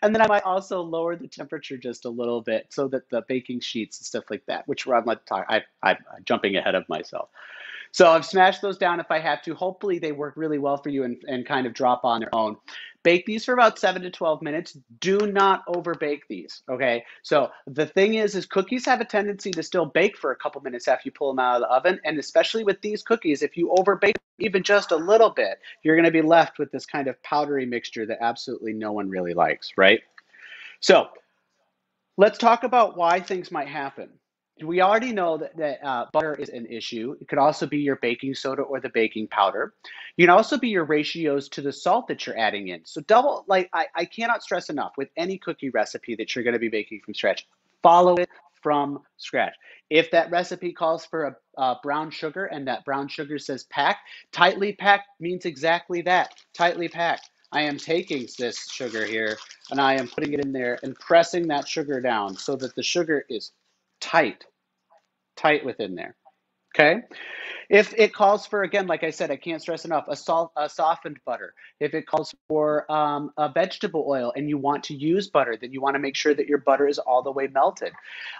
And 0.00 0.14
then 0.14 0.22
I 0.22 0.28
might 0.28 0.44
also 0.44 0.80
lower 0.80 1.16
the 1.16 1.26
temperature 1.26 1.76
just 1.76 2.04
a 2.04 2.10
little 2.10 2.40
bit 2.40 2.66
so 2.70 2.86
that 2.88 3.10
the 3.10 3.22
baking 3.26 3.60
sheets 3.60 3.98
and 3.98 4.06
stuff 4.06 4.24
like 4.30 4.46
that, 4.46 4.68
which 4.68 4.86
I'm, 4.86 5.08
I, 5.08 5.62
I'm 5.82 5.96
jumping 6.24 6.56
ahead 6.56 6.76
of 6.76 6.88
myself. 6.88 7.30
So 7.92 8.10
I've 8.10 8.24
smashed 8.24 8.62
those 8.62 8.78
down 8.78 9.00
if 9.00 9.10
I 9.10 9.18
have 9.18 9.42
to. 9.42 9.54
Hopefully 9.54 9.98
they 9.98 10.12
work 10.12 10.34
really 10.36 10.58
well 10.58 10.76
for 10.76 10.88
you 10.88 11.04
and, 11.04 11.16
and 11.26 11.46
kind 11.46 11.66
of 11.66 11.74
drop 11.74 12.04
on 12.04 12.20
their 12.20 12.34
own. 12.34 12.56
Bake 13.02 13.26
these 13.26 13.44
for 13.44 13.54
about 13.54 13.78
seven 13.78 14.02
to 14.02 14.10
12 14.10 14.42
minutes. 14.42 14.76
Do 15.00 15.18
not 15.18 15.62
over 15.68 15.94
bake 15.94 16.26
these. 16.28 16.62
Okay. 16.68 17.04
So 17.22 17.50
the 17.66 17.86
thing 17.86 18.14
is, 18.14 18.34
is 18.34 18.44
cookies 18.44 18.84
have 18.86 19.00
a 19.00 19.04
tendency 19.04 19.50
to 19.52 19.62
still 19.62 19.86
bake 19.86 20.16
for 20.16 20.30
a 20.32 20.36
couple 20.36 20.60
minutes 20.60 20.88
after 20.88 21.02
you 21.06 21.12
pull 21.12 21.32
them 21.32 21.38
out 21.38 21.56
of 21.56 21.60
the 21.62 21.68
oven. 21.68 22.00
And 22.04 22.18
especially 22.18 22.64
with 22.64 22.80
these 22.80 23.02
cookies, 23.02 23.42
if 23.42 23.56
you 23.56 23.70
over 23.70 23.96
bake 23.96 24.16
even 24.38 24.62
just 24.62 24.90
a 24.92 24.96
little 24.96 25.30
bit, 25.30 25.58
you're 25.82 25.96
going 25.96 26.04
to 26.04 26.10
be 26.10 26.22
left 26.22 26.58
with 26.58 26.70
this 26.70 26.86
kind 26.86 27.08
of 27.08 27.22
powdery 27.22 27.66
mixture 27.66 28.06
that 28.06 28.18
absolutely 28.20 28.72
no 28.72 28.92
one 28.92 29.08
really 29.08 29.34
likes, 29.34 29.72
right? 29.76 30.00
So 30.80 31.08
let's 32.16 32.38
talk 32.38 32.64
about 32.64 32.96
why 32.96 33.20
things 33.20 33.50
might 33.50 33.68
happen 33.68 34.10
we 34.62 34.80
already 34.80 35.12
know 35.12 35.38
that, 35.38 35.56
that 35.56 35.84
uh, 35.84 36.06
butter 36.12 36.34
is 36.34 36.48
an 36.48 36.66
issue. 36.66 37.16
It 37.20 37.28
could 37.28 37.38
also 37.38 37.66
be 37.66 37.78
your 37.78 37.96
baking 37.96 38.34
soda 38.34 38.62
or 38.62 38.80
the 38.80 38.88
baking 38.88 39.28
powder. 39.28 39.74
You 40.16 40.26
can 40.26 40.34
also 40.34 40.58
be 40.58 40.68
your 40.68 40.84
ratios 40.84 41.48
to 41.50 41.62
the 41.62 41.72
salt 41.72 42.08
that 42.08 42.26
you're 42.26 42.38
adding 42.38 42.68
in. 42.68 42.84
So 42.84 43.00
double, 43.02 43.44
like 43.48 43.68
I, 43.72 43.86
I 43.94 44.04
cannot 44.04 44.42
stress 44.42 44.70
enough 44.70 44.92
with 44.96 45.08
any 45.16 45.38
cookie 45.38 45.70
recipe 45.70 46.16
that 46.16 46.34
you're 46.34 46.44
going 46.44 46.54
to 46.54 46.60
be 46.60 46.68
baking 46.68 47.00
from 47.04 47.14
scratch, 47.14 47.46
follow 47.82 48.14
it 48.16 48.28
from 48.62 49.00
scratch. 49.16 49.54
If 49.90 50.10
that 50.10 50.30
recipe 50.30 50.72
calls 50.72 51.06
for 51.06 51.24
a, 51.56 51.62
a 51.62 51.76
brown 51.82 52.10
sugar 52.10 52.46
and 52.46 52.68
that 52.68 52.84
brown 52.84 53.08
sugar 53.08 53.38
says 53.38 53.64
packed, 53.64 54.00
tightly 54.32 54.72
packed 54.72 55.08
means 55.20 55.44
exactly 55.44 56.02
that, 56.02 56.34
tightly 56.54 56.88
packed. 56.88 57.30
I 57.50 57.62
am 57.62 57.78
taking 57.78 58.28
this 58.38 58.68
sugar 58.70 59.06
here 59.06 59.38
and 59.70 59.80
I 59.80 59.94
am 59.94 60.08
putting 60.08 60.34
it 60.34 60.44
in 60.44 60.52
there 60.52 60.78
and 60.82 60.94
pressing 60.98 61.48
that 61.48 61.66
sugar 61.66 62.00
down 62.00 62.36
so 62.36 62.56
that 62.56 62.74
the 62.74 62.82
sugar 62.82 63.24
is 63.30 63.52
tight, 64.00 64.44
tight 65.36 65.64
within 65.64 65.94
there. 65.94 66.16
Okay. 66.74 67.02
If 67.68 67.92
it 67.98 68.14
calls 68.14 68.46
for, 68.46 68.62
again, 68.62 68.86
like 68.86 69.02
I 69.02 69.10
said, 69.10 69.30
I 69.30 69.36
can't 69.36 69.60
stress 69.60 69.84
enough, 69.84 70.04
a, 70.08 70.16
salt, 70.16 70.52
a 70.56 70.68
softened 70.68 71.18
butter. 71.26 71.54
If 71.80 71.92
it 71.92 72.06
calls 72.06 72.34
for 72.48 72.90
um, 72.90 73.32
a 73.36 73.50
vegetable 73.50 74.06
oil 74.08 74.32
and 74.36 74.48
you 74.48 74.56
want 74.58 74.84
to 74.84 74.94
use 74.94 75.28
butter, 75.28 75.56
then 75.60 75.72
you 75.72 75.80
want 75.80 75.94
to 75.94 75.98
make 75.98 76.16
sure 76.16 76.34
that 76.34 76.46
your 76.46 76.58
butter 76.58 76.86
is 76.86 76.98
all 76.98 77.22
the 77.22 77.32
way 77.32 77.46
melted. 77.48 77.92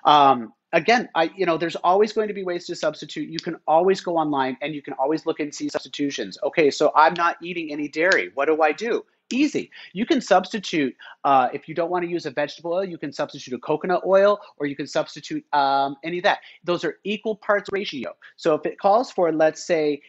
Um, 0.05 0.53
again, 0.73 1.09
I, 1.15 1.31
you 1.37 1.47
know, 1.47 1.59
there's 1.59 1.77
always 1.77 2.13
going 2.13 2.29
to 2.29 2.35
be 2.35 2.45
ways 2.45 2.67
to 2.67 2.77
substitute. 2.77 3.29
You 3.29 3.39
can 3.39 3.57
always 3.67 4.01
go 4.01 4.17
online 4.17 4.57
and 4.63 4.75
you 4.75 4.83
can 4.83 4.95
always 4.95 5.27
look 5.27 5.41
and 5.41 5.55
see 5.55 5.69
substitutions. 5.69 6.39
Okay, 6.43 6.71
so 6.71 6.93
I'm 6.95 7.15
not 7.15 7.37
eating 7.43 7.71
any 7.73 7.89
dairy. 7.89 8.31
What 8.35 8.47
do 8.47 8.63
I 8.63 8.73
do? 8.73 9.05
Easy. 9.31 9.71
You 9.93 10.07
can 10.07 10.21
substitute, 10.21 10.97
uh, 11.25 11.49
if 11.53 11.69
you 11.69 11.75
don't 11.75 11.91
want 11.91 12.05
to 12.05 12.11
use 12.11 12.25
a 12.25 12.31
vegetable 12.31 12.73
oil, 12.73 12.85
you 12.85 12.97
can 12.97 13.13
substitute 13.13 13.55
a 13.55 13.59
coconut 13.59 14.03
oil 14.07 14.41
or 14.57 14.67
you 14.67 14.75
can 14.75 14.87
substitute 14.87 15.45
um, 15.53 15.97
any 16.03 16.19
of 16.19 16.25
that. 16.25 16.39
Those 16.65 16.83
are 16.85 16.97
equal 17.05 17.37
parts 17.37 17.69
ratio. 17.71 18.15
So 18.37 18.55
if 18.55 18.65
it 18.65 18.79
calls 18.79 19.11
for, 19.11 19.31
let's 19.33 19.65
say, 19.65 20.01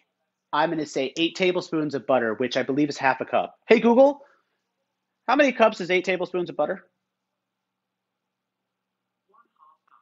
I'm 0.54 0.70
going 0.70 0.80
to 0.80 0.86
say 0.86 1.14
eight 1.18 1.36
tablespoons 1.36 1.96
of 1.96 2.08
butter, 2.08 2.34
which 2.36 2.56
I 2.58 2.64
believe 2.64 2.90
is 2.90 2.98
half 2.98 3.22
a 3.22 3.26
cup. 3.26 3.58
Hey, 3.68 3.80
Google, 3.80 4.22
how 5.28 5.36
many 5.36 5.52
cups 5.52 5.82
is 5.82 5.92
eight 5.92 6.06
tablespoons 6.06 6.50
of 6.50 6.56
butter? 6.56 6.86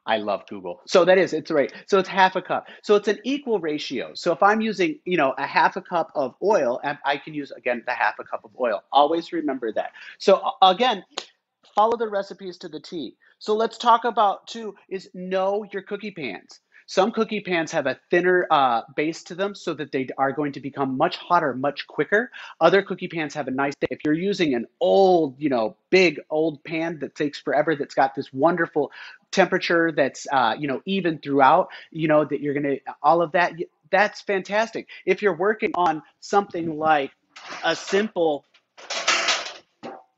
I 0.08 0.16
love 0.16 0.46
Google. 0.48 0.80
So 0.86 1.04
that 1.04 1.18
is, 1.18 1.34
it's 1.34 1.50
right. 1.50 1.72
So 1.86 1.98
it's 1.98 2.08
half 2.08 2.34
a 2.34 2.42
cup. 2.42 2.66
So 2.82 2.96
it's 2.96 3.08
an 3.08 3.18
equal 3.24 3.60
ratio. 3.60 4.14
So 4.14 4.32
if 4.32 4.42
I'm 4.42 4.62
using, 4.62 4.98
you 5.04 5.18
know, 5.18 5.34
a 5.36 5.46
half 5.46 5.76
a 5.76 5.82
cup 5.82 6.10
of 6.14 6.34
oil, 6.42 6.80
and 6.82 6.98
I 7.04 7.18
can 7.18 7.34
use, 7.34 7.52
again, 7.52 7.84
the 7.86 7.92
half 7.92 8.18
a 8.18 8.24
cup 8.24 8.44
of 8.44 8.50
oil. 8.58 8.82
Always 8.90 9.32
remember 9.32 9.70
that. 9.74 9.92
So 10.18 10.42
again, 10.62 11.04
follow 11.74 11.96
the 11.96 12.08
recipes 12.08 12.56
to 12.58 12.68
the 12.68 12.80
T. 12.80 13.16
So 13.38 13.54
let's 13.54 13.78
talk 13.78 14.04
about, 14.04 14.46
too, 14.48 14.74
is 14.88 15.10
know 15.14 15.64
your 15.72 15.82
cookie 15.82 16.10
pans. 16.10 16.60
Some 16.90 17.12
cookie 17.12 17.40
pans 17.40 17.72
have 17.72 17.86
a 17.86 18.00
thinner 18.10 18.46
uh, 18.50 18.80
base 18.96 19.24
to 19.24 19.34
them 19.34 19.54
so 19.54 19.74
that 19.74 19.92
they 19.92 20.08
are 20.16 20.32
going 20.32 20.52
to 20.52 20.60
become 20.60 20.96
much 20.96 21.18
hotter 21.18 21.52
much 21.52 21.86
quicker. 21.86 22.30
Other 22.62 22.80
cookie 22.80 23.08
pans 23.08 23.34
have 23.34 23.46
a 23.46 23.50
nice, 23.50 23.74
if 23.90 23.98
you're 24.06 24.14
using 24.14 24.54
an 24.54 24.66
old, 24.80 25.34
you 25.38 25.50
know, 25.50 25.76
big 25.90 26.18
old 26.30 26.64
pan 26.64 27.00
that 27.00 27.14
takes 27.14 27.38
forever, 27.38 27.76
that's 27.76 27.94
got 27.94 28.14
this 28.14 28.32
wonderful 28.32 28.90
temperature 29.30 29.92
that's, 29.92 30.26
uh, 30.32 30.54
you 30.58 30.66
know, 30.66 30.80
even 30.86 31.18
throughout, 31.18 31.68
you 31.90 32.08
know, 32.08 32.24
that 32.24 32.40
you're 32.40 32.54
going 32.54 32.78
to, 32.78 32.80
all 33.02 33.20
of 33.20 33.32
that, 33.32 33.52
that's 33.90 34.22
fantastic. 34.22 34.88
If 35.04 35.20
you're 35.20 35.36
working 35.36 35.72
on 35.74 36.02
something 36.20 36.78
like 36.78 37.10
a 37.62 37.76
simple, 37.76 38.46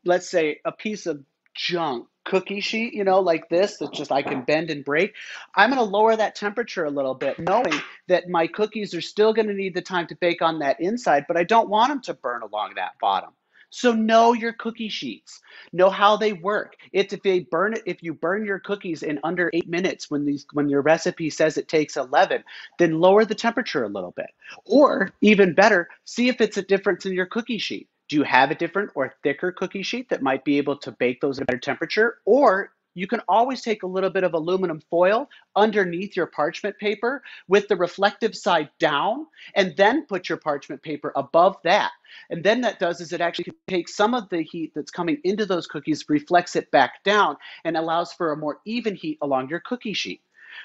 let's 0.05 0.31
say 0.31 0.61
a 0.65 0.71
piece 0.71 1.07
of 1.07 1.25
junk 1.61 2.07
cookie 2.25 2.61
sheet, 2.61 2.95
you 2.95 3.05
know, 3.05 3.21
like 3.21 3.49
this, 3.49 3.79
that 3.79 3.93
just 3.93 4.13
I 4.13 4.23
can 4.23 4.43
bend 4.43 4.71
and 4.71 4.85
break, 4.85 5.15
I'm 5.55 5.71
going 5.71 5.79
to 5.79 5.85
lower 5.85 6.17
that 6.17 6.35
temperature 6.35 6.85
a 6.85 6.91
little 6.91 7.15
bit, 7.15 7.39
knowing 7.39 7.75
that 8.09 8.29
my 8.29 8.47
cookies 8.47 8.95
are 8.95 9.01
still 9.01 9.33
going 9.33 9.49
to 9.49 9.55
need 9.55 9.75
the 9.75 9.83
time 9.83 10.07
to 10.09 10.15
bake 10.15 10.41
on 10.41 10.61
that 10.61 10.81
inside, 10.81 11.25
but 11.29 11.37
I 11.37 11.45
don't 11.45 11.69
want 11.69 11.91
them 11.91 12.01
to 12.03 12.15
burn 12.15 12.43
along 12.43 12.75
that 12.77 12.93
bottom. 13.01 13.31
So 13.73 13.93
know 13.93 14.33
your 14.33 14.53
cookie 14.53 14.89
sheets. 14.89 15.41
Know 15.73 15.91
how 15.91 16.17
they 16.17 16.33
work. 16.33 16.75
If, 16.93 17.13
if 17.13 17.23
they 17.23 17.41
burn 17.41 17.75
it, 17.75 17.83
if 17.87 18.03
you 18.03 18.15
burn 18.15 18.45
your 18.45 18.59
cookies 18.59 19.05
in 19.05 19.21
under 19.23 19.49
eight 19.53 19.69
minutes 19.69 20.11
when 20.11 20.25
these 20.25 20.45
when 20.53 20.69
your 20.69 20.83
recipe 20.83 21.31
says 21.31 21.57
it 21.57 21.69
takes 21.69 21.97
11, 21.97 22.43
then 22.79 22.99
lower 22.99 23.25
the 23.25 23.37
temperature 23.37 23.85
a 23.85 23.89
little 23.89 24.11
bit. 24.11 24.31
Or 24.65 25.11
even 25.21 25.55
better, 25.55 25.89
see 26.05 26.29
if 26.29 26.41
it's 26.41 26.57
a 26.57 26.63
difference 26.63 27.07
in 27.07 27.13
your 27.13 27.27
cookie 27.27 27.59
sheet. 27.59 27.89
Do 28.11 28.17
you 28.17 28.25
have 28.25 28.51
a 28.51 28.57
different 28.57 28.91
or 28.97 29.15
thicker 29.23 29.53
cookie 29.53 29.85
sheet 29.85 30.09
that 30.09 30.21
might 30.21 30.45
be 30.45 30.59
able 30.59 30.77
to 30.79 30.91
bake 30.91 31.21
those 31.21 31.39
at 31.39 31.45
a 31.45 31.47
better 31.47 31.61
temperature? 31.61 32.19
Or 32.25 32.73
you 32.95 33.07
can 33.07 33.21
always 33.29 33.63
take 33.63 33.85
a 33.85 33.87
little 33.87 34.11
bit 34.11 34.25
of 34.25 34.35
aluminum 34.35 34.81
foil 34.91 35.31
underneath 35.55 36.17
your 36.17 36.27
parchment 36.27 36.77
paper 36.79 37.23
with 37.47 37.69
the 37.69 37.77
reflective 37.77 38.35
side 38.35 38.69
down, 38.81 39.29
and 39.55 39.77
then 39.77 40.07
put 40.07 40.29
your 40.29 40.39
parchment 40.39 40.83
paper 40.83 41.13
above 41.15 41.57
that. 41.63 41.93
And 42.31 42.43
then 42.43 42.63
that 42.63 42.81
does 42.81 43.01
is 43.01 43.13
it 43.13 43.21
actually 43.21 43.53
takes 43.69 43.95
some 43.95 44.13
of 44.15 44.29
the 44.29 44.43
heat 44.43 44.73
that's 44.75 44.91
coming 44.91 45.19
into 45.23 45.47
those 45.47 45.69
cookies, 45.69 46.05
reflects 46.09 46.57
it 46.57 46.73
back 46.73 47.05
down, 47.05 47.37
and 47.65 47.77
allows 47.77 48.13
for 48.13 48.33
a 48.33 48.37
more 48.37 48.59
even 48.65 48.97
heat 48.97 49.19
along 49.23 49.51
your 49.51 49.61
cookie 49.61 49.93
sheet. 49.93 50.21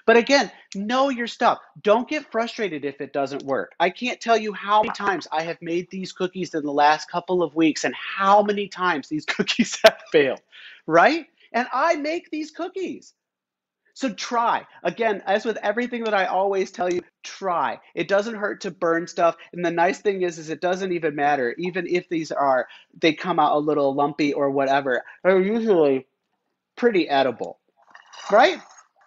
But 0.05 0.17
again, 0.17 0.51
know 0.75 1.09
your 1.09 1.27
stuff. 1.27 1.59
Don't 1.81 2.07
get 2.07 2.31
frustrated 2.31 2.85
if 2.85 3.01
it 3.01 3.11
doesn't 3.11 3.43
work. 3.43 3.73
I 3.79 3.89
can't 3.89 4.21
tell 4.21 4.37
you 4.37 4.53
how 4.53 4.83
many 4.83 4.93
times 4.93 5.27
I 5.31 5.43
have 5.43 5.61
made 5.61 5.89
these 5.89 6.11
cookies 6.11 6.53
in 6.53 6.63
the 6.63 6.71
last 6.71 7.09
couple 7.09 7.41
of 7.41 7.55
weeks 7.55 7.83
and 7.83 7.95
how 7.95 8.43
many 8.43 8.67
times 8.67 9.07
these 9.09 9.25
cookies 9.25 9.79
have 9.83 9.97
failed, 10.11 10.41
right? 10.85 11.25
And 11.53 11.67
I 11.73 11.95
make 11.95 12.29
these 12.29 12.51
cookies. 12.51 13.13
So 13.95 14.13
try. 14.13 14.67
Again, 14.83 15.23
as 15.25 15.45
with 15.45 15.57
everything 15.63 16.03
that 16.03 16.13
I 16.13 16.25
always 16.25 16.69
tell 16.69 16.93
you, 16.93 17.01
try. 17.23 17.79
It 17.95 18.09
doesn't 18.09 18.35
hurt 18.35 18.59
to 18.61 18.71
burn 18.71 19.07
stuff. 19.07 19.37
And 19.53 19.63
the 19.65 19.71
nice 19.71 20.01
thing 20.01 20.21
is 20.21 20.37
is 20.37 20.49
it 20.49 20.59
doesn't 20.59 20.91
even 20.91 21.15
matter. 21.15 21.55
Even 21.57 21.87
if 21.87 22.09
these 22.09 22.29
are 22.31 22.67
they 22.99 23.13
come 23.13 23.39
out 23.39 23.55
a 23.55 23.59
little 23.59 23.95
lumpy 23.95 24.33
or 24.33 24.51
whatever, 24.51 25.03
they're 25.23 25.41
usually 25.41 26.05
pretty 26.75 27.07
edible. 27.07 27.57
Right? 28.29 28.59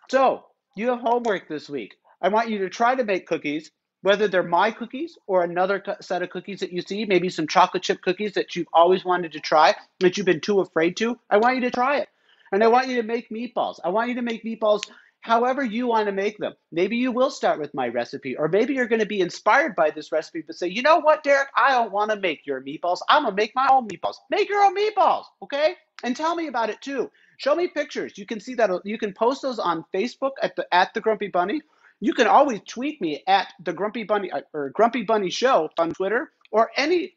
So, 0.09 0.46
you 0.79 0.89
have 0.89 1.01
homework 1.01 1.49
this 1.49 1.68
week. 1.68 1.97
I 2.20 2.29
want 2.29 2.51
you 2.51 2.59
to 2.59 2.68
try 2.70 2.95
to 2.95 3.05
make 3.05 3.26
cookies, 3.26 3.70
whether 4.03 4.29
they're 4.29 4.43
my 4.43 4.70
cookies 4.70 5.18
or 5.26 5.43
another 5.43 5.83
set 6.01 6.22
of 6.22 6.31
cookies 6.31 6.61
that 6.61 6.72
you 6.72 6.83
see, 6.83 7.05
maybe 7.05 7.29
some 7.29 7.47
chocolate 7.49 7.83
chip 7.83 8.01
cookies 8.01 8.35
that 8.35 8.55
you've 8.57 8.68
always 8.72 9.05
wanted 9.05 9.33
to 9.33 9.41
try, 9.41 9.74
that 10.01 10.16
you've 10.16 10.26
been 10.26 10.41
too 10.41 10.61
afraid 10.61 10.97
to. 10.99 11.18
I 11.29 11.39
want 11.39 11.57
you 11.57 11.62
to 11.62 11.70
try 11.70 11.99
it. 11.99 12.09
And 12.53 12.62
I 12.62 12.68
want 12.68 12.89
you 12.89 12.97
to 12.97 13.03
make 13.03 13.29
meatballs. 13.29 13.79
I 13.85 13.91
want 13.91 14.09
you 14.09 14.14
to 14.16 14.22
make 14.22 14.45
meatballs 14.45 14.83
however 15.20 15.64
you 15.64 15.87
want 15.87 16.07
to 16.07 16.12
make 16.12 16.39
them. 16.39 16.55
Maybe 16.72 16.97
you 16.97 17.12
will 17.12 17.31
start 17.31 17.59
with 17.59 17.74
my 17.74 17.89
recipe, 17.89 18.37
or 18.37 18.49
maybe 18.49 18.74
you're 18.74 18.87
going 18.87 19.01
to 19.01 19.07
be 19.07 19.20
inspired 19.20 19.74
by 19.74 19.91
this 19.91 20.12
recipe, 20.12 20.43
but 20.47 20.57
say, 20.57 20.68
you 20.68 20.83
know 20.83 21.01
what, 21.01 21.24
Derek, 21.24 21.49
I 21.57 21.72
don't 21.72 21.93
want 21.93 22.11
to 22.11 22.18
make 22.18 22.47
your 22.47 22.62
meatballs. 22.62 23.01
I'm 23.09 23.24
going 23.24 23.37
to 23.37 23.43
make 23.43 23.55
my 23.55 23.68
own 23.70 23.89
meatballs. 23.89 24.14
Make 24.31 24.49
your 24.49 24.64
own 24.64 24.76
meatballs, 24.76 25.24
okay? 25.43 25.74
And 26.05 26.16
tell 26.16 26.35
me 26.35 26.47
about 26.47 26.70
it 26.70 26.81
too. 26.81 27.11
Show 27.39 27.55
me 27.55 27.68
pictures. 27.68 28.18
You 28.18 28.26
can 28.26 28.41
see 28.41 28.55
that 28.55 28.70
you 28.84 28.99
can 28.99 29.12
post 29.12 29.43
those 29.43 29.61
on 29.61 29.84
Facebook 29.95 30.32
at 30.43 30.57
the 30.57 30.66
at 30.74 30.93
the 30.93 31.01
Grumpy 31.01 31.28
Bunny. 31.28 31.62
You 32.01 32.12
can 32.12 32.26
always 32.26 32.61
tweet 32.68 33.01
me 33.01 33.22
at 33.28 33.53
the 33.64 33.72
Grumpy 33.72 34.03
Bunny 34.03 34.30
uh, 34.30 34.43
or 34.53 34.70
Grumpy 34.70 35.03
Bunny 35.03 35.30
Show 35.30 35.70
on 35.78 35.93
Twitter 35.93 36.32
or 36.51 36.70
any 36.76 37.14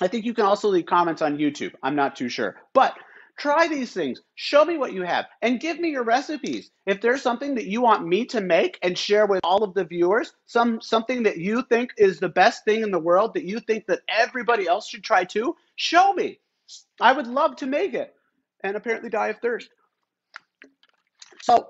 I 0.00 0.08
think 0.08 0.24
you 0.24 0.34
can 0.34 0.44
also 0.44 0.68
leave 0.68 0.86
comments 0.86 1.22
on 1.22 1.38
YouTube. 1.38 1.72
I'm 1.84 1.94
not 1.94 2.16
too 2.16 2.28
sure. 2.28 2.56
But 2.74 2.96
try 3.38 3.68
these 3.68 3.92
things. 3.92 4.20
Show 4.34 4.64
me 4.64 4.76
what 4.76 4.92
you 4.92 5.02
have 5.04 5.26
and 5.40 5.60
give 5.60 5.78
me 5.78 5.90
your 5.90 6.04
recipes. 6.04 6.72
If 6.84 7.00
there's 7.00 7.22
something 7.22 7.54
that 7.54 7.66
you 7.66 7.82
want 7.82 8.08
me 8.08 8.24
to 8.26 8.40
make 8.40 8.76
and 8.82 8.98
share 8.98 9.26
with 9.26 9.40
all 9.44 9.62
of 9.62 9.74
the 9.74 9.84
viewers, 9.84 10.32
some 10.46 10.80
something 10.80 11.22
that 11.22 11.38
you 11.38 11.62
think 11.62 11.92
is 11.96 12.18
the 12.18 12.28
best 12.28 12.64
thing 12.64 12.82
in 12.82 12.90
the 12.90 12.98
world 12.98 13.34
that 13.34 13.44
you 13.44 13.60
think 13.60 13.86
that 13.86 14.02
everybody 14.08 14.66
else 14.66 14.88
should 14.88 15.04
try 15.04 15.22
too, 15.22 15.54
show 15.76 16.12
me. 16.12 16.40
I 17.00 17.12
would 17.12 17.28
love 17.28 17.54
to 17.56 17.66
make 17.66 17.94
it 17.94 18.15
and 18.66 18.76
apparently 18.76 19.08
die 19.08 19.28
of 19.28 19.38
thirst. 19.38 19.68
So, 21.42 21.68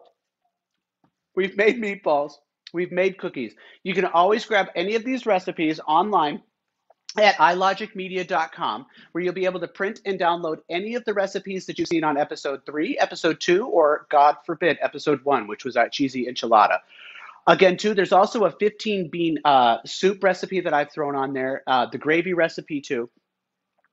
we've 1.35 1.57
made 1.57 1.81
meatballs. 1.81 2.33
We've 2.73 2.93
made 2.93 3.19
cookies. 3.19 3.55
You 3.85 3.95
can 3.95 4.07
always 4.07 4.45
grab 4.45 4.69
any 4.75 4.95
of 4.97 5.05
these 5.05 5.27
recipes 5.27 5.81
online 5.87 6.43
at 7.19 7.37
ilogicmedia.com, 7.37 8.87
where 9.13 9.25
you'll 9.25 9.33
be 9.33 9.47
able 9.47 9.61
to 9.61 9.69
print 9.69 10.01
and 10.05 10.19
download 10.19 10.59
any 10.69 10.95
of 10.95 11.05
the 11.05 11.15
recipes 11.15 11.67
that 11.67 11.79
you've 11.79 11.89
seen 11.89 12.05
on 12.05 12.17
episode 12.17 12.61
three, 12.67 12.99
episode 12.99 13.41
two, 13.41 13.67
or 13.67 14.07
God 14.11 14.37
forbid, 14.45 14.79
episode 14.81 15.25
one, 15.25 15.47
which 15.47 15.65
was 15.65 15.75
that 15.75 15.93
cheesy 15.93 16.27
enchilada. 16.27 16.81
Again, 17.47 17.77
too, 17.77 17.95
there's 17.95 18.13
also 18.13 18.45
a 18.45 18.51
15 18.51 19.09
bean 19.09 19.39
uh, 19.45 19.79
soup 19.87 20.23
recipe 20.23 20.61
that 20.61 20.75
I've 20.75 20.91
thrown 20.91 21.15
on 21.15 21.33
there, 21.33 21.63
uh, 21.67 21.87
the 21.87 21.99
gravy 21.99 22.35
recipe, 22.35 22.81
too. 22.81 23.09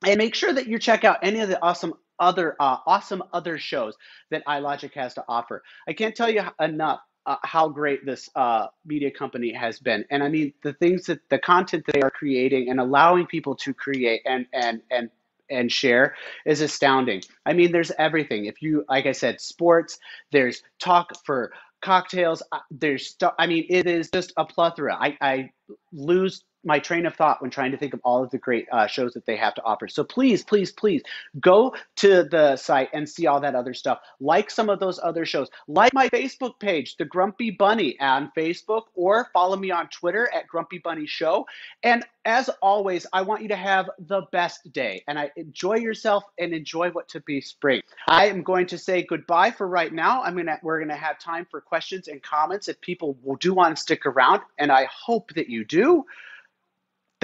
And 0.06 0.18
make 0.18 0.36
sure 0.36 0.52
that 0.52 0.68
you 0.68 0.80
check 0.80 1.04
out 1.04 1.20
any 1.22 1.40
of 1.40 1.50
the 1.50 1.62
awesome 1.62 1.94
other 2.20 2.56
uh, 2.60 2.78
awesome 2.86 3.24
other 3.34 3.58
shows 3.58 3.96
that 4.32 4.46
iLogic 4.46 4.94
has 4.94 5.14
to 5.16 5.24
offer. 5.28 5.64
I 5.88 5.94
can't 5.94 6.16
tell 6.16 6.30
you 6.30 6.44
enough 6.60 7.02
uh, 7.26 7.38
how 7.44 7.70
great 7.70 8.06
this 8.06 8.30
uh, 8.36 8.68
media 8.86 9.12
company 9.12 9.54
has 9.54 9.80
been. 9.80 10.06
And 10.10 10.24
I 10.24 10.30
mean, 10.30 10.54
the 10.64 10.74
things 10.74 11.06
that 11.06 11.20
the 11.30 11.40
content 11.40 11.86
they 11.92 12.02
are 12.02 12.12
creating 12.12 12.70
and 12.70 12.80
allowing 12.80 13.26
people 13.28 13.56
to 13.58 13.74
create 13.74 14.22
and 14.26 14.46
and 14.54 14.82
and 14.92 15.10
and 15.50 15.72
share 15.72 16.16
is 16.46 16.62
astounding. 16.62 17.22
I 17.46 17.54
mean, 17.54 17.72
there's 17.72 17.92
everything. 18.00 18.46
If 18.46 18.62
you, 18.62 18.86
like 18.90 19.06
I 19.06 19.12
said, 19.12 19.42
sports. 19.42 20.00
There's 20.32 20.64
talk 20.80 21.12
for 21.26 21.52
cocktails. 21.82 22.42
uh, 22.52 22.60
There's, 22.72 23.16
I 23.38 23.48
mean, 23.48 23.66
it 23.70 23.86
is 23.86 24.10
just 24.10 24.34
a 24.38 24.46
plethora. 24.46 24.96
I, 25.00 25.18
I 25.22 25.52
lose 25.92 26.44
my 26.64 26.80
train 26.80 27.06
of 27.06 27.16
thought 27.16 27.42
when 27.42 27.52
trying 27.52 27.72
to 27.72 27.78
think 27.78 27.94
of 27.94 28.02
all 28.04 28.24
of 28.24 28.30
the 28.32 28.38
great 28.38 28.68
uh, 28.72 28.88
shows 28.88 29.14
that 29.14 29.26
they 29.26 29.36
have 29.38 29.56
to 29.56 29.64
offer. 29.64 29.88
So 29.88 30.04
please, 30.04 30.44
please, 30.44 30.72
please 30.72 31.02
go 31.40 31.76
to 31.98 32.24
the 32.24 32.56
site 32.56 32.90
and 32.94 33.08
see 33.08 33.28
all 33.28 33.40
that 33.42 33.56
other 33.56 33.74
stuff. 33.74 34.00
Like 34.20 34.50
some 34.50 34.70
of 34.70 34.80
those 34.80 35.00
other 35.02 35.26
shows. 35.26 35.50
Like 35.68 35.94
my 35.94 36.10
Facebook 36.10 36.60
page, 36.60 36.98
The 36.98 37.06
Grumpy 37.06 37.52
Bunny, 37.52 38.00
on 38.00 38.32
Facebook, 38.38 38.84
or 38.96 39.30
follow 39.34 39.56
me 39.56 39.72
on 39.72 39.88
Twitter 39.90 40.30
at 40.34 40.48
Grumpy 40.48 40.80
Bunny 40.80 41.06
Show. 41.06 41.46
And 41.84 42.06
as 42.26 42.50
always, 42.62 43.06
I 43.12 43.22
want 43.22 43.42
you 43.42 43.50
to 43.50 43.56
have 43.56 43.90
the 44.00 44.22
best 44.32 44.72
day 44.72 45.04
and 45.08 45.20
I 45.20 45.32
enjoy 45.36 45.76
yourself 45.76 46.24
and 46.40 46.54
enjoy 46.54 46.90
what 46.92 47.10
to 47.10 47.20
be 47.22 47.42
spring. 47.42 47.82
I 48.08 48.28
am 48.28 48.44
going 48.44 48.68
to 48.68 48.78
say 48.78 49.04
goodbye 49.04 49.52
for 49.52 49.68
right 49.68 49.92
now. 49.92 50.24
I'm 50.24 50.36
gonna 50.36 50.60
we're 50.64 50.80
gonna 50.80 50.96
have 50.96 51.20
time 51.20 51.46
for 51.50 51.60
questions 51.62 52.08
and 52.08 52.22
comments 52.22 52.68
if 52.68 52.80
people 52.82 53.18
do 53.40 53.54
want 53.54 53.76
to 53.76 53.82
stick 53.82 54.06
around, 54.06 54.42
and 54.58 54.72
I 54.72 54.86
hope 54.86 55.34
that 55.34 55.50
you 55.50 55.66
do. 55.66 56.06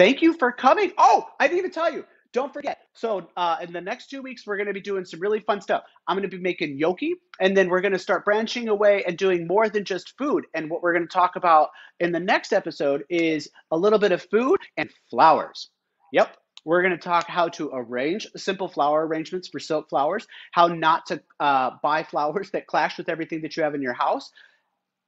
Thank 0.00 0.22
you 0.22 0.32
for 0.32 0.50
coming. 0.50 0.92
Oh, 0.96 1.26
I 1.38 1.46
didn't 1.46 1.58
even 1.58 1.72
tell 1.72 1.92
you. 1.92 2.06
Don't 2.32 2.54
forget. 2.54 2.78
So, 2.94 3.28
uh, 3.36 3.56
in 3.60 3.70
the 3.70 3.82
next 3.82 4.08
two 4.08 4.22
weeks, 4.22 4.46
we're 4.46 4.56
going 4.56 4.68
to 4.68 4.72
be 4.72 4.80
doing 4.80 5.04
some 5.04 5.20
really 5.20 5.40
fun 5.40 5.60
stuff. 5.60 5.82
I'm 6.08 6.16
going 6.16 6.26
to 6.26 6.34
be 6.34 6.42
making 6.42 6.78
gnocchi, 6.78 7.16
and 7.38 7.54
then 7.54 7.68
we're 7.68 7.82
going 7.82 7.92
to 7.92 7.98
start 7.98 8.24
branching 8.24 8.70
away 8.70 9.04
and 9.06 9.18
doing 9.18 9.46
more 9.46 9.68
than 9.68 9.84
just 9.84 10.16
food. 10.16 10.46
And 10.54 10.70
what 10.70 10.82
we're 10.82 10.94
going 10.94 11.06
to 11.06 11.12
talk 11.12 11.36
about 11.36 11.68
in 11.98 12.12
the 12.12 12.18
next 12.18 12.54
episode 12.54 13.04
is 13.10 13.50
a 13.72 13.76
little 13.76 13.98
bit 13.98 14.12
of 14.12 14.22
food 14.22 14.60
and 14.78 14.88
flowers. 15.10 15.68
Yep. 16.14 16.34
We're 16.64 16.80
going 16.80 16.96
to 16.96 16.98
talk 16.98 17.26
how 17.26 17.48
to 17.50 17.70
arrange 17.74 18.26
simple 18.36 18.68
flower 18.68 19.06
arrangements 19.06 19.48
for 19.48 19.58
silk 19.58 19.90
flowers, 19.90 20.26
how 20.52 20.68
not 20.68 21.04
to 21.08 21.22
uh, 21.40 21.72
buy 21.82 22.04
flowers 22.04 22.50
that 22.54 22.66
clash 22.66 22.96
with 22.96 23.10
everything 23.10 23.42
that 23.42 23.54
you 23.54 23.64
have 23.64 23.74
in 23.74 23.82
your 23.82 23.92
house, 23.92 24.30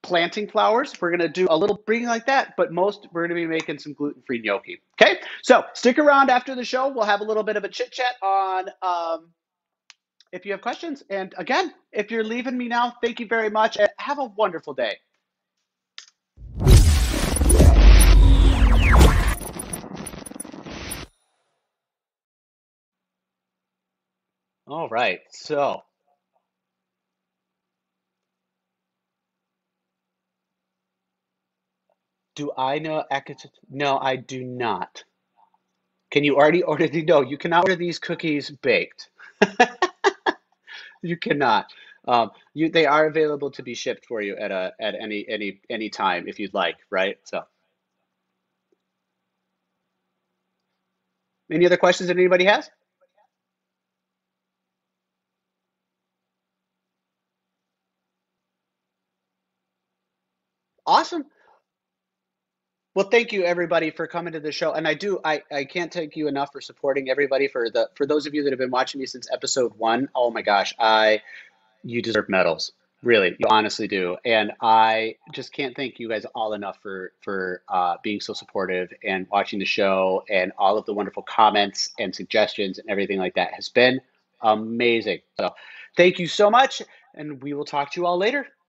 planting 0.03 0.49
flowers. 0.49 0.93
We're 1.01 1.11
going 1.11 1.21
to 1.21 1.29
do 1.29 1.47
a 1.49 1.57
little 1.57 1.83
breeding 1.87 2.09
like 2.09 2.27
that, 2.27 2.55
but 2.57 2.73
most 2.73 3.07
we're 3.13 3.27
going 3.27 3.41
to 3.41 3.47
be 3.47 3.47
making 3.47 3.79
some 3.79 3.95
gluten 3.95 4.23
free 4.27 4.41
gnocchi. 4.43 4.81
Okay, 5.01 5.21
so 5.43 5.65
stick 5.75 5.99
around 5.99 6.31
after 6.31 6.55
the 6.55 6.65
show. 6.65 6.89
We'll 6.89 7.05
have 7.05 7.21
a 7.21 7.25
little 7.25 7.45
bit 7.45 7.57
of 7.57 7.65
a 7.65 7.69
chit 7.69 7.93
chat 7.93 8.15
on 8.23 8.69
um, 8.83 9.31
if 10.33 10.45
you 10.45 10.53
have 10.53 10.61
questions. 10.61 11.03
And 11.09 11.35
again, 11.39 11.73
if 11.93 12.11
you're 12.11 12.25
leaving 12.25 12.59
me 12.59 12.69
now, 12.69 12.95
thank 13.03 13.21
you 13.21 13.27
very 13.27 13.51
much 13.51 13.77
and 13.77 13.89
have 13.99 14.19
a 14.19 14.25
wonderful 14.25 14.75
day. 14.75 14.97
All 24.67 24.89
right, 24.89 25.21
so 25.31 25.83
do 32.37 32.53
I 32.57 32.79
know? 32.81 33.05
No, 33.71 33.99
I 33.99 34.17
do 34.17 34.45
not. 34.45 35.05
Can 36.11 36.25
you 36.25 36.37
already 36.37 36.63
order 36.63 36.89
the? 36.89 37.03
No, 37.05 37.23
you 37.23 37.39
cannot 37.39 37.65
order 37.65 37.77
these 37.77 37.99
cookies 37.99 38.51
baked. 38.51 39.11
You 41.03 41.17
cannot. 41.17 41.67
Um, 42.09 42.33
you 42.55 42.71
they 42.71 42.87
are 42.87 43.07
available 43.07 43.51
to 43.53 43.63
be 43.65 43.75
shipped 43.75 44.07
for 44.07 44.23
you 44.23 44.37
at 44.37 44.53
a 44.53 44.73
at 44.81 44.95
any 45.01 45.27
any 45.29 45.61
any 45.71 45.91
time 45.91 46.29
if 46.29 46.41
you'd 46.41 46.55
like, 46.55 46.77
right? 46.91 47.19
So, 47.25 47.43
any 51.53 51.67
other 51.67 51.77
questions 51.79 52.09
that 52.09 52.17
anybody 52.19 52.47
has? 52.47 52.71
Awesome. 60.87 61.27
Well, 62.95 63.09
thank 63.09 63.33
you 63.33 63.45
everybody 63.45 63.91
for 63.91 64.07
coming 64.07 64.35
to 64.35 64.41
the 64.41 64.53
show, 64.53 64.73
and 64.73 64.87
I 64.87 64.93
do 64.93 65.19
I 65.25 65.43
I 65.51 65.65
can't 65.65 65.91
thank 65.91 66.15
you 66.15 66.29
enough 66.29 66.53
for 66.53 66.61
supporting 66.61 67.09
everybody 67.09 67.49
for 67.49 67.71
the 67.71 67.89
for 67.95 68.07
those 68.07 68.27
of 68.27 68.35
you 68.35 68.43
that 68.45 68.53
have 68.53 68.59
been 68.59 68.71
watching 68.71 69.01
me 69.01 69.07
since 69.07 69.27
episode 69.33 69.73
one. 69.79 70.11
Oh 70.15 70.31
my 70.31 70.43
gosh, 70.43 70.75
I 70.79 71.23
you 71.83 72.03
deserve 72.03 72.29
medals. 72.29 72.73
Really, 73.03 73.35
you 73.39 73.47
honestly 73.49 73.89
do, 73.89 74.19
and 74.27 74.53
I 74.61 75.17
just 75.33 75.55
can't 75.55 75.75
thank 75.75 75.99
you 75.99 76.09
guys 76.09 76.27
all 76.35 76.53
enough 76.53 76.81
for 76.83 77.13
for 77.23 77.63
uh, 77.67 77.97
being 78.03 78.21
so 78.21 78.35
supportive 78.35 78.93
and 79.03 79.27
watching 79.33 79.59
the 79.59 79.65
show 79.65 80.23
and 80.29 80.53
all 80.59 80.77
of 80.77 80.85
the 80.85 80.93
wonderful 80.93 81.23
comments 81.23 81.89
and 81.99 82.15
suggestions 82.15 82.79
and 82.79 82.91
everything 82.91 83.19
like 83.19 83.35
that 83.37 83.55
has 83.55 83.71
been 83.71 84.03
amazing. 84.43 85.21
So, 85.41 85.55
thank 85.97 86.19
you 86.19 86.27
so 86.27 86.51
much, 86.51 86.83
and 87.15 87.43
we 87.43 87.55
will 87.55 87.65
talk 87.65 87.91
to 87.93 88.01
you 88.01 88.07
all 88.07 88.19
later. 88.19 88.49